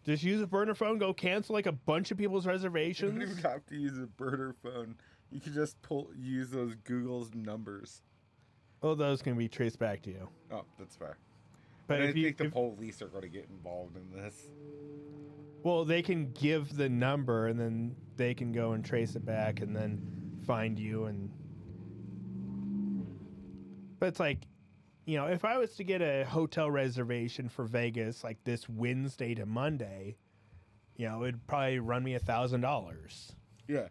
Just 0.06 0.24
use 0.24 0.42
a 0.42 0.48
burner 0.48 0.74
phone. 0.74 0.98
Go 0.98 1.14
cancel 1.14 1.54
like 1.54 1.68
a 1.68 1.72
bunch 1.72 2.12
of 2.12 2.18
people's 2.18 2.46
reservations. 2.46 3.14
You 3.14 3.20
don't 3.20 3.30
even 3.30 3.44
have 3.44 3.66
to 3.68 3.76
use 3.76 3.98
a 3.98 4.08
burner 4.08 4.56
phone. 4.64 4.96
You 5.32 5.40
can 5.40 5.54
just 5.54 5.82
pull 5.82 6.10
use 6.18 6.50
those 6.50 6.76
Google's 6.84 7.34
numbers. 7.34 8.02
Oh, 8.82 8.96
those 8.96 9.22
can 9.22 9.38
be 9.38 9.48
traced 9.48 9.78
back 9.78 10.02
to 10.04 10.10
you. 10.10 10.28
Oh, 10.52 10.64
that's 10.78 10.96
fair. 10.96 11.18
But 11.88 12.02
I 12.02 12.06
if 12.06 12.16
you, 12.16 12.26
think 12.26 12.38
the 12.38 12.46
if- 12.46 12.54
police 12.54 13.02
are 13.02 13.08
going 13.08 13.24
to 13.24 13.30
get 13.30 13.48
involved 13.50 13.96
in 13.98 14.10
this. 14.12 14.36
Well, 15.64 15.86
they 15.86 16.02
can 16.02 16.32
give 16.32 16.76
the 16.76 16.90
number 16.90 17.48
and 17.48 17.60
then 17.60 17.96
they 18.16 18.34
can 18.34 18.52
go 18.52 18.72
and 18.72 18.84
trace 18.84 19.16
it 19.16 19.26
back 19.26 19.62
and 19.62 19.76
then 19.76 20.02
find 20.46 20.80
you 20.80 21.06
and 21.06 21.30
But 24.00 24.08
it's 24.08 24.20
like, 24.20 24.40
you 25.06 25.18
know, 25.18 25.26
if 25.26 25.44
I 25.44 25.58
was 25.58 25.76
to 25.76 25.84
get 25.84 26.02
a 26.02 26.24
hotel 26.24 26.72
reservation 26.72 27.50
for 27.50 27.66
Vegas 27.66 28.24
like 28.24 28.44
this 28.44 28.70
Wednesday 28.70 29.36
to 29.36 29.46
Monday, 29.46 30.16
you 30.96 31.08
know, 31.08 31.24
it'd 31.24 31.46
probably 31.48 31.80
run 31.80 32.04
me 32.04 32.16
a 32.16 32.20
thousand 32.20 32.62
dollars. 32.62 33.34
Yeah. 33.68 33.88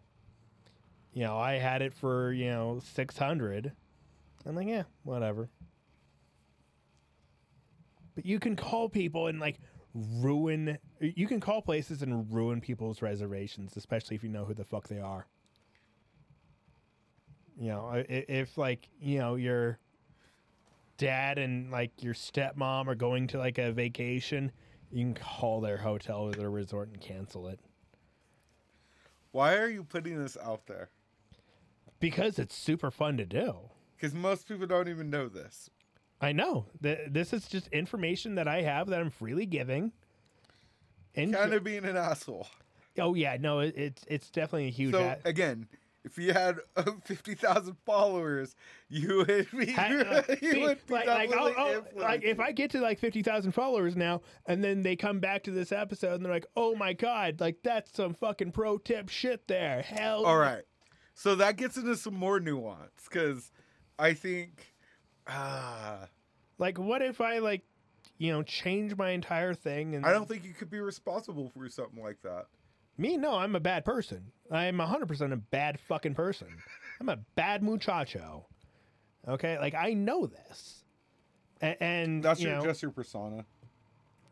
You 1.13 1.23
know, 1.23 1.37
I 1.37 1.53
had 1.53 1.81
it 1.81 1.93
for, 1.93 2.31
you 2.31 2.49
know, 2.49 2.79
six 2.93 3.17
hundred. 3.17 3.71
I'm 4.45 4.55
like, 4.55 4.67
yeah, 4.67 4.83
whatever. 5.03 5.49
But 8.15 8.25
you 8.25 8.39
can 8.39 8.55
call 8.55 8.89
people 8.89 9.27
and 9.27 9.39
like 9.39 9.59
ruin 9.93 10.77
you 10.99 11.27
can 11.27 11.39
call 11.39 11.61
places 11.61 12.01
and 12.01 12.31
ruin 12.33 12.59
people's 12.61 13.01
reservations, 13.01 13.75
especially 13.77 14.15
if 14.15 14.23
you 14.23 14.29
know 14.29 14.45
who 14.45 14.53
the 14.53 14.65
fuck 14.65 14.87
they 14.87 14.99
are. 14.99 15.25
You 17.59 17.69
know, 17.69 17.87
i- 17.87 17.99
i- 17.99 18.25
if 18.29 18.57
like 18.57 18.89
you 19.01 19.19
know 19.19 19.35
your 19.35 19.79
dad 20.97 21.37
and 21.37 21.71
like 21.71 22.03
your 22.03 22.13
stepmom 22.13 22.87
are 22.87 22.95
going 22.95 23.27
to 23.27 23.37
like 23.37 23.57
a 23.57 23.71
vacation, 23.71 24.51
you 24.91 25.03
can 25.05 25.13
call 25.13 25.61
their 25.61 25.77
hotel 25.77 26.21
or 26.23 26.31
their 26.31 26.49
resort 26.49 26.89
and 26.89 26.99
cancel 26.99 27.47
it 27.47 27.59
Why 29.31 29.55
are 29.57 29.69
you 29.69 29.83
putting 29.83 30.17
this 30.21 30.35
out 30.37 30.65
there? 30.67 30.89
because 31.99 32.39
it's 32.39 32.55
super 32.55 32.89
fun 32.91 33.17
to 33.17 33.25
do. 33.25 33.53
Because 33.95 34.13
most 34.13 34.47
people 34.47 34.65
don't 34.65 34.87
even 34.87 35.09
know 35.09 35.27
this. 35.27 35.69
I 36.21 36.31
know 36.31 36.67
this 36.79 37.33
is 37.33 37.45
just 37.47 37.67
information 37.69 38.35
that 38.35 38.47
I 38.47 38.61
have 38.61 38.87
that 38.87 39.01
I'm 39.01 39.09
freely 39.09 39.45
giving. 39.45 39.91
And 41.15 41.33
Kind 41.33 41.53
of 41.53 41.63
being 41.63 41.85
an 41.85 41.97
asshole. 41.97 42.47
oh 42.99 43.13
yeah, 43.15 43.37
no, 43.39 43.59
it, 43.59 43.73
it's 43.77 44.03
it's 44.07 44.29
definitely 44.29 44.67
a 44.67 44.71
huge. 44.71 44.91
So 44.93 44.99
a- 45.01 45.27
again, 45.27 45.67
if 46.05 46.17
you 46.17 46.33
had 46.33 46.59
uh, 46.75 46.91
fifty 47.03 47.33
thousand 47.35 47.75
followers, 47.85 48.55
you 48.89 49.17
would 49.27 49.47
be 49.51 49.71
Ha- 49.71 50.23
uh, 50.29 50.35
you 50.41 50.53
be- 50.53 50.61
would 50.61 50.85
be 50.87 50.93
like, 50.93 51.07
like, 51.07 51.29
definitely 51.29 51.53
oh, 51.57 51.83
like, 51.95 52.23
if. 52.23 52.39
I 52.39 52.51
get 52.51 52.71
to 52.71 52.79
like 52.79 52.99
fifty 52.99 53.21
thousand 53.23 53.51
followers 53.53 53.95
now, 53.95 54.21
and 54.45 54.63
then 54.63 54.83
they 54.83 54.95
come 54.95 55.19
back 55.19 55.43
to 55.43 55.51
this 55.51 55.71
episode 55.71 56.13
and 56.15 56.25
they're 56.25 56.31
like, 56.31 56.45
"Oh 56.55 56.75
my 56.75 56.93
god, 56.93 57.39
like 57.41 57.57
that's 57.63 57.91
some 57.93 58.13
fucking 58.13 58.51
pro 58.51 58.77
tip 58.77 59.09
shit 59.09 59.47
there." 59.47 59.81
Hell, 59.81 60.25
All 60.25 60.37
right, 60.37 60.63
so 61.15 61.35
that 61.35 61.57
gets 61.57 61.75
into 61.75 61.95
some 61.97 62.15
more 62.15 62.39
nuance 62.39 63.07
because 63.09 63.51
I 63.97 64.13
think 64.13 64.73
ah, 65.27 66.07
Like, 66.57 66.77
what 66.77 67.01
if 67.01 67.19
I 67.21 67.39
like, 67.39 67.63
you 68.19 68.31
know, 68.31 68.43
change 68.43 68.95
my 68.95 69.09
entire 69.09 69.55
thing? 69.55 69.95
And 69.95 70.05
I 70.05 70.11
don't 70.13 70.27
think 70.27 70.43
you 70.45 70.53
could 70.53 70.69
be 70.69 70.79
responsible 70.79 71.49
for 71.49 71.67
something 71.69 72.03
like 72.03 72.21
that. 72.21 72.45
me. 72.97 73.17
No, 73.17 73.33
I'm 73.33 73.55
a 73.55 73.59
bad 73.59 73.83
person. 73.83 74.31
I'm 74.51 74.77
hundred 74.77 75.07
percent 75.07 75.33
a 75.33 75.37
bad 75.37 75.79
fucking 75.87 76.13
person. 76.13 76.47
I'm 77.01 77.09
a 77.09 77.17
bad 77.35 77.63
muchacho. 77.63 78.45
Okay, 79.27 79.57
like 79.57 79.73
I 79.73 79.93
know 79.93 80.27
this, 80.27 80.83
A- 81.61 81.81
and 81.81 82.23
That's 82.23 82.39
you 82.41 82.49
your, 82.49 82.57
know, 82.57 82.63
just 82.63 82.81
your 82.81 82.91
persona. 82.91 83.45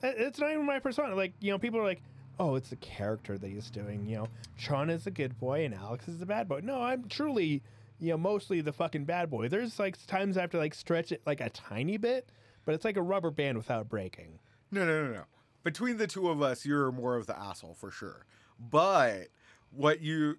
It's 0.03 0.39
not 0.39 0.51
even 0.51 0.65
my 0.65 0.79
persona. 0.79 1.15
Like, 1.15 1.33
you 1.39 1.51
know, 1.51 1.57
people 1.57 1.79
are 1.79 1.83
like, 1.83 2.01
oh, 2.39 2.55
it's 2.55 2.69
the 2.69 2.75
character 2.77 3.37
that 3.37 3.47
he's 3.47 3.69
doing. 3.71 4.05
You 4.05 4.17
know, 4.17 4.27
Sean 4.55 4.89
is 4.89 5.07
a 5.07 5.11
good 5.11 5.37
boy 5.39 5.65
and 5.65 5.73
Alex 5.73 6.07
is 6.07 6.19
the 6.19 6.25
bad 6.25 6.47
boy. 6.47 6.61
No, 6.63 6.81
I'm 6.81 7.07
truly, 7.09 7.63
you 7.99 8.11
know, 8.11 8.17
mostly 8.17 8.61
the 8.61 8.71
fucking 8.73 9.05
bad 9.05 9.29
boy. 9.29 9.49
There's 9.49 9.79
like 9.79 9.97
times 10.05 10.37
I 10.37 10.41
have 10.41 10.51
to 10.51 10.57
like 10.57 10.73
stretch 10.75 11.11
it 11.11 11.21
like 11.25 11.41
a 11.41 11.49
tiny 11.49 11.97
bit, 11.97 12.29
but 12.67 12.75
it's 12.75 12.83
like 12.83 12.97
a 12.97 13.01
rubber 13.01 13.31
band 13.31 13.57
without 13.57 13.87
breaking. 13.87 14.39
No, 14.71 14.85
no, 14.85 15.05
no, 15.05 15.13
no. 15.13 15.23
Between 15.63 15.95
the 15.95 16.05
two 16.05 16.29
of 16.29 16.41
us, 16.41 16.65
you're 16.65 16.91
more 16.91 17.15
of 17.15 17.25
the 17.25 17.39
asshole 17.39 17.75
for 17.75 17.89
sure. 17.89 18.25
But 18.59 19.29
what 19.71 20.01
you 20.01 20.35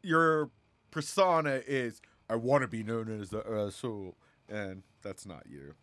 your 0.00 0.50
persona 0.92 1.60
is, 1.66 2.00
I 2.30 2.36
want 2.36 2.62
to 2.62 2.68
be 2.68 2.84
known 2.84 3.20
as 3.20 3.30
the 3.30 3.44
asshole, 3.44 4.16
and 4.48 4.84
that's 5.02 5.26
not 5.26 5.48
you. 5.50 5.74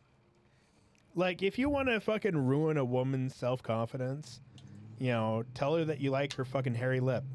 Like, 1.15 1.43
if 1.43 1.59
you 1.59 1.67
want 1.67 1.89
to 1.89 1.99
fucking 1.99 2.37
ruin 2.37 2.77
a 2.77 2.85
woman's 2.85 3.35
self 3.35 3.61
confidence, 3.61 4.39
you 4.99 5.11
know, 5.11 5.43
tell 5.53 5.75
her 5.75 5.83
that 5.83 5.99
you 5.99 6.11
like 6.11 6.33
her 6.35 6.45
fucking 6.45 6.75
hairy 6.75 7.01
lip. 7.01 7.25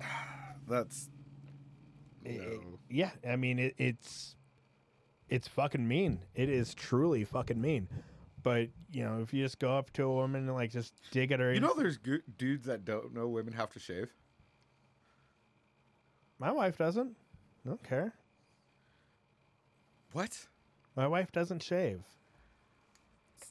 That's 0.68 1.08
no. 2.24 2.78
yeah, 2.88 3.10
I 3.28 3.34
mean 3.34 3.58
it, 3.58 3.74
it's 3.76 4.35
it's 5.28 5.48
fucking 5.48 5.86
mean. 5.86 6.20
It 6.34 6.48
is 6.48 6.74
truly 6.74 7.24
fucking 7.24 7.60
mean. 7.60 7.88
But 8.42 8.68
you 8.92 9.04
know, 9.04 9.20
if 9.22 9.34
you 9.34 9.42
just 9.42 9.58
go 9.58 9.76
up 9.76 9.92
to 9.94 10.04
a 10.04 10.12
woman 10.12 10.46
and 10.46 10.54
like 10.54 10.70
just 10.70 10.94
dig 11.10 11.32
at 11.32 11.40
her, 11.40 11.52
You 11.52 11.60
know, 11.60 11.74
there's 11.76 11.96
gu- 11.98 12.22
dudes 12.38 12.66
that 12.66 12.84
don't 12.84 13.12
know 13.12 13.26
women 13.28 13.52
have 13.54 13.70
to 13.72 13.80
shave. 13.80 14.12
my 16.38 16.52
wife 16.52 16.78
doesn't. 16.78 17.16
I 17.64 17.68
don't 17.70 17.82
care. 17.82 18.14
What? 20.12 20.46
My 20.94 21.06
wife 21.06 21.32
doesn't 21.32 21.62
shave. 21.62 22.02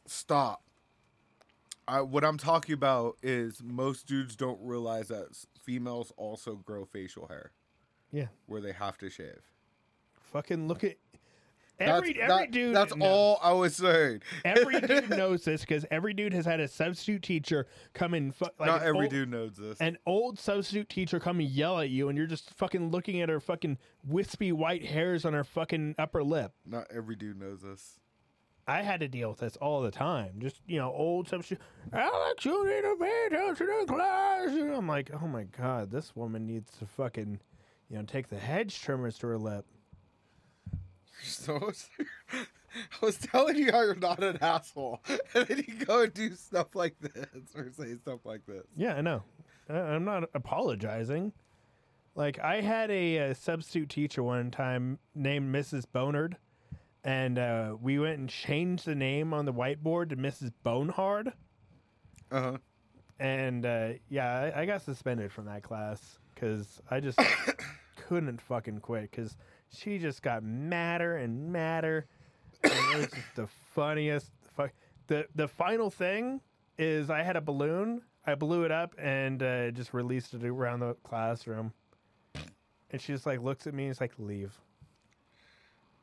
Stop. 0.05 0.61
I, 1.87 2.01
what 2.01 2.23
I'm 2.23 2.37
talking 2.37 2.73
about 2.73 3.17
is 3.21 3.61
most 3.63 4.07
dudes 4.07 4.35
don't 4.35 4.59
realize 4.61 5.09
that 5.09 5.27
s- 5.29 5.45
females 5.61 6.11
also 6.17 6.55
grow 6.55 6.83
facial 6.85 7.27
hair 7.27 7.51
Yeah, 8.11 8.27
where 8.47 8.61
they 8.61 8.71
have 8.71 8.97
to 8.99 9.09
shave. 9.09 9.41
fucking 10.31 10.67
look 10.67 10.83
at 10.83 10.95
every 11.79 12.13
that's, 12.13 12.23
every 12.31 12.45
that- 12.45 12.51
dude. 12.51 12.75
That's 12.75 12.95
no. 12.95 13.05
all 13.05 13.39
I 13.41 13.53
was 13.53 13.75
saying. 13.75 14.21
Every 14.43 14.79
dude 14.87 15.09
knows 15.09 15.43
this 15.45 15.61
because 15.61 15.85
every 15.91 16.13
dude 16.13 16.33
has 16.33 16.45
had 16.45 16.59
a 16.59 16.67
substitute 16.67 17.21
teacher 17.23 17.67
come 17.93 18.13
in. 18.13 18.31
Fu- 18.31 18.45
like 18.59 18.67
Not 18.67 18.81
every 18.83 19.01
old- 19.05 19.09
dude 19.09 19.29
knows 19.31 19.55
this. 19.55 19.79
An 19.81 19.97
old 20.05 20.39
substitute 20.39 20.89
teacher 20.89 21.19
come 21.19 21.39
and 21.39 21.49
yell 21.49 21.79
at 21.79 21.89
you, 21.89 22.09
and 22.09 22.17
you're 22.17 22.27
just 22.27 22.53
fucking 22.55 22.91
looking 22.91 23.21
at 23.21 23.29
her 23.29 23.39
fucking 23.39 23.77
wispy 24.07 24.51
white 24.51 24.85
hairs 24.85 25.25
on 25.25 25.33
her 25.33 25.43
fucking 25.43 25.95
upper 25.97 26.23
lip. 26.23 26.51
Not 26.65 26.87
every 26.93 27.15
dude 27.15 27.39
knows 27.39 27.61
this. 27.61 27.99
I 28.67 28.81
had 28.81 28.99
to 29.01 29.07
deal 29.07 29.29
with 29.29 29.39
this 29.39 29.57
all 29.57 29.83
the 29.83 29.91
time. 29.91 30.35
Just 30.39 30.59
you 30.65 30.77
know, 30.79 30.91
old 30.91 31.29
substitute. 31.29 31.61
Alex, 31.93 32.45
you 32.45 32.65
need 32.65 32.81
to 32.81 32.95
pay 32.99 33.25
attention 33.27 33.67
in 33.79 33.85
class. 33.85 34.47
And 34.49 34.73
I'm 34.73 34.87
like, 34.87 35.11
oh 35.21 35.27
my 35.27 35.43
god, 35.43 35.91
this 35.91 36.15
woman 36.15 36.47
needs 36.47 36.71
to 36.79 36.87
fucking, 36.87 37.39
you 37.89 37.97
know, 37.97 38.03
take 38.05 38.27
the 38.27 38.39
hedge 38.39 38.81
trimmers 38.81 39.19
to 39.19 39.27
her 39.27 39.37
lip. 39.37 39.65
So 41.23 41.71
I 42.33 43.05
was 43.05 43.17
telling 43.17 43.55
you 43.55 43.71
how 43.71 43.81
you're 43.81 43.95
not 43.95 44.23
an 44.23 44.37
asshole, 44.41 45.01
and 45.33 45.47
then 45.47 45.63
you 45.67 45.85
go 45.85 46.03
and 46.03 46.13
do 46.13 46.33
stuff 46.35 46.75
like 46.75 46.95
this 46.99 47.55
or 47.55 47.71
say 47.71 47.95
stuff 47.95 48.19
like 48.25 48.45
this. 48.45 48.65
Yeah, 48.75 48.95
I 48.95 49.01
know. 49.01 49.23
I'm 49.69 50.05
not 50.05 50.29
apologizing. 50.33 51.33
Like 52.15 52.39
I 52.39 52.61
had 52.61 52.91
a, 52.91 53.31
uh 53.31 53.33
substitute 53.33 53.89
teacher 53.89 54.23
one 54.23 54.51
time 54.51 54.99
named 55.13 55.53
Mrs. 55.53 55.85
Bonard, 55.91 56.37
and 57.03 57.37
uh, 57.37 57.75
we 57.81 57.99
went 57.99 58.19
and 58.19 58.29
changed 58.29 58.85
the 58.85 58.95
name 58.95 59.33
on 59.33 59.45
the 59.45 59.53
whiteboard 59.53 60.09
to 60.09 60.17
Mrs. 60.17 60.51
Bonehard. 60.63 61.33
Uh 62.31 62.41
huh. 62.41 62.57
And 63.19 63.65
uh, 63.65 63.89
yeah, 64.09 64.51
I, 64.55 64.61
I 64.61 64.65
got 64.65 64.81
suspended 64.81 65.31
from 65.31 65.45
that 65.45 65.63
class 65.63 66.19
because 66.33 66.81
I 66.89 66.99
just 66.99 67.19
couldn't 68.07 68.41
fucking 68.41 68.79
quit 68.79 69.09
because 69.11 69.37
she 69.69 69.97
just 69.97 70.21
got 70.21 70.43
madder 70.43 71.17
and 71.17 71.51
madder. 71.51 72.05
And 72.63 72.73
it 72.73 72.97
was 72.97 73.07
just 73.07 73.35
the 73.35 73.47
funniest. 73.73 74.31
Fu- 74.55 74.69
the 75.07 75.27
The 75.35 75.47
final 75.47 75.89
thing 75.89 76.41
is 76.77 77.09
I 77.09 77.21
had 77.21 77.35
a 77.35 77.41
balloon. 77.41 78.01
I 78.25 78.35
blew 78.35 78.63
it 78.63 78.71
up 78.71 78.95
and 78.97 79.41
uh, 79.43 79.71
just 79.71 79.93
released 79.93 80.33
it 80.33 80.43
around 80.43 80.79
the 80.79 80.95
classroom. 81.03 81.73
And 82.91 83.01
she 83.01 83.13
just 83.13 83.25
like 83.25 83.41
looks 83.41 83.67
at 83.67 83.73
me 83.73 83.83
and 83.83 83.91
is 83.91 84.01
like, 84.01 84.13
"Leave." 84.17 84.53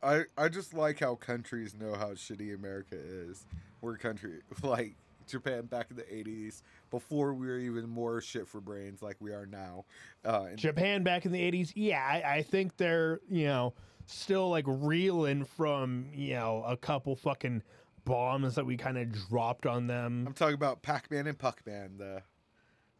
I 0.02 0.24
I 0.36 0.48
just 0.48 0.74
like 0.74 1.00
how 1.00 1.14
countries 1.14 1.74
know 1.74 1.94
how 1.94 2.10
shitty 2.10 2.54
America 2.54 2.96
is. 2.96 3.46
We're 3.80 3.96
country 3.96 4.40
like 4.62 4.94
Japan 5.26 5.66
back 5.66 5.90
in 5.90 5.96
the 5.96 6.02
'80s, 6.02 6.62
before 6.90 7.34
we 7.34 7.46
were 7.46 7.58
even 7.58 7.88
more 7.88 8.20
shit 8.20 8.46
for 8.46 8.60
brains 8.60 9.02
like 9.02 9.16
we 9.20 9.32
are 9.32 9.46
now. 9.46 9.84
Uh, 10.24 10.46
and 10.50 10.58
Japan 10.58 11.02
back 11.02 11.24
in 11.24 11.32
the 11.32 11.40
80s, 11.40 11.72
yeah, 11.74 12.04
I, 12.06 12.36
I 12.36 12.42
think 12.42 12.76
they're, 12.76 13.20
you 13.28 13.46
know, 13.46 13.74
still 14.06 14.50
like 14.50 14.64
reeling 14.68 15.44
from, 15.44 16.06
you 16.12 16.34
know, 16.34 16.62
a 16.66 16.76
couple 16.76 17.16
fucking 17.16 17.62
bombs 18.04 18.54
that 18.56 18.66
we 18.66 18.76
kind 18.76 18.98
of 18.98 19.10
dropped 19.28 19.66
on 19.66 19.86
them. 19.86 20.24
I'm 20.26 20.34
talking 20.34 20.54
about 20.54 20.82
Pac-Man 20.82 21.26
and 21.26 21.38
Puck-Man. 21.38 21.96
The 21.98 22.22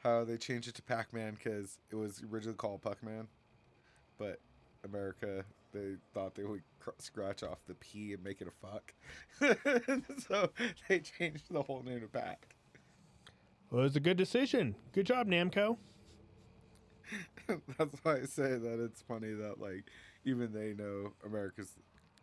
how 0.02 0.24
they 0.24 0.36
changed 0.36 0.68
it 0.68 0.74
to 0.74 0.82
Pac-Man 0.82 1.34
because 1.34 1.78
it 1.90 1.96
was 1.96 2.24
originally 2.32 2.56
called 2.56 2.82
Puck-Man, 2.82 3.28
but 4.18 4.40
America 4.84 5.44
they 5.72 5.96
thought 6.14 6.34
they 6.34 6.44
would 6.44 6.62
cr- 6.78 6.90
scratch 6.98 7.42
off 7.42 7.58
the 7.66 7.74
P 7.74 8.12
and 8.12 8.22
make 8.22 8.40
it 8.40 8.48
a 8.48 8.66
fuck, 8.66 8.94
so 10.28 10.50
they 10.88 11.00
changed 11.00 11.44
the 11.50 11.62
whole 11.62 11.82
name 11.82 12.00
to 12.00 12.08
Pac. 12.08 12.54
Well, 13.70 13.80
it 13.80 13.84
was 13.84 13.96
a 13.96 14.00
good 14.00 14.16
decision. 14.16 14.74
Good 14.92 15.06
job, 15.06 15.26
Namco. 15.28 15.78
That's 17.78 17.96
why 18.02 18.16
I 18.16 18.24
say 18.24 18.56
that 18.58 18.84
it's 18.84 19.02
funny 19.02 19.32
that 19.32 19.60
like 19.60 19.90
even 20.24 20.52
they 20.52 20.74
know 20.74 21.12
America's 21.24 21.72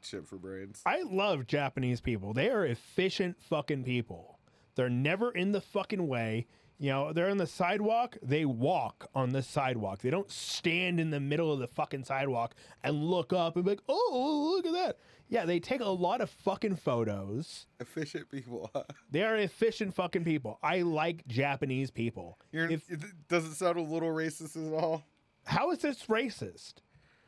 shit 0.01 0.27
for 0.27 0.37
brains. 0.37 0.81
I 0.85 1.01
love 1.03 1.47
Japanese 1.47 2.01
people. 2.01 2.33
They 2.33 2.49
are 2.49 2.65
efficient 2.65 3.37
fucking 3.41 3.83
people. 3.83 4.39
They're 4.75 4.89
never 4.89 5.31
in 5.31 5.51
the 5.51 5.61
fucking 5.61 6.07
way. 6.07 6.47
You 6.81 6.91
know, 6.91 7.11
they're 7.11 7.29
on 7.29 7.37
the 7.37 7.45
sidewalk, 7.45 8.17
they 8.23 8.45
walk 8.45 9.09
on 9.13 9.29
the 9.31 9.43
sidewalk. 9.43 9.99
They 9.99 10.09
don't 10.09 10.31
stand 10.31 10.99
in 10.99 11.09
the 11.09 11.19
middle 11.19 11.51
of 11.51 11.59
the 11.59 11.67
fucking 11.67 12.05
sidewalk 12.05 12.55
and 12.83 13.03
look 13.03 13.33
up 13.33 13.57
and 13.57 13.65
be 13.65 13.71
like, 13.71 13.81
oh, 13.89 14.09
oh, 14.11 14.13
oh 14.13 14.55
look 14.55 14.65
at 14.65 14.71
that. 14.71 14.97
Yeah, 15.27 15.45
they 15.45 15.59
take 15.59 15.81
a 15.81 15.89
lot 15.89 16.21
of 16.21 16.29
fucking 16.29 16.77
photos. 16.77 17.67
Efficient 17.79 18.29
people. 18.31 18.71
They 19.11 19.23
are 19.23 19.35
efficient 19.35 19.93
fucking 19.93 20.23
people. 20.23 20.57
I 20.63 20.81
like 20.83 21.27
Japanese 21.27 21.91
people. 21.91 22.39
You're, 22.51 22.71
If- 22.71 22.89
it 22.89 22.99
doesn't 23.27 23.55
sound 23.55 23.77
a 23.77 23.81
little 23.81 24.09
racist 24.09 24.55
at 24.55 24.73
all. 24.73 25.03
How 25.45 25.71
is 25.71 25.79
this 25.79 26.05
racist 26.05 26.75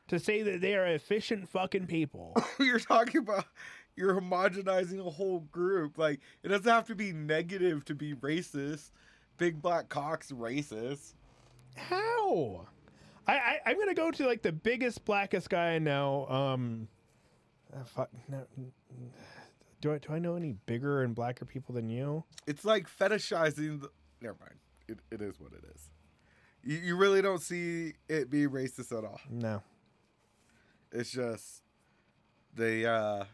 to 0.08 0.20
say 0.20 0.43
that 0.43 0.62
they 0.62 0.76
are 0.76 0.86
efficient 0.86 1.49
fucking 1.49 1.88
people? 1.88 2.36
you're 2.60 2.80
talking 2.80 3.20
about 3.22 3.45
you're 3.95 4.20
homogenizing 4.20 5.06
a 5.06 5.10
whole 5.10 5.41
group. 5.52 5.97
Like 5.97 6.22
it 6.43 6.47
doesn't 6.49 6.72
have 6.72 6.88
to 6.88 6.95
be 6.95 7.12
negative 7.12 7.84
to 7.86 7.95
be 7.95 8.14
racist. 8.14 8.91
Big 9.38 9.61
black 9.61 9.89
cocks 9.89 10.32
racist. 10.32 11.13
How? 11.75 12.67
I, 13.27 13.34
I 13.34 13.59
I'm 13.67 13.79
gonna 13.79 13.93
go 13.93 14.11
to 14.11 14.25
like 14.25 14.41
the 14.41 14.51
biggest 14.51 15.05
blackest 15.05 15.49
guy 15.49 15.71
I 15.73 15.79
know. 15.79 16.27
Um, 16.27 16.88
uh, 17.73 17.84
fuck, 17.86 18.09
no, 18.27 18.45
do 19.79 19.93
I 19.93 19.97
do 19.99 20.13
I 20.13 20.19
know 20.19 20.36
any 20.36 20.53
bigger 20.65 21.01
and 21.03 21.15
blacker 21.15 21.45
people 21.45 21.73
than 21.75 21.89
you? 21.89 22.23
It's 22.45 22.65
like 22.65 22.88
fetishizing. 22.89 23.82
The, 23.82 23.89
never 24.21 24.38
mind. 24.39 24.55
It, 24.88 24.99
it 25.11 25.21
is 25.21 25.39
what 25.39 25.53
it 25.53 25.63
is. 25.73 25.89
You, 26.63 26.77
you 26.77 26.95
really 26.97 27.21
don't 27.21 27.41
see 27.41 27.93
it 28.09 28.29
be 28.29 28.45
racist 28.47 28.95
at 28.95 29.03
all. 29.05 29.19
No, 29.29 29.63
It's 30.91 31.11
just 31.11 31.63
they. 32.53 32.86
uh 32.86 33.25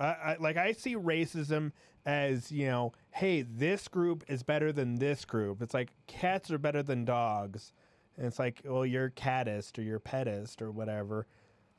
I, 0.00 0.04
I 0.04 0.36
like 0.40 0.56
I 0.56 0.72
see 0.72 0.96
racism 0.96 1.72
as 2.06 2.52
you 2.52 2.66
know, 2.66 2.92
hey, 3.12 3.42
this 3.42 3.88
group 3.88 4.24
is 4.28 4.42
better 4.42 4.72
than 4.72 4.96
this 4.96 5.24
group. 5.24 5.62
It's 5.62 5.74
like 5.74 5.90
cats 6.06 6.50
are 6.50 6.58
better 6.58 6.82
than 6.82 7.04
dogs, 7.04 7.72
and 8.16 8.26
it's 8.26 8.38
like, 8.38 8.62
well, 8.64 8.84
you're 8.84 9.10
catist 9.10 9.78
or 9.78 9.82
you're 9.82 10.00
petist 10.00 10.60
or 10.60 10.70
whatever. 10.70 11.26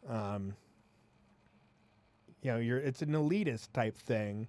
Um, 0.08 0.56
you 2.42 2.52
know, 2.52 2.58
you're 2.58 2.80
it's 2.80 3.02
an 3.02 3.12
elitist 3.12 3.72
type 3.74 3.98
thing, 3.98 4.48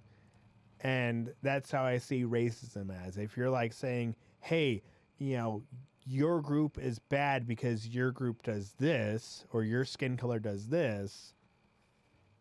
and 0.81 1.33
that's 1.41 1.71
how 1.71 1.83
I 1.83 1.97
see 1.97 2.23
racism 2.23 2.91
as. 3.05 3.17
If 3.17 3.37
you're 3.37 3.49
like 3.49 3.73
saying, 3.73 4.15
hey, 4.39 4.81
you 5.17 5.37
know, 5.37 5.63
your 6.05 6.41
group 6.41 6.79
is 6.79 6.99
bad 6.99 7.47
because 7.47 7.87
your 7.87 8.11
group 8.11 8.43
does 8.43 8.73
this 8.79 9.45
or 9.51 9.63
your 9.63 9.83
skin 9.83 10.15
color 10.15 10.39
does 10.39 10.67
this 10.67 11.33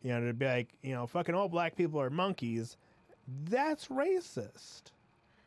you 0.02 0.12
know, 0.12 0.26
to 0.26 0.32
be 0.32 0.46
like, 0.46 0.68
you 0.82 0.94
know, 0.94 1.06
fucking 1.06 1.34
all 1.34 1.48
black 1.48 1.76
people 1.76 2.00
are 2.00 2.10
monkeys, 2.10 2.76
that's 3.44 3.88
racist. 3.88 4.82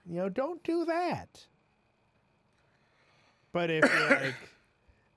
You 0.06 0.18
know, 0.18 0.30
don't 0.30 0.62
do 0.64 0.86
that. 0.86 1.46
But 3.52 3.70
if 3.70 3.84
you're 3.84 4.10
like, 4.22 4.36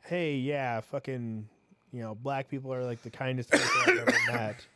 hey, 0.00 0.36
yeah, 0.36 0.80
fucking, 0.80 1.48
you 1.92 2.00
know, 2.02 2.14
black 2.14 2.48
people 2.48 2.72
are 2.72 2.84
like 2.84 3.02
the 3.02 3.10
kindest 3.10 3.50
people 3.50 3.68
I've 3.86 3.98
ever 3.98 4.18
met, 4.32 4.66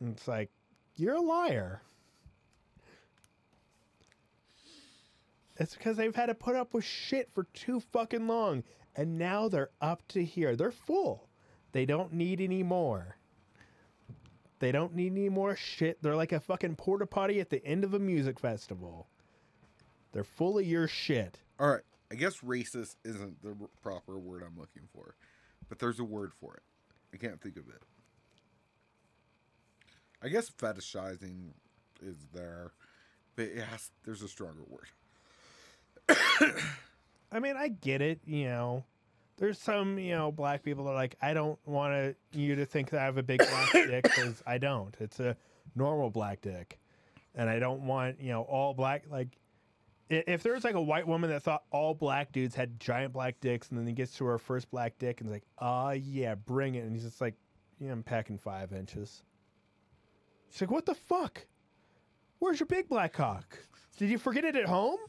And 0.00 0.12
it's 0.16 0.26
like, 0.26 0.50
you're 0.96 1.14
a 1.14 1.20
liar. 1.20 1.80
It's 5.58 5.76
because 5.76 5.96
they've 5.96 6.14
had 6.14 6.26
to 6.26 6.34
put 6.34 6.56
up 6.56 6.74
with 6.74 6.84
shit 6.84 7.30
for 7.30 7.44
too 7.54 7.80
fucking 7.92 8.26
long. 8.26 8.64
And 8.96 9.18
now 9.18 9.48
they're 9.48 9.70
up 9.80 10.06
to 10.08 10.24
here. 10.24 10.56
They're 10.56 10.72
full. 10.72 11.28
They 11.72 11.86
don't 11.86 12.12
need 12.12 12.40
any 12.40 12.62
more. 12.62 13.16
They 14.58 14.70
don't 14.70 14.94
need 14.94 15.12
any 15.12 15.28
more 15.28 15.56
shit. 15.56 16.00
They're 16.02 16.14
like 16.14 16.32
a 16.32 16.38
fucking 16.40 16.76
porta 16.76 17.06
potty 17.06 17.40
at 17.40 17.50
the 17.50 17.64
end 17.66 17.82
of 17.82 17.94
a 17.94 17.98
music 17.98 18.38
festival. 18.38 19.08
They're 20.12 20.22
full 20.22 20.58
of 20.58 20.66
your 20.66 20.86
shit. 20.86 21.40
All 21.58 21.68
right. 21.68 21.82
I 22.12 22.14
guess 22.14 22.40
racist 22.40 22.96
isn't 23.04 23.42
the 23.42 23.56
r- 23.60 23.68
proper 23.82 24.18
word 24.18 24.42
I'm 24.46 24.58
looking 24.58 24.82
for, 24.94 25.16
but 25.68 25.78
there's 25.78 25.98
a 25.98 26.04
word 26.04 26.32
for 26.34 26.54
it. 26.54 26.62
I 27.14 27.16
can't 27.16 27.40
think 27.40 27.56
of 27.56 27.68
it. 27.68 27.82
I 30.22 30.28
guess 30.28 30.50
fetishizing 30.50 31.48
is 32.02 32.26
there, 32.32 32.72
but 33.34 33.46
it 33.46 33.64
has, 33.64 33.90
there's 34.04 34.22
a 34.22 34.28
stronger 34.28 34.62
word. 34.68 34.88
I 37.32 37.40
mean, 37.40 37.56
I 37.56 37.68
get 37.68 38.02
it, 38.02 38.20
you 38.26 38.44
know. 38.44 38.84
There's 39.42 39.58
some, 39.58 39.98
you 39.98 40.12
know, 40.12 40.30
black 40.30 40.62
people 40.62 40.84
that 40.84 40.90
are 40.90 40.94
like, 40.94 41.16
I 41.20 41.34
don't 41.34 41.58
want 41.66 42.14
you 42.32 42.54
to 42.54 42.64
think 42.64 42.90
that 42.90 43.00
I 43.00 43.04
have 43.06 43.16
a 43.16 43.24
big 43.24 43.38
black 43.50 43.72
dick 43.72 44.04
because 44.04 44.40
I 44.46 44.56
don't. 44.56 44.94
It's 45.00 45.18
a 45.18 45.36
normal 45.74 46.10
black 46.10 46.42
dick. 46.42 46.78
And 47.34 47.50
I 47.50 47.58
don't 47.58 47.84
want, 47.84 48.20
you 48.20 48.30
know, 48.30 48.42
all 48.42 48.72
black, 48.72 49.02
like, 49.10 49.36
if 50.08 50.44
there 50.44 50.52
was 50.52 50.62
like 50.62 50.76
a 50.76 50.80
white 50.80 51.08
woman 51.08 51.28
that 51.30 51.42
thought 51.42 51.64
all 51.72 51.92
black 51.92 52.30
dudes 52.30 52.54
had 52.54 52.78
giant 52.78 53.12
black 53.12 53.40
dicks 53.40 53.68
and 53.70 53.80
then 53.80 53.84
he 53.84 53.92
gets 53.92 54.16
to 54.18 54.24
her 54.26 54.38
first 54.38 54.70
black 54.70 54.96
dick 55.00 55.20
and 55.20 55.28
is 55.28 55.32
like, 55.32 55.46
oh, 55.58 55.90
yeah, 55.90 56.36
bring 56.36 56.76
it. 56.76 56.84
And 56.84 56.94
he's 56.94 57.02
just 57.02 57.20
like, 57.20 57.34
yeah, 57.80 57.90
I'm 57.90 58.04
packing 58.04 58.38
five 58.38 58.72
inches. 58.72 59.24
She's 60.52 60.60
like, 60.60 60.70
what 60.70 60.86
the 60.86 60.94
fuck? 60.94 61.44
Where's 62.38 62.60
your 62.60 62.68
big 62.68 62.88
black 62.88 63.12
cock? 63.12 63.58
Did 63.96 64.08
you 64.08 64.18
forget 64.18 64.44
it 64.44 64.54
at 64.54 64.66
home? 64.66 65.00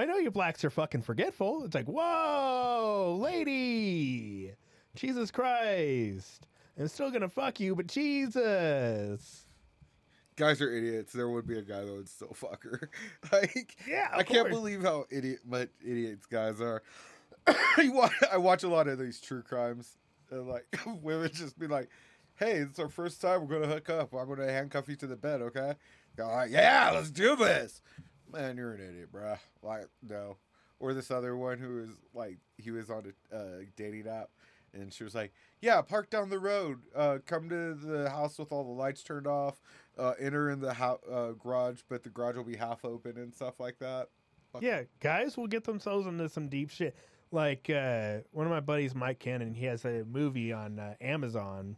I 0.00 0.06
know 0.06 0.16
you 0.16 0.30
blacks 0.30 0.64
are 0.64 0.70
fucking 0.70 1.02
forgetful. 1.02 1.64
It's 1.64 1.74
like, 1.74 1.84
whoa, 1.84 3.18
lady, 3.20 4.54
Jesus 4.94 5.30
Christ. 5.30 6.46
I'm 6.78 6.88
still 6.88 7.10
gonna 7.10 7.28
fuck 7.28 7.60
you, 7.60 7.76
but 7.76 7.86
Jesus. 7.86 9.44
Guys 10.36 10.62
are 10.62 10.72
idiots. 10.72 11.12
There 11.12 11.28
would 11.28 11.46
be 11.46 11.58
a 11.58 11.62
guy 11.62 11.84
that 11.84 11.92
would 11.92 12.08
still 12.08 12.32
fuck 12.32 12.64
her. 12.64 12.88
like, 13.32 13.76
Yeah, 13.86 14.08
I 14.10 14.20
of 14.20 14.26
can't 14.26 14.48
believe 14.48 14.82
how 14.82 15.04
idiot, 15.10 15.40
much 15.44 15.68
idiots 15.86 16.24
guys 16.24 16.62
are. 16.62 16.82
I 17.46 18.38
watch, 18.38 18.62
a 18.62 18.68
lot 18.68 18.88
of 18.88 18.98
these 18.98 19.20
true 19.20 19.42
crimes, 19.42 19.98
and 20.30 20.48
like 20.48 20.64
women 21.02 21.30
just 21.30 21.58
be 21.58 21.66
like, 21.66 21.90
"Hey, 22.36 22.52
it's 22.52 22.78
our 22.78 22.88
first 22.88 23.20
time. 23.20 23.46
We're 23.46 23.60
gonna 23.60 23.70
hook 23.70 23.90
up. 23.90 24.14
I'm 24.14 24.28
gonna 24.28 24.50
handcuff 24.50 24.88
you 24.88 24.96
to 24.96 25.06
the 25.06 25.16
bed, 25.16 25.42
okay?" 25.42 25.74
Like, 26.16 26.50
"Yeah, 26.50 26.90
let's 26.94 27.10
do 27.10 27.36
this." 27.36 27.82
Man, 28.32 28.56
you're 28.56 28.74
an 28.74 28.80
idiot, 28.80 29.12
bruh. 29.12 29.38
Like, 29.62 29.86
no. 30.02 30.36
Or 30.78 30.94
this 30.94 31.10
other 31.10 31.36
one 31.36 31.58
who 31.58 31.76
was 31.76 31.90
like, 32.14 32.38
he 32.56 32.70
was 32.70 32.88
on 32.90 33.12
a 33.32 33.36
uh, 33.36 33.58
dating 33.76 34.08
app, 34.08 34.30
and 34.72 34.92
she 34.92 35.04
was 35.04 35.14
like, 35.14 35.32
"Yeah, 35.60 35.82
park 35.82 36.08
down 36.08 36.30
the 36.30 36.38
road. 36.38 36.78
Uh, 36.94 37.18
come 37.26 37.48
to 37.50 37.74
the 37.74 38.08
house 38.08 38.38
with 38.38 38.50
all 38.50 38.64
the 38.64 38.70
lights 38.70 39.02
turned 39.02 39.26
off. 39.26 39.60
Uh, 39.98 40.14
enter 40.18 40.48
in 40.48 40.60
the 40.60 40.72
ho- 40.72 41.00
uh, 41.10 41.32
garage, 41.32 41.80
but 41.88 42.02
the 42.02 42.08
garage 42.08 42.36
will 42.36 42.44
be 42.44 42.56
half 42.56 42.84
open 42.84 43.18
and 43.18 43.34
stuff 43.34 43.60
like 43.60 43.78
that." 43.80 44.08
Yeah, 44.62 44.82
guys 45.00 45.36
will 45.36 45.46
get 45.48 45.64
themselves 45.64 46.06
into 46.06 46.28
some 46.28 46.48
deep 46.48 46.70
shit. 46.70 46.96
Like 47.30 47.68
uh, 47.68 48.18
one 48.32 48.46
of 48.46 48.50
my 48.50 48.60
buddies, 48.60 48.94
Mike 48.94 49.18
Cannon, 49.18 49.52
he 49.54 49.66
has 49.66 49.84
a 49.84 50.04
movie 50.04 50.52
on 50.52 50.78
uh, 50.78 50.94
Amazon. 51.00 51.76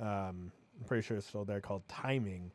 Um, 0.00 0.52
I'm 0.78 0.84
pretty 0.86 1.06
sure 1.06 1.16
it's 1.16 1.26
still 1.26 1.44
there 1.44 1.60
called 1.60 1.86
Timing. 1.88 2.50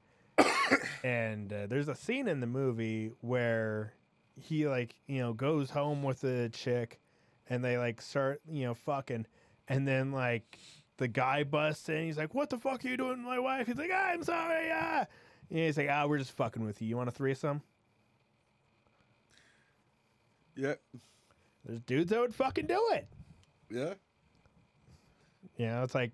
And 1.03 1.51
uh, 1.51 1.67
there's 1.67 1.87
a 1.87 1.95
scene 1.95 2.27
in 2.27 2.39
the 2.39 2.47
movie 2.47 3.11
where 3.21 3.93
he 4.39 4.67
like 4.67 4.95
you 5.07 5.19
know 5.19 5.33
goes 5.33 5.69
home 5.69 6.03
with 6.03 6.23
a 6.23 6.49
chick, 6.49 6.99
and 7.49 7.63
they 7.63 7.77
like 7.77 8.01
start 8.01 8.41
you 8.49 8.63
know 8.65 8.73
fucking, 8.73 9.25
and 9.67 9.87
then 9.87 10.11
like 10.11 10.57
the 10.97 11.07
guy 11.07 11.43
busts 11.43 11.89
in. 11.89 12.05
He's 12.05 12.17
like, 12.17 12.33
"What 12.33 12.49
the 12.49 12.57
fuck 12.57 12.83
are 12.83 12.87
you 12.87 12.97
doing 12.97 13.17
with 13.17 13.25
my 13.25 13.39
wife?" 13.39 13.67
He's 13.67 13.77
like, 13.77 13.91
"I'm 13.93 14.23
sorry." 14.23 14.67
yeah." 14.67 15.05
And 15.49 15.59
he's 15.59 15.77
like, 15.77 15.89
"Ah, 15.91 16.05
we're 16.07 16.17
just 16.19 16.31
fucking 16.31 16.63
with 16.63 16.81
you. 16.81 16.87
You 16.87 16.97
want 16.97 17.09
a 17.09 17.11
threesome?" 17.11 17.61
Yeah, 20.55 20.73
There's 21.65 21.79
dudes 21.81 22.09
that 22.11 22.19
would 22.19 22.35
fucking 22.35 22.67
do 22.67 22.79
it. 22.93 23.07
yeah. 23.69 23.93
You 25.57 25.67
know, 25.67 25.83
it's 25.83 25.95
like, 25.95 26.11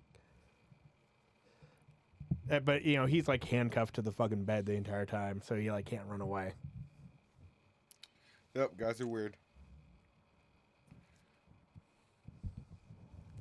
Uh, 2.50 2.60
but 2.60 2.84
you 2.84 2.96
know, 2.96 3.06
he's 3.06 3.28
like 3.28 3.44
handcuffed 3.44 3.94
to 3.96 4.02
the 4.02 4.12
fucking 4.12 4.44
bed 4.44 4.66
the 4.66 4.72
entire 4.72 5.06
time, 5.06 5.40
so 5.44 5.54
he 5.54 5.70
like 5.70 5.84
can't 5.86 6.06
run 6.06 6.20
away. 6.20 6.52
Yep, 8.54 8.76
guys 8.76 9.00
are 9.00 9.06
weird. 9.06 9.36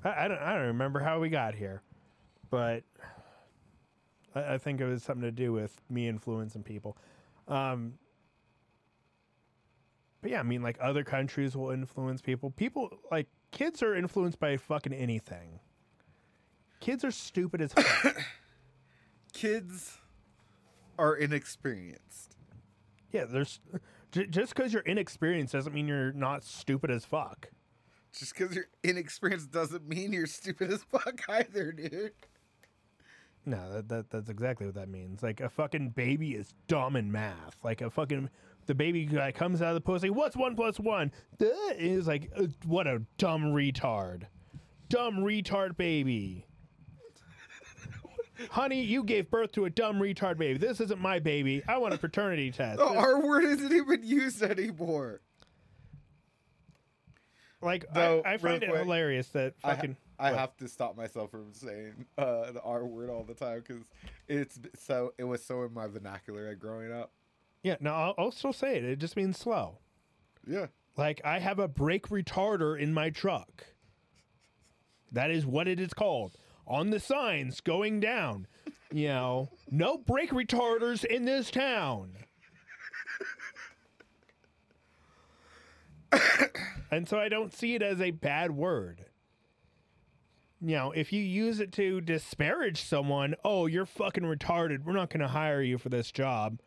I, 0.03 0.25
I 0.25 0.27
don't, 0.27 0.39
I 0.39 0.53
don't 0.53 0.67
remember 0.67 0.99
how 0.99 1.19
we 1.19 1.29
got 1.29 1.55
here, 1.55 1.81
but 2.49 2.83
I, 4.35 4.55
I 4.55 4.57
think 4.57 4.81
it 4.81 4.85
was 4.85 5.03
something 5.03 5.23
to 5.23 5.31
do 5.31 5.53
with 5.53 5.79
me 5.89 6.07
influencing 6.07 6.63
people. 6.63 6.97
Um, 7.47 7.93
but 10.21 10.31
yeah, 10.31 10.39
I 10.39 10.43
mean, 10.43 10.61
like 10.61 10.77
other 10.81 11.03
countries 11.03 11.55
will 11.55 11.71
influence 11.71 12.21
people. 12.21 12.51
People 12.51 12.89
like 13.11 13.27
kids 13.51 13.81
are 13.81 13.95
influenced 13.95 14.39
by 14.39 14.57
fucking 14.57 14.93
anything. 14.93 15.59
Kids 16.79 17.03
are 17.05 17.11
stupid 17.11 17.61
as 17.61 17.73
fuck. 17.73 18.17
Kids 19.33 19.97
are 20.97 21.15
inexperienced. 21.15 22.35
yeah, 23.11 23.25
there's 23.25 23.59
just 24.11 24.55
because 24.55 24.73
you're 24.73 24.81
inexperienced 24.83 25.53
doesn't 25.53 25.73
mean 25.73 25.87
you're 25.87 26.13
not 26.13 26.43
stupid 26.43 26.89
as 26.89 27.05
fuck. 27.05 27.49
Just 28.17 28.33
because 28.35 28.55
you're 28.55 28.69
inexperienced 28.83 29.51
doesn't 29.51 29.87
mean 29.87 30.11
you're 30.13 30.25
stupid 30.25 30.71
as 30.71 30.83
fuck 30.83 31.21
either, 31.29 31.71
dude. 31.71 32.13
No, 33.45 33.71
that, 33.73 33.89
that 33.89 34.09
that's 34.09 34.29
exactly 34.29 34.65
what 34.65 34.75
that 34.75 34.89
means. 34.89 35.21
Like 35.21 35.39
a 35.39 35.49
fucking 35.49 35.89
baby 35.89 36.31
is 36.31 36.53
dumb 36.67 36.95
in 36.95 37.11
math. 37.11 37.63
Like 37.63 37.81
a 37.81 37.89
fucking 37.89 38.29
the 38.65 38.75
baby 38.75 39.05
guy 39.05 39.31
comes 39.31 39.61
out 39.61 39.69
of 39.69 39.75
the 39.75 39.81
post 39.81 40.03
like, 40.03 40.15
"What's 40.15 40.35
one 40.35 40.55
one?" 40.55 41.11
Duh. 41.37 41.47
And 41.71 41.79
He's 41.79 42.07
like, 42.07 42.31
"Uh, 42.35 42.47
"What 42.65 42.87
a 42.87 43.03
dumb 43.17 43.53
retard, 43.53 44.23
dumb 44.89 45.17
retard 45.17 45.77
baby." 45.77 46.46
Honey, 48.51 48.81
you 48.83 49.03
gave 49.03 49.29
birth 49.29 49.51
to 49.53 49.65
a 49.65 49.69
dumb 49.69 49.99
retard 49.99 50.37
baby. 50.37 50.57
This 50.57 50.79
isn't 50.81 50.99
my 51.01 51.19
baby. 51.19 51.63
I 51.67 51.77
want 51.77 51.93
a 51.93 51.97
paternity 51.97 52.51
test. 52.51 52.77
The 52.79 52.85
R 52.85 53.19
word 53.25 53.45
isn't 53.45 53.73
even 53.73 54.01
used 54.03 54.41
anymore. 54.43 55.21
like, 57.61 57.85
Though, 57.93 58.21
I, 58.25 58.33
I 58.33 58.37
find 58.37 58.61
it 58.63 58.69
quick, 58.69 58.81
hilarious 58.81 59.27
that 59.29 59.53
I, 59.63 59.69
ha- 59.69 59.75
fucking. 59.75 59.97
I 60.19 60.31
have 60.31 60.55
to 60.57 60.67
stop 60.67 60.97
myself 60.97 61.29
from 61.31 61.53
saying 61.53 62.05
uh, 62.17 62.51
the 62.51 62.61
R 62.63 62.85
word 62.85 63.09
all 63.09 63.23
the 63.23 63.33
time 63.35 63.63
because 63.65 63.83
it's 64.27 64.59
so 64.75 65.13
it 65.17 65.23
was 65.25 65.43
so 65.43 65.63
in 65.63 65.73
my 65.73 65.87
vernacular 65.87 66.47
at 66.47 66.59
growing 66.59 66.91
up. 66.91 67.11
Yeah, 67.63 67.75
no, 67.79 67.93
I'll, 67.93 68.15
I'll 68.17 68.31
still 68.31 68.53
say 68.53 68.77
it. 68.77 68.83
It 68.85 68.99
just 68.99 69.15
means 69.15 69.37
slow. 69.37 69.79
Yeah, 70.47 70.67
Like 70.95 71.19
I 71.25 71.39
have 71.39 71.59
a 71.59 71.67
brake 71.67 72.07
retarder 72.09 72.79
in 72.79 72.93
my 72.93 73.09
truck. 73.09 73.65
That 75.11 75.29
is 75.29 75.45
what 75.45 75.67
it 75.67 75.79
is 75.79 75.93
called. 75.93 76.33
On 76.67 76.89
the 76.89 76.99
signs 76.99 77.61
going 77.61 78.01
down, 78.01 78.45
you 78.91 79.07
know, 79.07 79.49
no 79.71 79.97
brake 79.97 80.31
retarders 80.31 81.05
in 81.05 81.23
this 81.25 81.49
town. 81.49 82.11
and 86.91 87.07
so 87.07 87.17
I 87.19 87.29
don't 87.29 87.53
see 87.53 87.75
it 87.75 87.81
as 87.81 88.01
a 88.01 88.11
bad 88.11 88.51
word. 88.51 89.05
You 90.59 90.75
know, 90.75 90.91
if 90.91 91.13
you 91.13 91.21
use 91.21 91.59
it 91.59 91.71
to 91.73 92.01
disparage 92.01 92.81
someone, 92.81 93.35
oh, 93.45 93.67
you're 93.67 93.85
fucking 93.85 94.23
retarded. 94.23 94.83
We're 94.83 94.93
not 94.93 95.09
going 95.09 95.21
to 95.21 95.27
hire 95.27 95.61
you 95.61 95.77
for 95.77 95.89
this 95.89 96.11
job. 96.11 96.59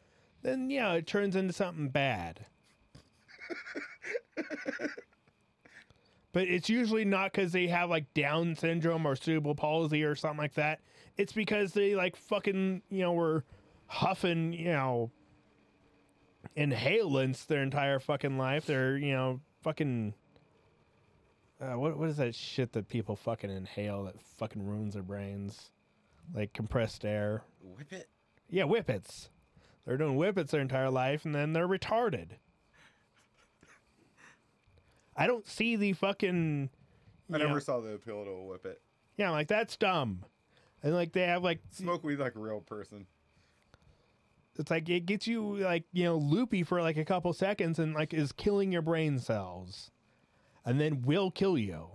Then, 0.43 0.71
yeah, 0.71 0.93
it 0.93 1.07
turns 1.07 1.37
into 1.37 1.53
something 1.53 1.89
bad. 1.89 2.47
but 6.33 6.45
it's 6.45 6.69
usually 6.69 7.05
not 7.05 7.33
because 7.33 7.53
they 7.53 7.67
have 7.67 7.91
like 7.91 8.13
Down 8.15 8.55
syndrome 8.55 9.07
or 9.07 9.17
cerebral 9.17 9.55
palsy 9.55 10.05
or 10.05 10.15
something 10.15 10.39
like 10.39 10.55
that. 10.55 10.81
It's 11.17 11.33
because 11.33 11.73
they 11.73 11.95
like 11.95 12.17
fucking, 12.17 12.83
you 12.91 13.01
know, 13.01 13.13
were 13.13 13.45
huffing, 13.87 14.53
you 14.53 14.67
know, 14.73 15.11
inhalants 16.57 17.47
their 17.47 17.63
entire 17.63 17.99
fucking 17.99 18.39
life. 18.39 18.67
They're, 18.67 18.97
you 18.97 19.13
know, 19.13 19.41
fucking. 19.63 20.15
Uh, 21.61 21.79
what 21.79 21.99
what 21.99 22.09
is 22.09 22.17
that 22.17 22.35
shit 22.35 22.73
that 22.73 22.89
people 22.89 23.17
fucking 23.17 23.51
inhale 23.51 24.05
that 24.05 24.21
fucking 24.39 24.65
ruins 24.65 24.95
their 24.95 25.03
brains? 25.03 25.71
Like 26.33 26.53
compressed 26.53 27.05
air. 27.05 27.43
Whip 27.61 27.93
it. 27.93 28.09
Yeah, 28.49 28.65
whippets. 28.65 29.29
They're 29.85 29.99
doing 29.99 30.17
whippets 30.17 30.53
their 30.53 30.61
entire 30.61 30.91
life 30.91 31.25
and 31.25 31.35
then 31.35 31.53
they're 31.53 31.69
retarded. 31.69 32.29
I 35.21 35.27
don't 35.27 35.47
see 35.47 35.77
the 35.77 35.93
fucking. 35.93 36.71
I 37.33 37.39
never 37.39 37.55
know- 37.55 37.59
saw 37.61 37.81
the 37.81 37.93
appeal 37.93 38.25
to 38.25 38.31
a 38.31 38.45
whip 38.45 38.65
it. 38.65 38.81
Yeah, 39.17 39.27
I'm 39.27 39.33
like 39.33 39.49
that's 39.49 39.77
dumb. 39.77 40.25
And 40.83 40.95
like 40.95 41.13
they 41.13 41.27
have 41.27 41.45
like 41.45 41.61
Smoke 41.71 42.03
weed 42.03 42.19
like 42.19 42.35
a 42.37 42.39
real 42.39 42.61
person. 42.63 43.07
it's 44.59 44.71
like 44.71 44.89
it 44.89 45.05
gets 45.05 45.27
you 45.27 45.59
like 45.59 45.85
you 45.93 46.05
know 46.05 46.17
loopy 46.17 46.63
for 46.63 46.81
like 46.81 46.97
a 46.97 47.05
couple 47.05 47.33
seconds 47.35 47.79
and 47.79 47.95
like 47.95 48.15
is 48.15 48.33
killing 48.33 48.73
your 48.73 48.81
brain 48.83 49.19
cells, 49.19 49.91
and 50.65 50.81
then 50.81 51.03
will 51.03 51.31
kill 51.31 51.59
you. 51.59 51.89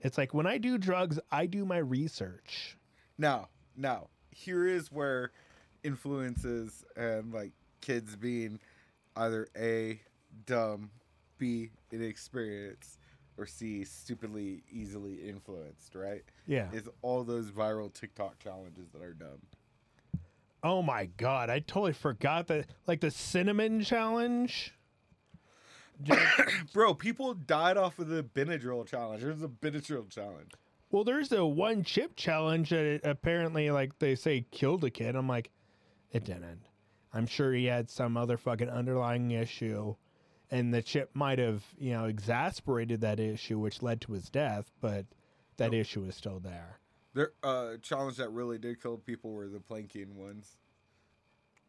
It's 0.00 0.16
like 0.18 0.32
when 0.34 0.46
I 0.46 0.56
do 0.58 0.78
drugs, 0.78 1.18
I 1.30 1.46
do 1.46 1.64
my 1.66 1.78
research. 1.78 2.76
No, 3.18 3.48
no. 3.76 4.08
here 4.30 4.66
is 4.66 4.90
where 4.90 5.30
influences 5.84 6.82
and 6.96 7.32
like 7.32 7.52
kids 7.82 8.16
being 8.16 8.58
either 9.16 9.48
A, 9.56 10.00
dumb, 10.46 10.90
B, 11.38 11.70
inexperienced, 11.90 12.98
or 13.38 13.46
C, 13.46 13.84
stupidly 13.84 14.62
easily 14.70 15.14
influenced, 15.28 15.94
right? 15.94 16.22
Yeah. 16.46 16.68
Is 16.72 16.88
all 17.02 17.24
those 17.24 17.50
viral 17.50 17.92
TikTok 17.92 18.38
challenges 18.38 18.88
that 18.92 19.02
are 19.02 19.14
dumb. 19.14 19.40
Oh 20.62 20.80
my 20.82 21.06
god, 21.16 21.50
I 21.50 21.58
totally 21.60 21.92
forgot 21.92 22.46
that 22.48 22.66
like 22.86 23.00
the 23.00 23.10
cinnamon 23.10 23.82
challenge. 23.82 24.74
Just- 26.02 26.22
Bro, 26.72 26.94
people 26.94 27.34
died 27.34 27.76
off 27.76 27.98
of 27.98 28.08
the 28.08 28.22
Benadryl 28.22 28.86
challenge. 28.86 29.22
There's 29.22 29.42
a 29.42 29.48
Benadryl 29.48 30.08
challenge. 30.10 30.50
well, 30.90 31.04
there's 31.04 31.28
the 31.30 31.44
one 31.44 31.82
chip 31.84 32.16
challenge 32.16 32.70
that 32.70 32.84
it 32.84 33.00
apparently 33.04 33.70
like 33.70 33.98
they 33.98 34.14
say 34.14 34.46
killed 34.50 34.84
a 34.84 34.90
kid. 34.90 35.16
I'm 35.16 35.28
like, 35.28 35.50
it 36.12 36.24
didn't. 36.24 36.60
I'm 37.14 37.26
sure 37.26 37.52
he 37.52 37.66
had 37.66 37.90
some 37.90 38.16
other 38.16 38.36
fucking 38.36 38.68
underlying 38.70 39.32
issue, 39.32 39.96
and 40.52 40.72
the 40.72 40.82
chip 40.82 41.10
might 41.14 41.40
have 41.40 41.64
you 41.78 41.92
know 41.92 42.04
exasperated 42.04 43.00
that 43.00 43.18
issue, 43.18 43.58
which 43.58 43.82
led 43.82 44.00
to 44.02 44.12
his 44.12 44.28
death. 44.28 44.70
But 44.80 45.06
that 45.56 45.74
issue 45.74 46.04
is 46.04 46.14
still 46.14 46.38
there. 46.38 46.78
The 47.14 47.30
uh, 47.42 47.76
challenge 47.82 48.18
that 48.18 48.30
really 48.30 48.58
did 48.58 48.80
kill 48.80 48.98
people 48.98 49.32
were 49.32 49.48
the 49.48 49.60
planking 49.60 50.16
ones. 50.16 50.56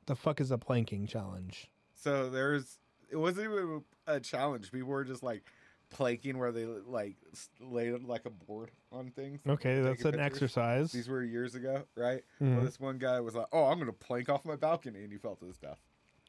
The 0.06 0.16
fuck 0.16 0.40
is 0.40 0.52
a 0.52 0.58
planking 0.58 1.08
challenge? 1.08 1.72
So 1.96 2.30
there's 2.30 2.80
it 3.10 3.16
wasn't 3.16 3.52
even 3.52 3.84
a 4.06 4.20
challenge. 4.20 4.72
People 4.72 4.90
were 4.90 5.06
just 5.06 5.24
like 5.24 5.44
planking 5.90 6.38
where 6.38 6.52
they 6.52 6.66
like 6.66 7.16
laid 7.62 8.04
like 8.04 8.26
a 8.26 8.30
board 8.30 8.72
on 8.92 9.12
things. 9.12 9.40
Okay, 9.48 9.80
that's 9.82 10.04
an 10.04 10.12
pictures. 10.12 10.26
exercise. 10.26 10.92
These 10.92 11.08
were 11.08 11.24
years 11.24 11.56
ago, 11.56 11.84
right? 11.96 12.24
Mhm. 12.42 12.56
Well, 12.56 12.66
this 12.66 12.80
one 12.80 12.98
guy 12.98 13.22
was 13.22 13.36
like, 13.36 13.48
"Oh, 13.54 13.66
I'm 13.66 13.80
gonna 13.80 13.94
plank 13.94 14.28
off 14.28 14.44
my 14.44 14.56
balcony," 14.56 15.04
and 15.04 15.12
he 15.12 15.18
fell 15.18 15.36
to 15.38 15.46
his 15.46 15.58
death. 15.58 15.80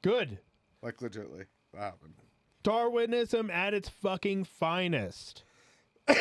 Good. 0.02 0.38
Like 0.82 0.98
legitly, 0.98 1.46
that 1.72 1.80
happened. 1.80 2.14
Darwinism 2.64 3.50
at 3.50 3.74
its 3.74 3.88
fucking 3.88 4.44
finest. 4.44 5.44
you 6.08 6.16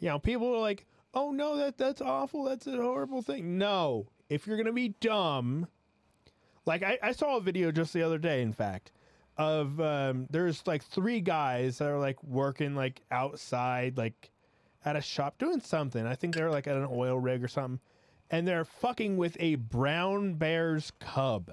know, 0.00 0.18
people 0.18 0.54
are 0.54 0.60
like, 0.60 0.86
"Oh 1.12 1.32
no, 1.32 1.58
that 1.58 1.76
that's 1.76 2.00
awful. 2.00 2.44
That's 2.44 2.66
a 2.66 2.76
horrible 2.76 3.20
thing." 3.20 3.58
No, 3.58 4.06
if 4.30 4.46
you're 4.46 4.56
gonna 4.56 4.72
be 4.72 4.94
dumb, 5.00 5.66
like 6.64 6.82
I, 6.82 6.98
I 7.02 7.12
saw 7.12 7.36
a 7.36 7.40
video 7.40 7.70
just 7.70 7.92
the 7.92 8.02
other 8.02 8.18
day, 8.18 8.40
in 8.40 8.52
fact, 8.52 8.92
of 9.36 9.78
um, 9.80 10.26
there's 10.30 10.66
like 10.66 10.84
three 10.84 11.20
guys 11.20 11.78
that 11.78 11.88
are 11.88 11.98
like 11.98 12.22
working 12.22 12.74
like 12.74 13.02
outside, 13.10 13.98
like 13.98 14.30
at 14.84 14.96
a 14.96 15.02
shop 15.02 15.38
doing 15.38 15.60
something. 15.60 16.06
I 16.06 16.14
think 16.14 16.34
they're 16.34 16.50
like 16.50 16.66
at 16.66 16.76
an 16.76 16.88
oil 16.90 17.18
rig 17.18 17.44
or 17.44 17.48
something, 17.48 17.80
and 18.30 18.46
they're 18.46 18.64
fucking 18.64 19.16
with 19.16 19.36
a 19.40 19.56
brown 19.56 20.34
bear's 20.34 20.92
cub. 21.00 21.50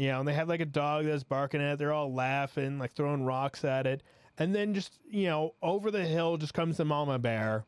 You 0.00 0.08
know, 0.12 0.20
and 0.20 0.26
they 0.26 0.32
have 0.32 0.48
like 0.48 0.62
a 0.62 0.64
dog 0.64 1.04
that's 1.04 1.24
barking 1.24 1.60
at 1.60 1.74
it. 1.74 1.78
They're 1.78 1.92
all 1.92 2.10
laughing, 2.10 2.78
like 2.78 2.92
throwing 2.92 3.22
rocks 3.22 3.66
at 3.66 3.86
it. 3.86 4.02
And 4.38 4.54
then 4.54 4.72
just, 4.72 4.94
you 5.10 5.24
know, 5.26 5.52
over 5.60 5.90
the 5.90 6.06
hill 6.06 6.38
just 6.38 6.54
comes 6.54 6.78
the 6.78 6.86
mama 6.86 7.18
bear. 7.18 7.66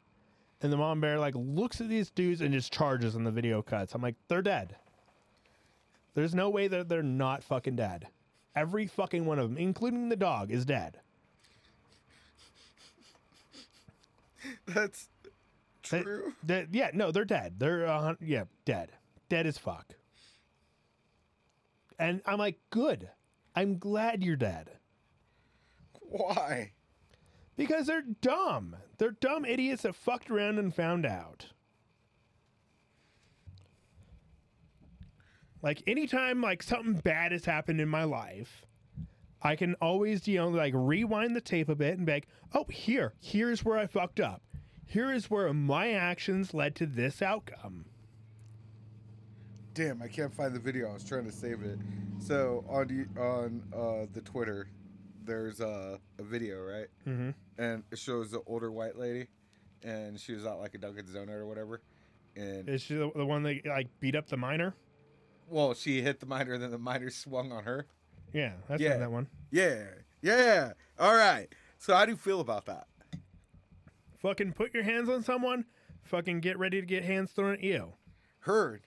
And 0.62 0.72
the 0.72 0.78
mama 0.78 0.98
bear 0.98 1.18
like 1.18 1.34
looks 1.36 1.82
at 1.82 1.90
these 1.90 2.08
dudes 2.08 2.40
and 2.40 2.54
just 2.54 2.72
charges 2.72 3.16
and 3.16 3.26
the 3.26 3.30
video 3.30 3.60
cuts. 3.60 3.94
I'm 3.94 4.00
like, 4.00 4.14
they're 4.28 4.40
dead. 4.40 4.76
There's 6.14 6.34
no 6.34 6.48
way 6.48 6.68
that 6.68 6.88
they're 6.88 7.02
not 7.02 7.44
fucking 7.44 7.76
dead. 7.76 8.08
Every 8.56 8.86
fucking 8.86 9.26
one 9.26 9.38
of 9.38 9.50
them, 9.50 9.58
including 9.58 10.08
the 10.08 10.16
dog, 10.16 10.50
is 10.50 10.64
dead. 10.64 11.00
That's 14.66 15.10
true. 15.82 16.32
they- 16.42 16.66
yeah, 16.72 16.92
no, 16.94 17.10
they're 17.10 17.26
dead. 17.26 17.56
They're 17.58 17.86
uh, 17.86 18.14
yeah, 18.22 18.44
dead. 18.64 18.88
Dead 19.28 19.46
as 19.46 19.58
fuck. 19.58 19.96
And 22.02 22.20
I'm 22.26 22.38
like, 22.38 22.58
good. 22.70 23.10
I'm 23.54 23.78
glad 23.78 24.24
you're 24.24 24.34
dead. 24.34 24.70
Why? 26.00 26.72
Because 27.56 27.86
they're 27.86 28.02
dumb. 28.02 28.74
They're 28.98 29.12
dumb 29.12 29.44
idiots 29.44 29.82
that 29.82 29.94
fucked 29.94 30.28
around 30.28 30.58
and 30.58 30.74
found 30.74 31.06
out. 31.06 31.46
Like 35.62 35.84
anytime 35.86 36.40
like 36.40 36.64
something 36.64 36.94
bad 36.94 37.30
has 37.30 37.44
happened 37.44 37.80
in 37.80 37.88
my 37.88 38.02
life, 38.02 38.66
I 39.40 39.54
can 39.54 39.76
always, 39.80 40.26
you 40.26 40.38
know, 40.38 40.48
like 40.48 40.74
rewind 40.74 41.36
the 41.36 41.40
tape 41.40 41.68
a 41.68 41.76
bit 41.76 41.98
and 41.98 42.04
be 42.04 42.14
like, 42.14 42.28
oh, 42.52 42.64
here, 42.68 43.14
here's 43.20 43.64
where 43.64 43.78
I 43.78 43.86
fucked 43.86 44.18
up. 44.18 44.42
Here 44.86 45.12
is 45.12 45.30
where 45.30 45.54
my 45.54 45.92
actions 45.92 46.52
led 46.52 46.74
to 46.76 46.86
this 46.86 47.22
outcome. 47.22 47.84
Damn, 49.74 50.02
I 50.02 50.08
can't 50.08 50.32
find 50.34 50.54
the 50.54 50.58
video. 50.60 50.90
I 50.90 50.94
was 50.94 51.04
trying 51.04 51.24
to 51.24 51.32
save 51.32 51.62
it. 51.62 51.78
So 52.18 52.64
on 52.68 52.88
the, 52.88 53.20
on 53.20 53.62
uh, 53.74 54.06
the 54.12 54.20
Twitter, 54.20 54.68
there's 55.24 55.60
uh, 55.60 55.96
a 56.18 56.22
video, 56.22 56.60
right? 56.62 56.88
Mm-hmm. 57.08 57.30
And 57.58 57.82
it 57.90 57.98
shows 57.98 58.30
the 58.30 58.42
older 58.46 58.70
white 58.70 58.98
lady, 58.98 59.28
and 59.82 60.18
she 60.20 60.34
was 60.34 60.44
at 60.44 60.54
like 60.58 60.74
a 60.74 60.78
Dunkin' 60.78 61.06
Donut 61.06 61.30
or 61.30 61.46
whatever. 61.46 61.80
And 62.36 62.68
Is 62.68 62.82
she 62.82 62.94
the, 62.94 63.10
the 63.14 63.24
one 63.24 63.42
that 63.44 63.64
like 63.66 63.88
beat 64.00 64.14
up 64.14 64.28
the 64.28 64.36
minor? 64.36 64.74
well, 65.48 65.74
she 65.74 66.00
hit 66.00 66.18
the 66.18 66.24
minor, 66.26 66.56
then 66.56 66.70
the 66.70 66.78
minor 66.78 67.10
swung 67.10 67.52
on 67.52 67.64
her. 67.64 67.86
Yeah, 68.32 68.52
that's 68.68 68.80
Yeah. 68.80 68.96
that 68.96 69.10
one. 69.12 69.26
Yeah, 69.50 69.84
yeah. 70.22 70.72
All 70.98 71.14
right. 71.14 71.48
So 71.78 71.94
how 71.94 72.06
do 72.06 72.12
you 72.12 72.16
feel 72.16 72.40
about 72.40 72.64
that? 72.66 72.86
Fucking 74.18 74.52
put 74.52 74.72
your 74.72 74.82
hands 74.82 75.08
on 75.10 75.22
someone. 75.22 75.66
Fucking 76.04 76.40
get 76.40 76.58
ready 76.58 76.80
to 76.80 76.86
get 76.86 77.04
hands 77.04 77.32
thrown 77.32 77.52
at 77.54 77.62
you. 77.62 77.92
Heard. 78.40 78.82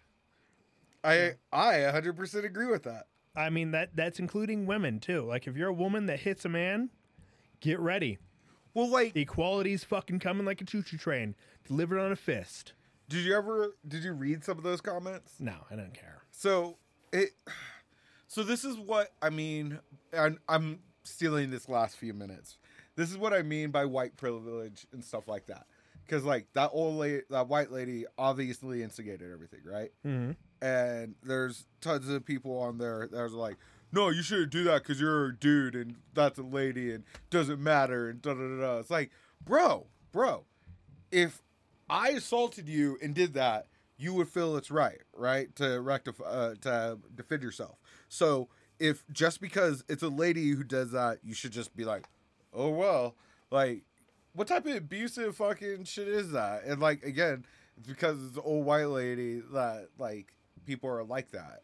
I 1.06 1.34
I 1.52 1.74
100% 1.92 2.44
agree 2.44 2.68
with 2.68 2.84
that. 2.84 3.08
I 3.36 3.50
mean 3.50 3.72
that 3.72 3.96
that's 3.96 4.20
including 4.20 4.66
women 4.66 5.00
too. 5.00 5.22
Like 5.22 5.48
if 5.48 5.56
you're 5.56 5.70
a 5.70 5.74
woman 5.74 6.06
that 6.08 6.20
hits 6.20 6.46
a 6.46 6.50
man, 6.50 6.90
get 7.60 7.80
ready. 7.80 8.18
Well, 8.74 8.90
like, 8.90 9.16
Equality's 9.16 9.86
fucking 9.86 10.20
coming 10.20 10.46
like 10.46 10.60
a 10.60 10.66
choo-choo 10.66 10.98
train, 10.98 11.34
delivered 11.66 11.98
on 11.98 12.12
a 12.12 12.16
fist. 12.18 12.74
did 13.08 13.24
you 13.24 13.34
ever 13.34 13.74
did 13.88 14.04
you 14.04 14.12
read 14.14 14.44
some 14.44 14.58
of 14.58 14.64
those 14.64 14.82
comments? 14.82 15.36
No, 15.40 15.56
I 15.72 15.76
don't 15.76 15.94
care. 15.94 16.24
So 16.32 16.78
it. 17.14 17.30
So 18.28 18.44
this 18.44 18.66
is 18.66 18.78
what 18.78 19.14
I 19.22 19.30
mean. 19.30 19.80
I'm, 20.12 20.40
I'm 20.50 20.80
stealing 21.04 21.52
this 21.52 21.70
last 21.70 21.96
few 21.96 22.14
minutes. 22.14 22.58
This 22.96 23.12
is 23.12 23.18
what 23.18 23.34
I 23.34 23.44
mean 23.44 23.72
by 23.72 23.86
white 23.86 24.18
privilege 24.18 24.86
and 24.92 25.04
stuff 25.04 25.28
like 25.28 25.46
that. 25.46 25.68
Because 26.06 26.24
like 26.26 26.48
that 26.54 26.72
old 26.74 26.96
lady, 26.96 27.22
that 27.30 27.48
white 27.48 27.72
lady, 27.72 28.06
obviously 28.18 28.84
instigated 28.84 29.32
everything, 29.32 29.62
right? 29.66 29.92
Mm-hmm. 30.06 30.32
And 30.66 31.14
there's 31.22 31.68
tons 31.80 32.10
of 32.10 32.26
people 32.26 32.58
on 32.58 32.80
there 32.80 33.08
that 33.12 33.20
are 33.20 33.30
like, 33.30 33.58
no, 33.92 34.10
you 34.10 34.24
shouldn't 34.24 34.52
do 34.52 34.64
that 34.64 34.82
because 34.82 35.00
you're 35.00 35.28
a 35.28 35.36
dude 35.36 35.76
and 35.76 35.96
that's 36.16 36.40
a 36.40 36.44
lady 36.44 36.92
and 36.92 37.04
doesn't 37.30 37.62
matter 37.62 38.10
and 38.10 38.20
da 38.22 38.34
da 38.34 38.60
da. 38.60 38.78
It's 38.80 38.90
like, 38.90 39.12
bro, 39.46 39.86
bro, 40.12 40.46
if 41.12 41.44
I 41.88 42.10
assaulted 42.10 42.68
you 42.68 42.98
and 43.00 43.14
did 43.14 43.36
that, 43.36 43.68
you 43.98 44.16
would 44.16 44.28
feel 44.28 44.58
it's 44.58 44.72
right, 44.72 45.02
right, 45.16 45.56
to 45.58 45.80
rectify, 45.82 46.26
uh, 46.26 46.56
to 46.62 46.98
defend 47.14 47.44
yourself. 47.44 47.78
So 48.10 48.50
if 48.80 49.06
just 49.12 49.40
because 49.40 49.84
it's 49.88 50.04
a 50.04 50.10
lady 50.10 50.50
who 50.50 50.64
does 50.64 50.92
that, 50.92 51.20
you 51.24 51.36
should 51.36 51.52
just 51.52 51.76
be 51.76 51.86
like, 51.86 52.06
oh 52.54 52.70
well, 52.70 53.16
like, 53.52 53.84
what 54.34 54.48
type 54.48 54.66
of 54.66 54.76
abusive 54.76 55.38
fucking 55.38 55.84
shit 55.84 56.08
is 56.08 56.32
that? 56.32 56.64
And 56.64 56.82
like 56.82 57.04
again, 57.04 57.46
it's 57.78 57.88
because 57.88 58.18
it's 58.26 58.36
an 58.36 58.44
old 58.44 58.66
white 58.66 58.86
lady 58.86 59.42
that 59.54 59.90
like 60.00 60.35
people 60.66 60.90
are 60.90 61.04
like 61.04 61.32
that. 61.32 61.62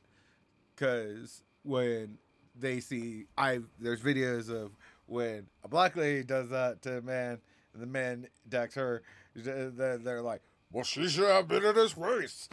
Because 0.76 1.43
when 1.64 2.18
they 2.56 2.80
see, 2.80 3.26
I 3.38 3.60
there's 3.80 4.02
videos 4.02 4.49
of 4.49 4.72
when 5.06 5.47
a 5.64 5.68
black 5.68 5.95
lady 5.95 6.24
does 6.24 6.49
that 6.49 6.82
to 6.84 6.97
a 6.97 7.02
man, 7.02 7.39
and 7.74 7.82
the 7.82 7.88
man 7.88 8.28
decks 8.47 8.76
her, 8.76 9.04
they're, 9.36 9.97
they're 9.97 10.22
like, 10.22 10.41
well, 10.72 10.84
she 10.84 11.08
should 11.08 11.28
have 11.30 11.47
been 11.47 11.64
in 11.66 11.76
this 11.76 11.97
race. 11.97 12.47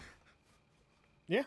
Yeah. 1.28 1.44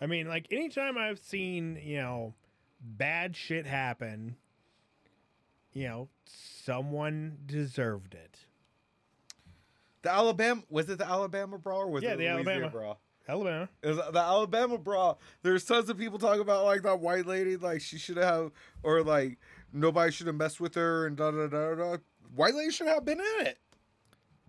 I 0.00 0.06
mean, 0.06 0.26
like 0.28 0.46
anytime 0.50 0.98
I've 0.98 1.18
seen, 1.18 1.80
you 1.82 1.98
know, 1.98 2.34
bad 2.80 3.36
shit 3.36 3.66
happen, 3.66 4.36
you 5.72 5.88
know, 5.88 6.08
someone 6.26 7.38
deserved 7.46 8.14
it. 8.14 8.40
The 10.02 10.10
Alabama 10.12 10.62
was 10.68 10.90
it 10.90 10.98
the 10.98 11.06
Alabama 11.06 11.58
brawl 11.58 11.82
or 11.82 11.86
was 11.88 12.02
Yeah, 12.02 12.10
it 12.10 12.16
the 12.16 12.24
Louisiana 12.24 12.50
Alabama. 12.50 12.70
brawl? 12.70 13.00
Alabama. 13.28 13.68
Was 13.82 13.96
the 13.96 14.18
Alabama 14.18 14.78
brawl. 14.78 15.20
There's 15.42 15.64
tons 15.64 15.88
of 15.88 15.98
people 15.98 16.18
talking 16.18 16.40
about 16.40 16.64
like 16.64 16.82
that 16.82 17.00
white 17.00 17.26
lady, 17.26 17.56
like 17.56 17.80
she 17.80 17.98
should 17.98 18.16
have, 18.16 18.50
or 18.82 19.02
like 19.02 19.38
nobody 19.72 20.10
should 20.10 20.26
have 20.26 20.36
messed 20.36 20.60
with 20.60 20.74
her 20.74 21.06
and 21.06 21.16
da 21.16 21.30
da 21.30 21.46
da 21.46 21.74
da. 21.74 21.96
White 22.34 22.54
lady 22.54 22.70
should 22.70 22.88
have 22.88 23.04
been 23.04 23.20
in 23.20 23.46
it. 23.46 23.58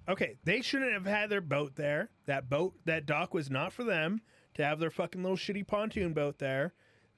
Okay, 0.07 0.37
they 0.43 0.61
shouldn't 0.61 0.93
have 0.93 1.05
had 1.05 1.29
their 1.29 1.41
boat 1.41 1.75
there. 1.75 2.09
That 2.25 2.49
boat, 2.49 2.73
that 2.85 3.05
dock 3.05 3.33
was 3.33 3.49
not 3.49 3.71
for 3.71 3.83
them 3.83 4.21
to 4.55 4.65
have 4.65 4.79
their 4.79 4.91
fucking 4.91 5.21
little 5.21 5.37
shitty 5.37 5.65
pontoon 5.65 6.13
boat 6.13 6.39
there. 6.39 6.73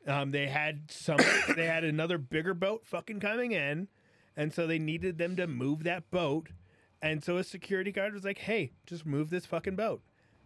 Um, 0.07 0.31
they 0.31 0.47
had 0.47 0.91
some, 0.91 1.17
they 1.55 1.65
had 1.65 1.83
another 1.83 2.17
bigger 2.17 2.53
boat 2.53 2.85
fucking 2.85 3.19
coming 3.19 3.53
in, 3.53 3.87
and 4.37 4.53
so 4.53 4.67
they 4.67 4.77
needed 4.77 5.17
them 5.17 5.35
to 5.37 5.47
move 5.47 5.83
that 5.83 6.11
boat. 6.11 6.49
And 7.01 7.23
so 7.23 7.37
a 7.37 7.43
security 7.43 7.91
guard 7.91 8.13
was 8.13 8.23
like, 8.23 8.39
"Hey, 8.39 8.73
just 8.85 9.05
move 9.05 9.29
this 9.29 9.45
fucking 9.45 9.75
boat." 9.75 10.01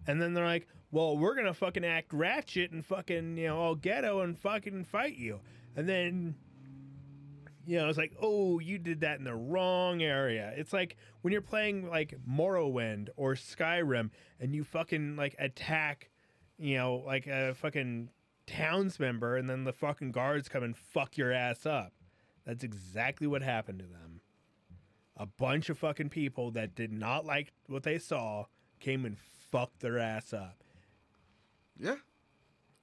And 0.07 0.21
then 0.21 0.33
they're 0.33 0.45
like, 0.45 0.67
"Well, 0.91 1.17
we're 1.17 1.35
gonna 1.35 1.53
fucking 1.53 1.85
act 1.85 2.13
ratchet 2.13 2.71
and 2.71 2.85
fucking 2.85 3.37
you 3.37 3.47
know 3.47 3.57
all 3.57 3.75
ghetto 3.75 4.21
and 4.21 4.37
fucking 4.37 4.85
fight 4.85 5.17
you." 5.17 5.39
And 5.75 5.87
then 5.87 6.35
you 7.69 7.77
know, 7.77 7.87
it's 7.87 7.99
like, 7.99 8.15
oh, 8.19 8.57
you 8.57 8.79
did 8.79 9.01
that 9.01 9.19
in 9.19 9.25
the 9.25 9.35
wrong 9.35 10.01
area. 10.01 10.51
It's 10.57 10.73
like 10.73 10.97
when 11.21 11.31
you're 11.31 11.39
playing 11.39 11.87
like 11.87 12.15
Morrowind 12.27 13.09
or 13.15 13.35
Skyrim 13.35 14.09
and 14.39 14.55
you 14.55 14.63
fucking 14.63 15.15
like 15.15 15.35
attack, 15.37 16.09
you 16.57 16.77
know, 16.77 17.03
like 17.05 17.27
a 17.27 17.53
fucking 17.53 18.09
towns 18.47 18.99
member 18.99 19.37
and 19.37 19.47
then 19.47 19.65
the 19.65 19.71
fucking 19.71 20.11
guards 20.11 20.49
come 20.49 20.63
and 20.63 20.75
fuck 20.75 21.15
your 21.15 21.31
ass 21.31 21.67
up. 21.67 21.93
That's 22.43 22.63
exactly 22.63 23.27
what 23.27 23.43
happened 23.43 23.77
to 23.79 23.85
them. 23.85 24.21
A 25.15 25.27
bunch 25.27 25.69
of 25.69 25.77
fucking 25.77 26.09
people 26.09 26.49
that 26.51 26.73
did 26.73 26.91
not 26.91 27.23
like 27.23 27.53
what 27.67 27.83
they 27.83 27.99
saw 27.99 28.45
came 28.79 29.05
and 29.05 29.17
fucked 29.51 29.81
their 29.81 29.99
ass 29.99 30.33
up. 30.33 30.63
Yeah. 31.79 31.95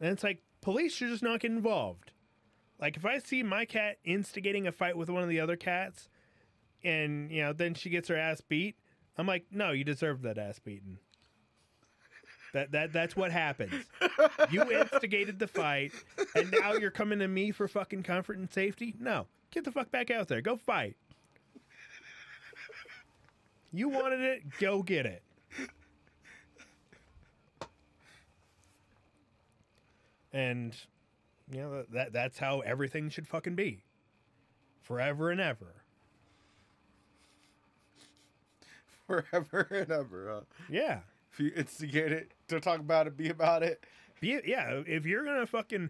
And 0.00 0.10
it's 0.10 0.24
like 0.24 0.42
police 0.60 0.94
should 0.94 1.08
just 1.08 1.22
not 1.22 1.40
get 1.40 1.50
involved. 1.50 2.12
Like 2.80 2.96
if 2.96 3.04
I 3.04 3.18
see 3.18 3.42
my 3.42 3.64
cat 3.64 3.98
instigating 4.04 4.66
a 4.66 4.72
fight 4.72 4.96
with 4.96 5.08
one 5.08 5.22
of 5.22 5.28
the 5.28 5.40
other 5.40 5.56
cats, 5.56 6.08
and 6.84 7.30
you 7.30 7.42
know 7.42 7.52
then 7.52 7.74
she 7.74 7.90
gets 7.90 8.08
her 8.08 8.16
ass 8.16 8.40
beat, 8.40 8.76
I'm 9.16 9.26
like, 9.26 9.46
no, 9.50 9.70
you 9.70 9.84
deserve 9.84 10.22
that 10.22 10.38
ass 10.38 10.58
beaten. 10.58 10.98
That 12.52 12.72
that 12.72 12.92
that's 12.92 13.16
what 13.16 13.32
happens. 13.32 13.86
You 14.50 14.70
instigated 14.70 15.38
the 15.38 15.46
fight, 15.46 15.92
and 16.34 16.50
now 16.50 16.74
you're 16.74 16.90
coming 16.90 17.18
to 17.18 17.28
me 17.28 17.50
for 17.50 17.68
fucking 17.68 18.02
comfort 18.02 18.38
and 18.38 18.50
safety. 18.50 18.94
No, 18.98 19.26
get 19.50 19.64
the 19.64 19.72
fuck 19.72 19.90
back 19.90 20.10
out 20.10 20.28
there. 20.28 20.40
Go 20.40 20.56
fight. 20.56 20.96
You 23.72 23.88
wanted 23.88 24.20
it, 24.20 24.42
go 24.58 24.82
get 24.82 25.06
it. 25.06 25.22
And 30.36 30.76
you 31.50 31.62
know 31.62 31.84
that 31.94 32.12
that's 32.12 32.38
how 32.38 32.60
everything 32.60 33.08
should 33.08 33.26
fucking 33.26 33.54
be. 33.54 33.84
Forever 34.82 35.30
and 35.30 35.40
ever. 35.40 35.76
Forever 39.06 39.66
and 39.70 39.90
ever. 39.90 40.30
Huh? 40.34 40.40
Yeah. 40.68 40.98
If 41.32 41.40
you 41.40 41.52
instigate 41.56 42.12
it 42.12 42.32
to 42.48 42.60
talk 42.60 42.80
about 42.80 43.06
it, 43.06 43.16
be 43.16 43.30
about 43.30 43.62
it. 43.62 43.82
Be, 44.20 44.38
yeah, 44.44 44.82
if 44.86 45.06
you're 45.06 45.24
gonna 45.24 45.46
fucking, 45.46 45.88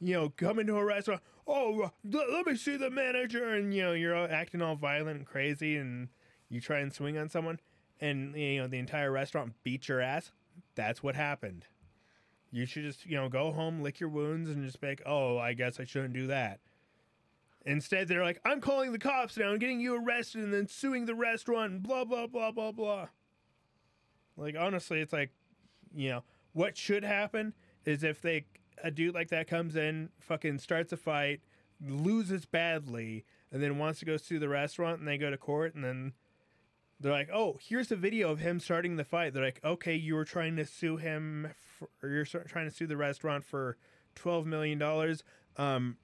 you 0.00 0.14
know, 0.14 0.28
come 0.28 0.60
into 0.60 0.76
a 0.76 0.84
restaurant, 0.84 1.20
oh, 1.46 1.82
uh, 1.82 1.88
l- 2.14 2.32
let 2.32 2.46
me 2.46 2.54
see 2.54 2.76
the 2.76 2.90
manager, 2.90 3.48
and 3.54 3.74
you 3.74 3.82
know, 3.82 3.92
you're 3.92 4.14
acting 4.14 4.62
all 4.62 4.76
violent 4.76 5.18
and 5.18 5.26
crazy, 5.26 5.76
and 5.76 6.08
you 6.48 6.60
try 6.60 6.78
and 6.78 6.92
swing 6.92 7.18
on 7.18 7.28
someone, 7.28 7.58
and 8.00 8.36
you 8.36 8.60
know, 8.60 8.68
the 8.68 8.78
entire 8.78 9.10
restaurant 9.10 9.54
beats 9.64 9.88
your 9.88 10.00
ass. 10.00 10.30
That's 10.76 11.02
what 11.02 11.16
happened. 11.16 11.66
You 12.50 12.64
should 12.64 12.84
just, 12.84 13.04
you 13.04 13.16
know, 13.16 13.28
go 13.28 13.52
home, 13.52 13.82
lick 13.82 14.00
your 14.00 14.08
wounds, 14.08 14.48
and 14.48 14.64
just 14.64 14.80
be 14.80 14.88
like, 14.88 15.02
oh, 15.04 15.36
I 15.38 15.52
guess 15.52 15.78
I 15.78 15.84
shouldn't 15.84 16.14
do 16.14 16.26
that. 16.28 16.60
Instead, 17.66 18.08
they're 18.08 18.24
like, 18.24 18.40
I'm 18.44 18.60
calling 18.60 18.92
the 18.92 18.98
cops 18.98 19.36
now 19.36 19.50
and 19.50 19.60
getting 19.60 19.80
you 19.80 19.94
arrested, 19.94 20.42
and 20.42 20.54
then 20.54 20.66
suing 20.66 21.04
the 21.04 21.14
restaurant, 21.14 21.72
and 21.72 21.82
blah 21.82 22.04
blah 22.04 22.26
blah 22.26 22.50
blah 22.50 22.72
blah. 22.72 23.08
Like 24.36 24.56
honestly, 24.58 25.00
it's 25.00 25.12
like, 25.12 25.30
you 25.94 26.08
know, 26.08 26.24
what 26.52 26.76
should 26.76 27.04
happen 27.04 27.52
is 27.84 28.02
if 28.02 28.22
they 28.22 28.46
a 28.82 28.90
dude 28.90 29.14
like 29.14 29.28
that 29.28 29.48
comes 29.48 29.76
in, 29.76 30.08
fucking 30.20 30.58
starts 30.58 30.92
a 30.92 30.96
fight, 30.96 31.40
loses 31.84 32.46
badly, 32.46 33.24
and 33.52 33.62
then 33.62 33.76
wants 33.76 33.98
to 33.98 34.06
go 34.06 34.16
sue 34.16 34.38
the 34.38 34.48
restaurant, 34.48 35.00
and 35.00 35.08
they 35.08 35.18
go 35.18 35.30
to 35.30 35.36
court, 35.36 35.74
and 35.74 35.84
then 35.84 36.12
they're 37.00 37.12
like, 37.12 37.30
"Oh, 37.32 37.56
here's 37.60 37.92
a 37.92 37.96
video 37.96 38.30
of 38.30 38.40
him 38.40 38.60
starting 38.60 38.96
the 38.96 39.04
fight." 39.04 39.32
They're 39.32 39.44
like, 39.44 39.60
"Okay, 39.64 39.94
you 39.94 40.14
were 40.14 40.24
trying 40.24 40.56
to 40.56 40.64
sue 40.64 40.96
him, 40.96 41.48
for, 41.56 41.88
or 42.02 42.08
you're 42.08 42.24
trying 42.24 42.68
to 42.68 42.74
sue 42.74 42.86
the 42.86 42.96
restaurant 42.96 43.44
for 43.44 43.76
twelve 44.14 44.46
million 44.46 44.78
dollars. 44.78 45.22
Um, 45.56 45.96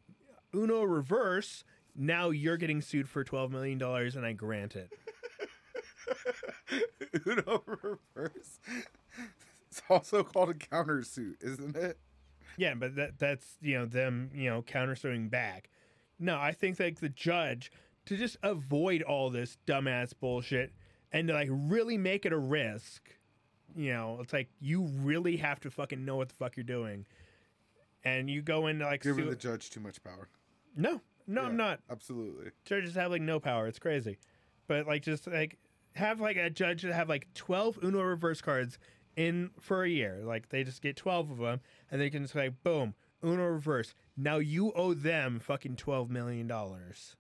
Uno 0.54 0.82
reverse. 0.84 1.64
Now 1.96 2.30
you're 2.30 2.56
getting 2.56 2.80
sued 2.80 3.08
for 3.08 3.24
twelve 3.24 3.50
million 3.50 3.78
dollars, 3.78 4.16
and 4.16 4.24
I 4.24 4.32
grant 4.32 4.76
it." 4.76 4.92
Uno 7.26 7.62
reverse. 7.66 8.60
It's 9.70 9.82
also 9.88 10.22
called 10.22 10.50
a 10.50 10.54
countersuit, 10.54 11.42
isn't 11.42 11.76
it? 11.76 11.98
Yeah, 12.56 12.74
but 12.74 12.94
that 12.96 13.18
that's 13.18 13.56
you 13.60 13.78
know 13.78 13.86
them 13.86 14.30
you 14.32 14.48
know 14.48 14.62
countersuing 14.62 15.30
back. 15.30 15.70
No, 16.18 16.38
I 16.38 16.52
think 16.52 16.78
like 16.78 17.00
the 17.00 17.08
judge 17.08 17.72
to 18.06 18.16
just 18.16 18.36
avoid 18.42 19.02
all 19.02 19.30
this 19.30 19.56
dumbass 19.66 20.12
bullshit 20.18 20.72
and 21.14 21.28
to 21.28 21.34
like 21.34 21.48
really 21.50 21.96
make 21.96 22.26
it 22.26 22.32
a 22.34 22.38
risk. 22.38 23.08
You 23.74 23.92
know, 23.94 24.18
it's 24.20 24.32
like 24.34 24.48
you 24.60 24.82
really 24.82 25.38
have 25.38 25.60
to 25.60 25.70
fucking 25.70 26.04
know 26.04 26.16
what 26.16 26.28
the 26.28 26.34
fuck 26.34 26.56
you're 26.56 26.64
doing, 26.64 27.06
and 28.04 28.28
you 28.28 28.42
go 28.42 28.66
into 28.66 28.84
like 28.84 29.02
Giving 29.02 29.24
sue- 29.24 29.30
the 29.30 29.36
judge 29.36 29.70
too 29.70 29.80
much 29.80 30.02
power. 30.04 30.28
no, 30.76 31.00
no, 31.26 31.42
Yeah. 31.42 31.48
I'm 31.48 31.56
not. 31.56 31.80
Absolutely. 31.90 32.50
Judges 32.64 32.94
have 32.94 33.10
like 33.10 33.22
no 33.22 33.40
power. 33.40 33.66
It's 33.66 33.78
crazy, 33.78 34.18
but 34.68 34.86
like 34.86 35.02
just 35.02 35.26
like 35.26 35.58
have 35.94 36.20
like 36.20 36.36
a 36.36 36.50
judge 36.50 36.82
that 36.82 36.92
have 36.92 37.08
like 37.08 37.32
twelve 37.34 37.78
Uno 37.82 38.02
reverse 38.02 38.40
cards 38.40 38.78
in 39.16 39.50
for 39.60 39.82
a 39.84 39.88
year. 39.88 40.20
Like 40.24 40.50
they 40.50 40.62
just 40.64 40.82
get 40.82 40.96
twelve 40.96 41.30
of 41.30 41.38
them, 41.38 41.60
and 41.90 42.00
they 42.00 42.10
can 42.10 42.22
just 42.22 42.34
like 42.34 42.62
boom 42.62 42.94
Uno 43.24 43.44
reverse. 43.46 43.94
Now 44.16 44.36
you 44.38 44.72
owe 44.72 44.94
them 44.94 45.40
fucking 45.40 45.76
twelve 45.76 46.10
million 46.10 46.46
dollars. 46.46 47.16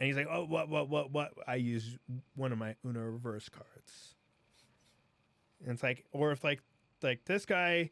And 0.00 0.06
he's 0.06 0.16
like, 0.16 0.28
oh, 0.30 0.44
what, 0.44 0.68
what, 0.68 0.88
what, 0.88 1.10
what? 1.10 1.32
I 1.46 1.56
use 1.56 1.98
one 2.36 2.52
of 2.52 2.58
my 2.58 2.76
Uno 2.84 3.00
reverse 3.00 3.48
cards. 3.48 4.14
And 5.62 5.72
it's 5.72 5.82
like, 5.82 6.04
or 6.12 6.30
if 6.30 6.44
like, 6.44 6.60
like 7.02 7.24
this 7.24 7.44
guy, 7.44 7.90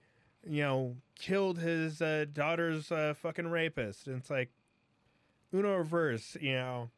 you 0.49 0.63
know, 0.63 0.97
killed 1.19 1.59
his 1.59 2.01
uh, 2.01 2.27
daughter's 2.33 2.93
uh, 2.93 3.15
fucking 3.21 3.49
rapist. 3.49 4.07
And 4.07 4.19
it's 4.19 4.31
like, 4.31 4.51
Uno 5.53 5.77
reverse, 5.77 6.37
you 6.41 6.55
know, 6.55 6.91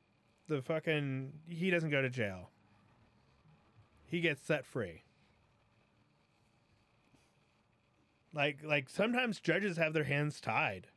the 0.49 0.63
fucking 0.63 1.33
he 1.49 1.71
doesn't 1.71 1.91
go 1.91 2.03
to 2.03 2.11
jail. 2.11 2.51
He 4.07 4.21
gets 4.21 4.43
set 4.43 4.65
free. 4.65 5.05
Like 8.33 8.61
like 8.65 8.89
sometimes 8.89 9.41
judges 9.41 9.77
have 9.77 9.93
their 9.93 10.05
hands 10.05 10.41
tied 10.41 10.89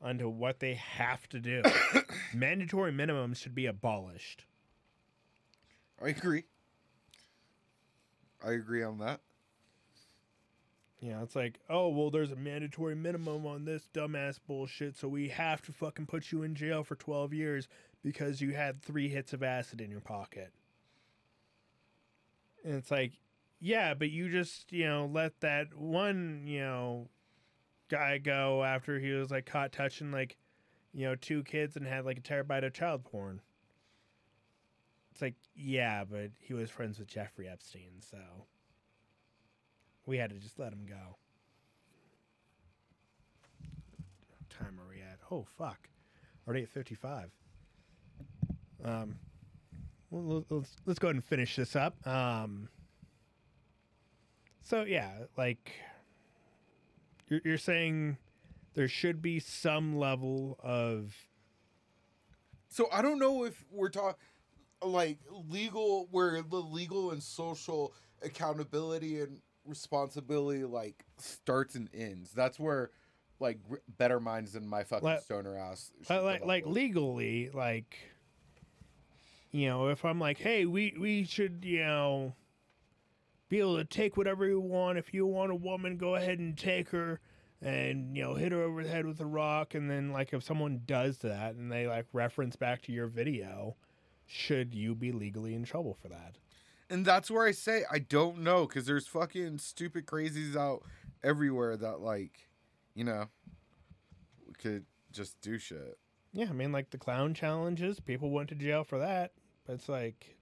onto 0.00 0.28
what 0.28 0.60
they 0.60 0.74
have 0.74 1.28
to 1.30 1.40
do. 1.40 1.62
Mandatory 2.34 2.92
minimums 2.92 3.36
should 3.36 3.54
be 3.54 3.66
abolished. 3.66 4.44
I 6.02 6.08
agree. 6.08 6.44
I 8.44 8.52
agree 8.52 8.82
on 8.82 8.98
that. 8.98 9.20
Yeah, 11.00 11.22
it's 11.22 11.36
like, 11.36 11.60
oh 11.68 11.88
well, 11.88 12.10
there's 12.10 12.32
a 12.32 12.36
mandatory 12.36 12.94
minimum 12.94 13.46
on 13.46 13.64
this 13.64 13.88
dumbass 13.92 14.38
bullshit, 14.46 14.96
so 14.96 15.08
we 15.08 15.28
have 15.28 15.60
to 15.62 15.72
fucking 15.72 16.06
put 16.06 16.32
you 16.32 16.42
in 16.42 16.54
jail 16.54 16.84
for 16.84 16.96
12 16.96 17.34
years 17.34 17.68
because 18.02 18.40
you 18.40 18.52
had 18.52 18.80
three 18.80 19.08
hits 19.08 19.32
of 19.32 19.42
acid 19.42 19.80
in 19.80 19.90
your 19.90 20.00
pocket. 20.00 20.52
And 22.64 22.74
it's 22.74 22.90
like, 22.90 23.12
yeah, 23.60 23.94
but 23.94 24.10
you 24.10 24.30
just, 24.30 24.72
you 24.72 24.86
know, 24.86 25.06
let 25.06 25.40
that 25.40 25.74
one, 25.76 26.44
you 26.46 26.60
know, 26.60 27.08
guy 27.88 28.18
go 28.18 28.64
after 28.64 28.98
he 28.98 29.10
was 29.10 29.30
like 29.30 29.46
caught 29.46 29.72
touching 29.72 30.10
like, 30.10 30.36
you 30.92 31.06
know, 31.06 31.14
two 31.14 31.42
kids 31.42 31.76
and 31.76 31.86
had 31.86 32.04
like 32.04 32.18
a 32.18 32.20
terabyte 32.20 32.64
of 32.64 32.72
child 32.72 33.04
porn. 33.04 33.40
It's 35.12 35.22
like, 35.22 35.34
yeah, 35.54 36.04
but 36.04 36.30
he 36.38 36.52
was 36.52 36.70
friends 36.70 36.98
with 36.98 37.08
Jeffrey 37.08 37.48
Epstein, 37.48 38.00
so 38.00 38.18
we 40.04 40.18
had 40.18 40.30
to 40.30 40.36
just 40.36 40.58
let 40.58 40.72
him 40.72 40.84
go. 40.86 41.16
What 44.28 44.50
time 44.50 44.78
are 44.78 44.88
we 44.88 45.00
at? 45.00 45.18
Oh 45.30 45.46
fuck, 45.56 45.88
already 46.46 46.64
at 46.64 46.68
fifty-five. 46.68 47.30
Um, 48.84 49.16
well, 50.10 50.44
let's 50.50 50.76
let's 50.84 50.98
go 50.98 51.08
ahead 51.08 51.16
and 51.16 51.24
finish 51.24 51.56
this 51.56 51.74
up. 51.74 52.06
Um, 52.06 52.68
so 54.62 54.84
yeah, 54.84 55.10
like 55.38 55.72
you're 57.28 57.40
you're 57.44 57.58
saying 57.58 58.16
there 58.74 58.88
should 58.88 59.22
be 59.22 59.40
some 59.40 59.96
level 59.98 60.58
of 60.62 61.14
So 62.68 62.88
I 62.92 63.02
don't 63.02 63.18
know 63.18 63.44
if 63.44 63.64
we're 63.70 63.88
talking 63.88 64.16
like 64.82 65.18
legal, 65.48 66.08
where 66.10 66.42
the 66.42 66.56
legal 66.58 67.10
and 67.10 67.22
social 67.22 67.94
accountability 68.22 69.20
and 69.20 69.40
responsibility 69.64 70.64
like 70.64 71.04
starts 71.18 71.74
and 71.74 71.88
ends. 71.94 72.32
That's 72.32 72.58
where 72.60 72.90
like 73.40 73.58
better 73.98 74.20
minds 74.20 74.52
than 74.52 74.66
my 74.68 74.82
fucking 74.84 75.04
Like- 75.08 75.20
stoner 75.22 75.56
ass. 75.56 75.90
like 76.08 76.22
like, 76.22 76.44
like 76.44 76.64
with. 76.66 76.74
legally 76.74 77.50
like 77.52 77.96
you 79.52 79.68
know 79.68 79.88
if 79.88 80.04
i'm 80.04 80.18
like 80.18 80.38
hey 80.38 80.64
we 80.66 80.94
we 80.98 81.24
should 81.24 81.62
you 81.64 81.84
know 81.84 82.34
be 83.48 83.60
able 83.60 83.76
to 83.76 83.84
take 83.84 84.16
whatever 84.16 84.46
you 84.46 84.60
want. 84.60 84.98
If 84.98 85.14
you 85.14 85.26
want 85.26 85.52
a 85.52 85.56
woman 85.56 85.96
go 85.96 86.14
ahead 86.14 86.38
and 86.38 86.56
take 86.56 86.90
her 86.90 87.20
and 87.62 88.16
you 88.16 88.22
know 88.22 88.34
hit 88.34 88.52
her 88.52 88.62
over 88.62 88.82
the 88.82 88.88
head 88.88 89.06
with 89.06 89.20
a 89.20 89.26
rock. 89.26 89.74
And 89.74 89.90
then 89.90 90.12
like 90.12 90.32
if 90.32 90.42
someone 90.42 90.82
does 90.86 91.18
that 91.18 91.54
and 91.54 91.70
they 91.70 91.86
like 91.86 92.06
reference 92.12 92.56
back 92.56 92.82
to 92.82 92.92
your 92.92 93.06
video 93.06 93.76
should 94.26 94.74
you 94.74 94.94
be 94.94 95.12
legally 95.12 95.54
in 95.54 95.62
trouble 95.62 95.96
for 96.02 96.08
that? 96.08 96.36
And 96.90 97.04
that's 97.04 97.30
where 97.30 97.46
I 97.46 97.52
say 97.52 97.84
I 97.90 98.00
don't 98.00 98.38
know 98.38 98.66
because 98.66 98.86
there's 98.86 99.06
fucking 99.06 99.58
stupid 99.58 100.06
crazies 100.06 100.56
out 100.56 100.82
everywhere 101.22 101.76
that 101.76 102.00
like, 102.00 102.48
you 102.94 103.04
know, 103.04 103.26
could 104.58 104.84
just 105.12 105.40
do 105.40 105.58
shit. 105.58 105.98
yeah 106.32 106.46
i 106.48 106.52
mean 106.52 106.72
like 106.72 106.90
the 106.90 106.98
clown 106.98 107.32
challenges 107.32 108.00
people 108.00 108.30
went 108.30 108.48
to 108.48 108.54
jail 108.54 108.84
for 108.84 108.98
that. 108.98 109.32
But 109.66 109.74
it's 109.74 109.88
like 109.88 110.35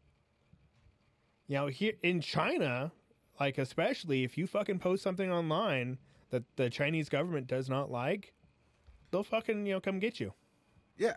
you 1.47 1.57
know 1.57 1.67
here 1.67 1.93
in 2.03 2.21
china 2.21 2.91
like 3.41 3.59
especially 3.59 4.25
if 4.25 4.39
you 4.39 4.47
fucking 4.47 4.79
post 4.79 5.03
something 5.03 5.31
online 5.31 5.99
that 6.31 6.43
the 6.57 6.71
chinese 6.71 7.09
government 7.09 7.47
does 7.47 7.69
not 7.69 7.91
like 7.91 8.33
they'll 9.11 9.23
fucking 9.23 9.67
you 9.67 9.75
know 9.75 9.81
come 9.81 9.99
get 9.99 10.19
you 10.21 10.33
Yeah. 10.97 11.15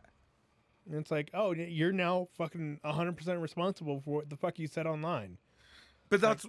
and 0.86 0.96
it's 0.96 1.12
like 1.12 1.30
oh 1.34 1.54
you're 1.54 1.92
now 1.92 2.28
fucking 2.38 2.80
100% 2.86 3.42
responsible 3.42 4.02
for 4.02 4.16
what 4.18 4.30
the 4.30 4.36
fuck 4.38 4.60
you 4.60 4.68
said 4.68 4.86
online 4.88 5.38
But 6.10 6.22
that's 6.22 6.46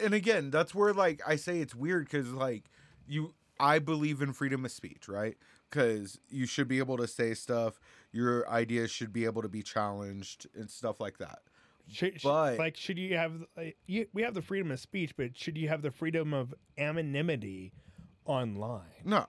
and 0.00 0.14
again, 0.14 0.50
that's 0.50 0.74
where 0.76 0.92
like 0.94 1.20
I 1.26 1.34
say 1.34 1.58
it's 1.58 1.74
weird 1.74 2.04
because 2.04 2.30
like 2.30 2.70
you, 3.08 3.34
I 3.58 3.80
believe 3.80 4.22
in 4.22 4.32
freedom 4.32 4.64
of 4.64 4.70
speech, 4.70 5.08
right? 5.08 5.36
Because 5.68 6.20
you 6.30 6.46
should 6.46 6.68
be 6.68 6.78
able 6.78 6.96
to 6.98 7.08
say 7.08 7.34
stuff. 7.34 7.80
Your 8.12 8.48
ideas 8.48 8.92
should 8.92 9.12
be 9.12 9.24
able 9.24 9.42
to 9.42 9.48
be 9.48 9.60
challenged 9.60 10.46
and 10.54 10.70
stuff 10.70 11.00
like 11.00 11.18
that. 11.18 11.40
Should, 11.90 12.20
sh- 12.20 12.24
But- 12.24 12.58
like 12.58 12.76
should 12.76 12.98
you 12.98 13.16
have 13.16 13.32
like, 13.56 13.76
you, 13.86 14.06
we 14.12 14.22
have 14.22 14.34
the 14.34 14.42
freedom 14.42 14.70
of 14.70 14.78
speech 14.80 15.16
but 15.16 15.36
should 15.36 15.56
you 15.56 15.68
have 15.68 15.82
the 15.82 15.90
freedom 15.90 16.32
of 16.34 16.54
anonymity 16.76 17.72
online 18.26 18.82
No, 19.04 19.26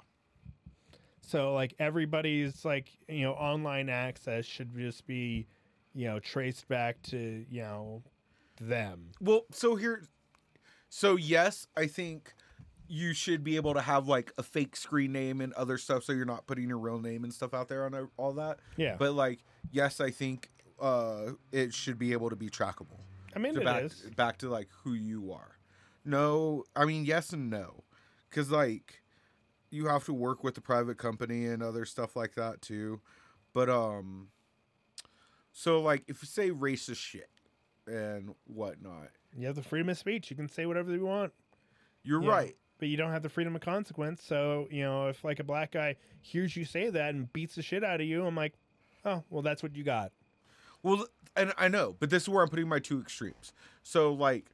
So 1.21 1.53
like 1.53 1.73
everybody's 1.79 2.65
like 2.65 2.89
you 3.07 3.23
know 3.23 3.33
online 3.33 3.89
access 3.89 4.45
should 4.45 4.75
just 4.77 5.05
be 5.07 5.47
you 5.93 6.07
know 6.07 6.19
traced 6.19 6.67
back 6.67 7.01
to 7.03 7.45
you 7.49 7.61
know 7.61 8.03
them. 8.61 9.11
Well, 9.21 9.45
so 9.51 9.77
here, 9.77 10.03
so 10.89 11.15
yes, 11.15 11.67
I 11.77 11.87
think 11.87 12.33
you 12.89 13.13
should 13.13 13.41
be 13.43 13.55
able 13.55 13.73
to 13.73 13.81
have 13.81 14.07
like 14.07 14.33
a 14.37 14.43
fake 14.43 14.75
screen 14.75 15.13
name 15.13 15.39
and 15.39 15.53
other 15.53 15.77
stuff, 15.77 16.03
so 16.03 16.11
you're 16.11 16.25
not 16.25 16.45
putting 16.45 16.67
your 16.67 16.77
real 16.79 16.99
name 16.99 17.23
and 17.23 17.33
stuff 17.33 17.53
out 17.53 17.69
there 17.69 17.85
on 17.85 18.09
all 18.17 18.33
that. 18.33 18.59
Yeah, 18.75 18.95
But 18.99 19.13
like, 19.13 19.45
yes, 19.71 20.01
I 20.01 20.09
think 20.11 20.49
uh, 20.81 21.31
it 21.51 21.73
should 21.73 21.97
be 21.99 22.13
able 22.13 22.29
to 22.29 22.35
be 22.35 22.49
trackable. 22.49 22.99
I 23.35 23.39
mean 23.39 23.53
to 23.55 23.61
it 23.61 23.65
back 23.65 23.83
is. 23.83 24.01
back 24.15 24.37
to 24.39 24.49
like 24.49 24.69
who 24.83 24.93
you 24.93 25.31
are. 25.31 25.57
No, 26.05 26.63
I 26.75 26.85
mean 26.85 27.05
yes 27.05 27.31
and 27.33 27.49
no, 27.49 27.83
because 28.29 28.49
like 28.51 29.01
you 29.69 29.85
have 29.87 30.03
to 30.05 30.13
work 30.13 30.43
with 30.43 30.55
the 30.55 30.61
private 30.61 30.97
company 30.97 31.45
and 31.45 31.61
other 31.61 31.85
stuff 31.85 32.15
like 32.15 32.33
that 32.35 32.61
too. 32.61 33.01
But 33.53 33.69
um, 33.69 34.29
so 35.51 35.81
like 35.81 36.03
if 36.07 36.21
you 36.21 36.27
say 36.27 36.49
racist 36.49 36.97
shit 36.97 37.29
and 37.87 38.33
whatnot, 38.45 39.09
You 39.37 39.47
have 39.47 39.55
the 39.55 39.63
freedom 39.63 39.89
of 39.89 39.97
speech. 39.97 40.29
You 40.31 40.35
can 40.35 40.49
say 40.49 40.65
whatever 40.65 40.91
you 40.91 41.05
want, 41.05 41.33
you're 42.03 42.21
Yeah. 42.23 42.29
right. 42.31 42.55
but 42.79 42.87
you 42.87 42.95
don't 42.97 43.11
have 43.11 43.23
the 43.23 43.29
freedom 43.29 43.55
of 43.55 43.61
consequence. 43.61 44.23
So 44.23 44.67
you 44.71 44.81
know 44.83 45.07
if 45.09 45.23
like 45.23 45.39
a 45.39 45.43
black 45.43 45.71
guy 45.71 45.97
hears 46.21 46.55
you 46.55 46.65
say 46.65 46.89
that 46.89 47.13
and 47.13 47.31
beats 47.33 47.55
the 47.55 47.61
shit 47.61 47.83
out 47.83 47.99
of 48.01 48.07
you, 48.07 48.25
I'm 48.25 48.35
like, 48.35 48.53
oh 49.05 49.23
well, 49.29 49.41
that's 49.43 49.61
what 49.61 49.75
you 49.75 49.83
got. 49.83 50.11
Well, 50.83 51.05
and 51.35 51.53
I 51.57 51.67
know, 51.67 51.95
but 51.99 52.09
this 52.09 52.23
is 52.23 52.29
where 52.29 52.43
I'm 52.43 52.49
putting 52.49 52.67
my 52.67 52.79
two 52.79 52.99
extremes. 52.99 53.53
So 53.83 54.13
like, 54.13 54.47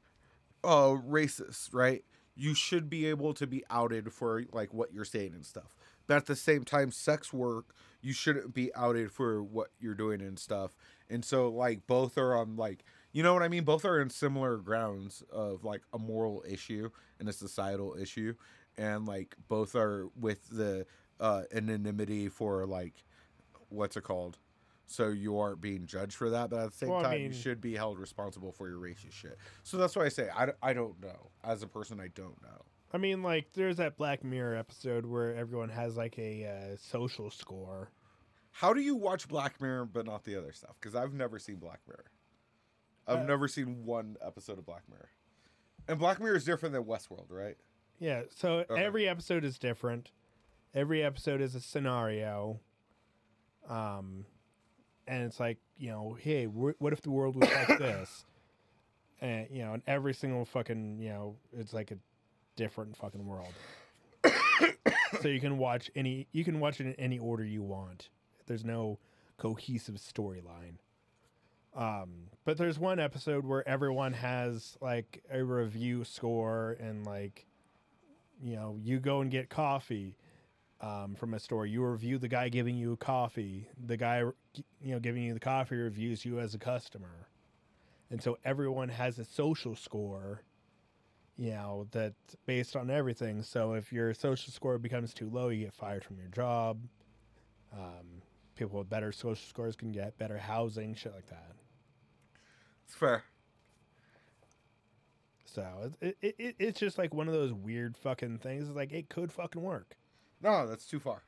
uh, 0.64 0.96
racist, 1.08 1.70
right? 1.72 2.04
You 2.36 2.54
should 2.54 2.90
be 2.90 3.06
able 3.06 3.34
to 3.34 3.46
be 3.46 3.64
outed 3.70 4.12
for 4.12 4.44
like 4.52 4.74
what 4.74 4.92
you're 4.92 5.04
saying 5.04 5.32
and 5.34 5.46
stuff. 5.46 5.74
But 6.06 6.18
at 6.18 6.26
the 6.26 6.36
same 6.36 6.64
time, 6.64 6.90
sex 6.90 7.32
work, 7.32 7.74
you 8.02 8.12
shouldn't 8.12 8.54
be 8.54 8.74
outed 8.74 9.12
for 9.12 9.42
what 9.42 9.70
you're 9.80 9.94
doing 9.94 10.20
and 10.20 10.38
stuff. 10.38 10.76
And 11.10 11.24
so 11.24 11.48
like 11.48 11.86
both 11.86 12.18
are 12.18 12.36
on 12.36 12.56
like 12.56 12.84
you 13.12 13.22
know 13.22 13.34
what 13.34 13.42
I 13.42 13.48
mean? 13.48 13.64
Both 13.64 13.84
are 13.86 14.00
in 14.00 14.10
similar 14.10 14.58
grounds 14.58 15.22
of 15.32 15.64
like 15.64 15.82
a 15.92 15.98
moral 15.98 16.44
issue 16.48 16.90
and 17.20 17.28
a 17.28 17.32
societal 17.32 17.96
issue. 18.00 18.34
And 18.78 19.06
like 19.06 19.36
both 19.48 19.74
are 19.74 20.08
with 20.20 20.48
the 20.50 20.86
uh 21.20 21.44
anonymity 21.54 22.28
for 22.28 22.66
like 22.66 23.04
what's 23.70 23.96
it 23.96 24.04
called? 24.04 24.38
So 24.88 25.08
you 25.08 25.38
aren't 25.38 25.60
being 25.60 25.84
judged 25.86 26.14
for 26.14 26.30
that, 26.30 26.48
but 26.50 26.60
at 26.60 26.70
the 26.70 26.76
same 26.76 26.90
Well, 26.90 27.00
I 27.00 27.02
time, 27.02 27.12
mean- 27.14 27.22
you 27.26 27.32
should 27.32 27.60
be 27.60 27.74
held 27.74 27.98
responsible 27.98 28.52
for 28.52 28.68
your 28.68 28.78
racist 28.78 29.12
shit. 29.12 29.36
So 29.64 29.76
that's 29.76 29.96
why 29.96 30.04
I 30.04 30.08
say 30.08 30.28
I, 30.34 30.52
I 30.62 30.72
don't 30.72 31.00
know. 31.02 31.30
As 31.42 31.62
a 31.62 31.66
person, 31.66 31.98
I 32.00 32.08
don't 32.08 32.40
know. 32.42 32.64
I 32.92 32.98
mean, 32.98 33.22
like 33.22 33.52
there's 33.52 33.78
that 33.78 33.96
Black 33.96 34.22
Mirror 34.22 34.56
episode 34.56 35.04
where 35.04 35.34
everyone 35.34 35.70
has 35.70 35.96
like 35.96 36.16
a 36.18 36.46
uh, 36.46 36.76
social 36.80 37.30
score. 37.30 37.90
How 38.52 38.72
do 38.72 38.80
you 38.80 38.94
watch 38.94 39.26
Black 39.28 39.60
Mirror 39.60 39.86
but 39.86 40.06
not 40.06 40.24
the 40.24 40.36
other 40.36 40.52
stuff? 40.52 40.76
Because 40.80 40.94
I've 40.94 41.12
never 41.12 41.38
seen 41.40 41.56
Black 41.56 41.80
Mirror. 41.86 42.04
I've 43.08 43.18
Uh, 43.24 43.26
never 43.26 43.48
seen 43.48 43.84
one 43.84 44.16
episode 44.24 44.58
of 44.58 44.64
Black 44.66 44.82
Mirror. 44.88 45.08
And 45.88 45.98
Black 45.98 46.20
Mirror 46.20 46.36
is 46.36 46.44
different 46.44 46.72
than 46.74 46.84
Westworld, 46.84 47.26
right? 47.30 47.56
Yeah, 47.98 48.22
so 48.30 48.64
Okay. 48.70 48.82
every 48.82 49.08
episode 49.08 49.44
is 49.44 49.58
different. 49.58 50.10
Every 50.74 51.02
episode 51.02 51.40
is 51.40 51.54
a 51.56 51.60
scenario. 51.60 52.60
Um, 53.68 54.26
and 55.06 55.22
it's 55.22 55.40
like 55.40 55.58
you 55.78 55.90
know, 55.90 56.16
hey, 56.20 56.44
wh- 56.44 56.80
what 56.80 56.92
if 56.92 57.02
the 57.02 57.10
world 57.10 57.36
was 57.36 57.50
like 57.50 57.78
this? 57.78 58.24
And 59.20 59.46
you 59.50 59.64
know, 59.64 59.74
and 59.74 59.82
every 59.86 60.14
single 60.14 60.44
fucking 60.44 60.98
you 61.00 61.08
know, 61.08 61.36
it's 61.52 61.72
like 61.72 61.90
a 61.90 61.98
different 62.56 62.96
fucking 62.96 63.26
world. 63.26 63.52
so 65.20 65.28
you 65.28 65.40
can 65.40 65.58
watch 65.58 65.90
any, 65.94 66.26
you 66.32 66.44
can 66.44 66.60
watch 66.60 66.80
it 66.80 66.86
in 66.86 66.94
any 66.94 67.18
order 67.18 67.44
you 67.44 67.62
want. 67.62 68.08
There's 68.46 68.64
no 68.64 68.98
cohesive 69.38 69.96
storyline. 69.96 70.78
Um, 71.74 72.30
but 72.44 72.56
there's 72.56 72.78
one 72.78 72.98
episode 72.98 73.44
where 73.44 73.66
everyone 73.68 74.14
has 74.14 74.78
like 74.80 75.22
a 75.30 75.44
review 75.44 76.04
score 76.04 76.76
and 76.80 77.04
like 77.04 77.46
you 78.42 78.56
know, 78.56 78.78
you 78.82 78.98
go 78.98 79.20
and 79.20 79.30
get 79.30 79.48
coffee 79.48 80.16
um, 80.80 81.14
from 81.14 81.34
a 81.34 81.38
store. 81.38 81.66
You 81.66 81.84
review 81.84 82.18
the 82.18 82.28
guy 82.28 82.48
giving 82.48 82.76
you 82.76 82.92
a 82.92 82.96
coffee. 82.96 83.68
The 83.86 83.96
guy, 83.96 84.18
you 84.20 84.92
know, 84.92 84.98
giving 84.98 85.22
you 85.22 85.34
the 85.34 85.40
coffee 85.40 85.76
reviews 85.76 86.24
you 86.24 86.38
as 86.38 86.54
a 86.54 86.58
customer. 86.58 87.28
And 88.10 88.22
so 88.22 88.38
everyone 88.44 88.88
has 88.88 89.18
a 89.18 89.24
social 89.24 89.74
score, 89.74 90.42
you 91.36 91.50
know, 91.50 91.86
that 91.90 92.14
based 92.46 92.76
on 92.76 92.90
everything. 92.90 93.42
So 93.42 93.72
if 93.72 93.92
your 93.92 94.14
social 94.14 94.52
score 94.52 94.78
becomes 94.78 95.12
too 95.12 95.28
low, 95.28 95.48
you 95.48 95.64
get 95.64 95.74
fired 95.74 96.04
from 96.04 96.18
your 96.18 96.28
job. 96.28 96.78
Um, 97.72 98.22
people 98.54 98.78
with 98.78 98.88
better 98.88 99.12
social 99.12 99.48
scores 99.48 99.76
can 99.76 99.92
get 99.92 100.16
better 100.18 100.38
housing, 100.38 100.94
shit 100.94 101.14
like 101.14 101.26
that. 101.26 101.52
It's 102.84 102.94
fair. 102.94 103.24
So 105.44 105.90
it, 106.00 106.16
it, 106.20 106.34
it 106.38 106.56
it's 106.58 106.78
just 106.78 106.98
like 106.98 107.14
one 107.14 107.28
of 107.28 107.34
those 107.34 107.52
weird 107.52 107.96
fucking 107.96 108.38
things. 108.38 108.68
It's 108.68 108.76
like 108.76 108.92
it 108.92 109.08
could 109.08 109.32
fucking 109.32 109.62
work. 109.62 109.96
No, 110.42 110.66
that's 110.66 110.86
too 110.86 111.00
far. 111.00 111.22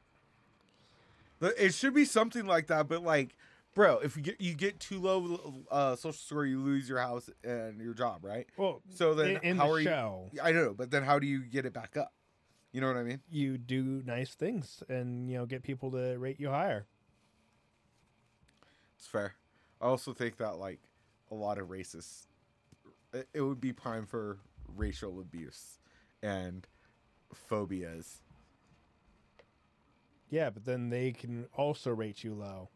It 1.41 1.73
should 1.75 1.95
be 1.95 2.05
something 2.05 2.47
like 2.47 2.67
that, 2.67 2.89
but 2.89 3.03
like, 3.03 3.37
bro, 3.75 3.99
if 3.99 4.17
you 4.17 4.23
get 4.23 4.41
you 4.41 4.55
get 4.55 4.81
too 4.81 4.99
low 5.01 5.65
uh, 5.71 5.95
social 5.95 6.13
score, 6.13 6.45
you 6.45 6.61
lose 6.61 6.89
your 6.89 6.99
house 6.99 7.31
and 7.45 7.81
your 7.81 7.95
job, 7.95 8.25
right? 8.25 8.47
Well, 8.57 8.83
So 8.95 9.15
then, 9.15 9.37
in, 9.37 9.37
in 9.43 9.57
how 9.57 9.67
the 9.69 9.73
are 9.73 9.83
show, 9.83 10.31
you? 10.33 10.41
I 10.43 10.51
know, 10.53 10.75
but 10.75 10.91
then 10.91 11.05
how 11.05 11.19
do 11.21 11.27
you 11.29 11.41
get 11.43 11.65
it 11.65 11.73
back 11.73 11.97
up? 11.97 12.13
You 12.73 12.81
know 12.81 12.89
what 12.89 12.97
I 12.97 13.03
mean? 13.05 13.21
you 13.31 13.57
do 13.57 14.03
nice 14.05 14.35
things 14.35 14.83
and 14.89 15.31
you 15.31 15.39
know 15.39 15.47
get 15.47 15.63
people 15.63 15.91
to 15.93 16.17
rate 16.19 16.39
you 16.41 16.51
higher. 16.51 16.87
It's 18.97 19.07
fair. 19.07 19.35
I 19.81 19.87
also 19.87 20.13
think 20.13 20.37
that 20.39 20.59
like 20.59 20.81
a 21.31 21.35
lot 21.35 21.59
of 21.59 21.69
racists, 21.69 22.27
it, 23.15 23.29
it 23.33 23.41
would 23.43 23.61
be 23.61 23.73
prime 23.73 24.07
for 24.07 24.39
racial 24.77 25.21
abuse 25.21 25.79
and 26.21 26.67
phobias. 27.33 28.23
Yeah, 30.31 30.51
but 30.51 30.65
then 30.65 30.91
they 30.91 31.13
can 31.13 31.47
also 31.57 31.91
rate 31.91 32.23
you 32.23 32.35
low. 32.35 32.69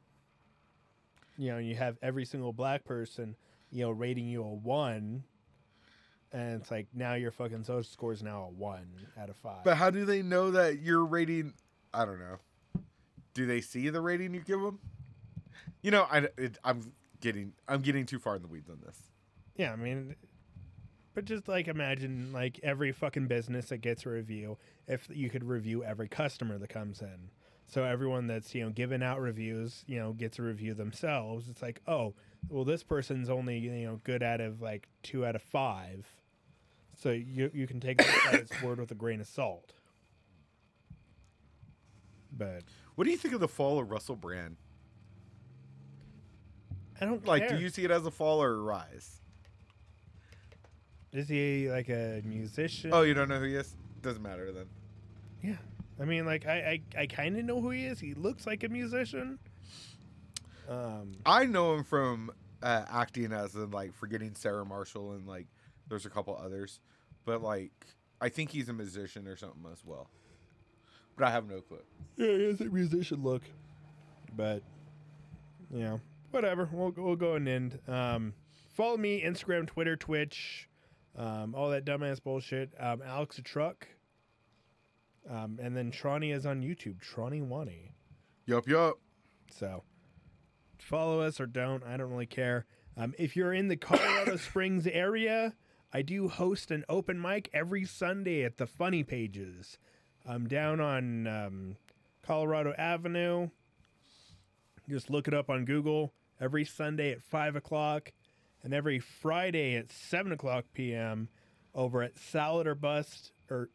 You 1.36 1.52
know, 1.52 1.58
you 1.58 1.74
have 1.74 1.98
every 2.02 2.24
single 2.24 2.52
black 2.52 2.84
person, 2.84 3.36
you 3.70 3.84
know, 3.84 3.90
rating 3.90 4.26
you 4.26 4.42
a 4.42 4.48
one, 4.54 5.24
and 6.32 6.60
it's 6.60 6.70
like 6.70 6.86
now 6.94 7.14
your 7.14 7.30
fucking 7.30 7.64
social 7.64 7.82
score 7.82 8.12
is 8.12 8.22
now 8.22 8.44
a 8.44 8.50
one 8.50 8.86
out 9.20 9.28
of 9.28 9.36
five. 9.36 9.64
But 9.64 9.76
how 9.76 9.90
do 9.90 10.04
they 10.04 10.22
know 10.22 10.50
that 10.50 10.80
you're 10.80 11.04
rating? 11.04 11.54
I 11.92 12.04
don't 12.04 12.18
know. 12.18 12.38
Do 13.34 13.46
they 13.46 13.60
see 13.60 13.88
the 13.88 14.00
rating 14.00 14.34
you 14.34 14.40
give 14.40 14.60
them? 14.60 14.78
You 15.82 15.90
know, 15.90 16.06
I, 16.10 16.28
it, 16.38 16.58
I'm 16.64 16.92
getting 17.20 17.52
I'm 17.68 17.80
getting 17.80 18.06
too 18.06 18.18
far 18.18 18.36
in 18.36 18.42
the 18.42 18.48
weeds 18.48 18.68
on 18.70 18.78
this. 18.84 18.96
yeah, 19.56 19.72
I 19.72 19.76
mean, 19.76 20.14
but 21.14 21.24
just 21.24 21.48
like 21.48 21.68
imagine 21.68 22.32
like 22.32 22.60
every 22.62 22.92
fucking 22.92 23.26
business 23.26 23.68
that 23.70 23.78
gets 23.78 24.06
a 24.06 24.10
review, 24.10 24.58
if 24.86 25.08
you 25.10 25.30
could 25.30 25.44
review 25.44 25.82
every 25.82 26.08
customer 26.08 26.58
that 26.58 26.68
comes 26.68 27.00
in. 27.00 27.30
So 27.72 27.84
everyone 27.84 28.26
that's 28.26 28.54
you 28.54 28.62
know 28.62 28.68
giving 28.68 29.02
out 29.02 29.18
reviews, 29.18 29.82
you 29.86 29.98
know, 29.98 30.12
gets 30.12 30.38
a 30.38 30.42
review 30.42 30.74
themselves. 30.74 31.48
It's 31.48 31.62
like, 31.62 31.80
oh, 31.88 32.12
well, 32.50 32.64
this 32.66 32.82
person's 32.82 33.30
only 33.30 33.56
you 33.56 33.70
know 33.86 33.98
good 34.04 34.22
out 34.22 34.42
of 34.42 34.60
like 34.60 34.88
two 35.02 35.24
out 35.24 35.34
of 35.34 35.40
five. 35.40 36.06
So 36.94 37.10
you 37.12 37.50
you 37.54 37.66
can 37.66 37.80
take 37.80 37.96
that 37.96 38.34
its 38.34 38.62
word 38.62 38.78
with 38.78 38.90
a 38.90 38.94
grain 38.94 39.22
of 39.22 39.26
salt. 39.26 39.72
But 42.36 42.64
What 42.94 43.04
do 43.04 43.10
you 43.10 43.16
think 43.16 43.32
of 43.32 43.40
the 43.40 43.48
fall 43.48 43.78
of 43.78 43.90
Russell 43.90 44.16
Brand? 44.16 44.56
I 47.00 47.06
don't 47.06 47.26
Like, 47.26 47.48
care. 47.48 47.56
do 47.56 47.62
you 47.62 47.70
see 47.70 47.84
it 47.84 47.90
as 47.90 48.04
a 48.04 48.10
fall 48.10 48.42
or 48.42 48.52
a 48.52 48.60
rise? 48.60 49.22
Is 51.12 51.26
he 51.26 51.70
like 51.70 51.88
a 51.88 52.20
musician? 52.24 52.90
Oh, 52.92 53.00
you 53.00 53.14
don't 53.14 53.30
know 53.30 53.38
who 53.38 53.46
he 53.46 53.54
is? 53.54 53.74
Doesn't 54.02 54.22
matter 54.22 54.52
then. 54.52 54.66
Yeah. 55.42 55.56
I 56.00 56.04
mean, 56.04 56.26
like, 56.26 56.46
I, 56.46 56.80
I, 56.96 57.00
I 57.02 57.06
kind 57.06 57.36
of 57.38 57.44
know 57.44 57.60
who 57.60 57.70
he 57.70 57.84
is. 57.84 58.00
He 58.00 58.14
looks 58.14 58.46
like 58.46 58.64
a 58.64 58.68
musician. 58.68 59.38
Um, 60.68 61.12
I 61.26 61.44
know 61.44 61.74
him 61.74 61.84
from 61.84 62.30
uh, 62.62 62.84
acting 62.90 63.32
as 63.32 63.54
in 63.54 63.70
like 63.70 63.94
forgetting 63.94 64.34
Sarah 64.34 64.64
Marshall 64.64 65.12
and 65.12 65.26
like 65.26 65.46
there's 65.88 66.06
a 66.06 66.10
couple 66.10 66.36
others, 66.42 66.80
but 67.24 67.42
like 67.42 67.72
I 68.20 68.28
think 68.28 68.50
he's 68.50 68.68
a 68.68 68.72
musician 68.72 69.26
or 69.26 69.36
something 69.36 69.64
as 69.72 69.84
well. 69.84 70.08
But 71.16 71.26
I 71.26 71.30
have 71.30 71.48
no 71.48 71.60
clue. 71.60 71.78
yeah, 72.16 72.26
he 72.26 72.44
has 72.44 72.60
a 72.60 72.66
musician 72.66 73.22
look. 73.22 73.42
But, 74.34 74.62
you 75.70 75.80
know, 75.80 76.00
whatever. 76.30 76.68
We'll, 76.72 76.94
we'll 76.96 77.16
go 77.16 77.34
and 77.34 77.46
end. 77.46 77.78
Um, 77.86 78.32
follow 78.74 78.96
me, 78.96 79.22
Instagram, 79.22 79.66
Twitter, 79.66 79.96
Twitch, 79.96 80.68
um, 81.16 81.54
all 81.54 81.68
that 81.70 81.84
dumbass 81.84 82.22
bullshit. 82.22 82.70
Um, 82.78 83.02
Alex 83.04 83.36
the 83.36 83.42
Truck. 83.42 83.86
Um, 85.28 85.58
and 85.62 85.76
then 85.76 85.90
Tronny 85.90 86.32
is 86.32 86.46
on 86.46 86.62
YouTube, 86.62 87.00
Tronny 87.00 87.42
Wani. 87.42 87.94
Yup, 88.46 88.66
yup. 88.68 88.98
So 89.50 89.84
follow 90.78 91.20
us 91.20 91.40
or 91.40 91.46
don't. 91.46 91.84
I 91.84 91.96
don't 91.96 92.10
really 92.10 92.26
care. 92.26 92.66
Um, 92.96 93.14
if 93.18 93.36
you're 93.36 93.52
in 93.52 93.68
the 93.68 93.76
Colorado 93.76 94.36
Springs 94.36 94.86
area, 94.86 95.54
I 95.92 96.02
do 96.02 96.28
host 96.28 96.70
an 96.70 96.84
open 96.88 97.20
mic 97.20 97.48
every 97.52 97.84
Sunday 97.84 98.42
at 98.44 98.58
the 98.58 98.66
Funny 98.66 99.04
Pages. 99.04 99.78
I'm 100.26 100.48
down 100.48 100.80
on 100.80 101.26
um, 101.26 101.76
Colorado 102.22 102.74
Avenue. 102.76 103.50
Just 104.88 105.10
look 105.10 105.28
it 105.28 105.34
up 105.34 105.50
on 105.50 105.64
Google. 105.64 106.12
Every 106.40 106.64
Sunday 106.64 107.12
at 107.12 107.22
5 107.22 107.56
o'clock 107.56 108.12
and 108.62 108.74
every 108.74 108.98
Friday 108.98 109.76
at 109.76 109.92
7 109.92 110.32
o'clock 110.32 110.64
p.m. 110.72 111.28
over 111.74 112.02
at 112.02 112.18
Salad 112.18 112.66
or 112.66 112.74
Bust 112.74 113.32
or 113.48 113.70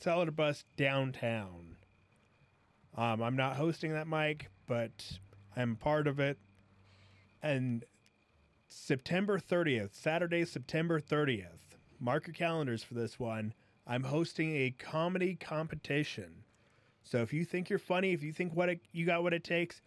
Salad 0.00 0.28
or 0.28 0.32
Bust 0.32 0.64
downtown. 0.76 1.76
Um, 2.96 3.22
I'm 3.22 3.36
not 3.36 3.56
hosting 3.56 3.92
that 3.92 4.06
mic, 4.06 4.50
but 4.66 5.18
I'm 5.56 5.76
part 5.76 6.06
of 6.06 6.20
it. 6.20 6.38
And 7.42 7.84
September 8.68 9.38
30th, 9.38 9.94
Saturday, 9.94 10.44
September 10.44 11.00
30th, 11.00 11.76
mark 12.00 12.26
your 12.26 12.34
calendars 12.34 12.82
for 12.82 12.94
this 12.94 13.18
one. 13.18 13.54
I'm 13.86 14.04
hosting 14.04 14.54
a 14.56 14.70
comedy 14.78 15.34
competition. 15.34 16.44
So 17.02 17.18
if 17.18 17.32
you 17.32 17.44
think 17.44 17.68
you're 17.68 17.78
funny, 17.78 18.12
if 18.12 18.22
you 18.22 18.32
think 18.32 18.54
what 18.54 18.68
it, 18.68 18.80
you 18.92 19.04
got 19.04 19.22
what 19.22 19.34
it 19.34 19.44
takes, 19.44 19.82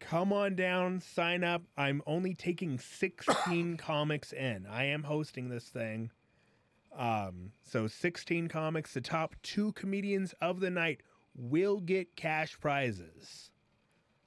come 0.00 0.32
on 0.32 0.54
down, 0.54 1.00
sign 1.00 1.42
up. 1.42 1.62
I'm 1.76 2.02
only 2.06 2.34
taking 2.34 2.78
16 2.78 3.76
comics 3.78 4.32
in. 4.32 4.66
I 4.66 4.84
am 4.84 5.04
hosting 5.04 5.48
this 5.48 5.64
thing. 5.64 6.10
Um, 6.96 7.52
so 7.62 7.86
16 7.86 8.48
comics, 8.48 8.94
the 8.94 9.00
top 9.00 9.36
two 9.42 9.72
comedians 9.72 10.34
of 10.40 10.60
the 10.60 10.70
night 10.70 11.02
will 11.34 11.80
get 11.80 12.16
cash 12.16 12.58
prizes. 12.60 13.50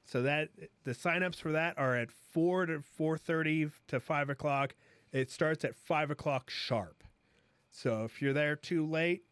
So 0.05 0.21
that 0.23 0.49
the 0.83 0.91
signups 0.91 1.37
for 1.37 1.51
that 1.53 1.77
are 1.77 1.95
at 1.95 2.11
four 2.11 2.65
to 2.65 2.81
four 2.81 3.17
thirty 3.17 3.69
to 3.87 3.99
five 3.99 4.29
o'clock. 4.29 4.75
It 5.13 5.31
starts 5.31 5.63
at 5.63 5.75
five 5.75 6.11
o'clock 6.11 6.49
sharp. 6.49 7.03
So 7.69 8.03
if 8.03 8.21
you're 8.21 8.33
there 8.33 8.57
too 8.57 8.85
late, 8.85 9.23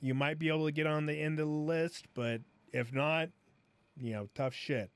you 0.00 0.12
might 0.14 0.38
be 0.38 0.48
able 0.48 0.66
to 0.66 0.72
get 0.72 0.86
on 0.86 1.06
the 1.06 1.14
end 1.14 1.40
of 1.40 1.46
the 1.46 1.52
list, 1.52 2.06
but 2.14 2.42
if 2.72 2.92
not, 2.92 3.30
you 3.98 4.12
know, 4.12 4.28
tough 4.34 4.54
shit. 4.54 4.90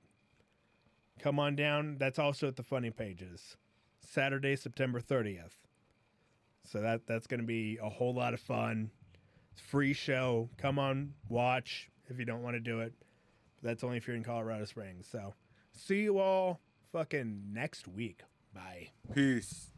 Come 1.18 1.38
on 1.38 1.56
down. 1.56 1.96
That's 1.98 2.18
also 2.18 2.48
at 2.48 2.56
the 2.56 2.62
funny 2.62 2.90
pages. 2.90 3.56
Saturday, 4.00 4.56
September 4.56 5.00
30th. 5.00 5.56
So 6.66 6.80
that 6.80 7.06
that's 7.06 7.26
going 7.26 7.40
to 7.40 7.46
be 7.46 7.78
a 7.82 7.88
whole 7.88 8.14
lot 8.14 8.34
of 8.34 8.40
fun. 8.40 8.90
It's 9.52 9.60
free 9.60 9.92
show. 9.92 10.48
Come 10.58 10.78
on, 10.78 11.14
watch 11.28 11.90
if 12.08 12.18
you 12.18 12.24
don't 12.24 12.42
want 12.42 12.54
to 12.56 12.60
do 12.60 12.80
it. 12.80 12.92
But 13.62 13.68
That's 13.68 13.84
only 13.84 13.96
if 13.96 14.06
you're 14.06 14.16
in 14.16 14.24
Colorado 14.24 14.64
Springs. 14.64 15.06
So 15.10 15.34
see 15.72 16.02
you 16.02 16.18
all 16.18 16.60
fucking 16.92 17.42
next 17.52 17.88
week. 17.88 18.20
Bye. 18.54 18.88
Peace. 19.14 19.70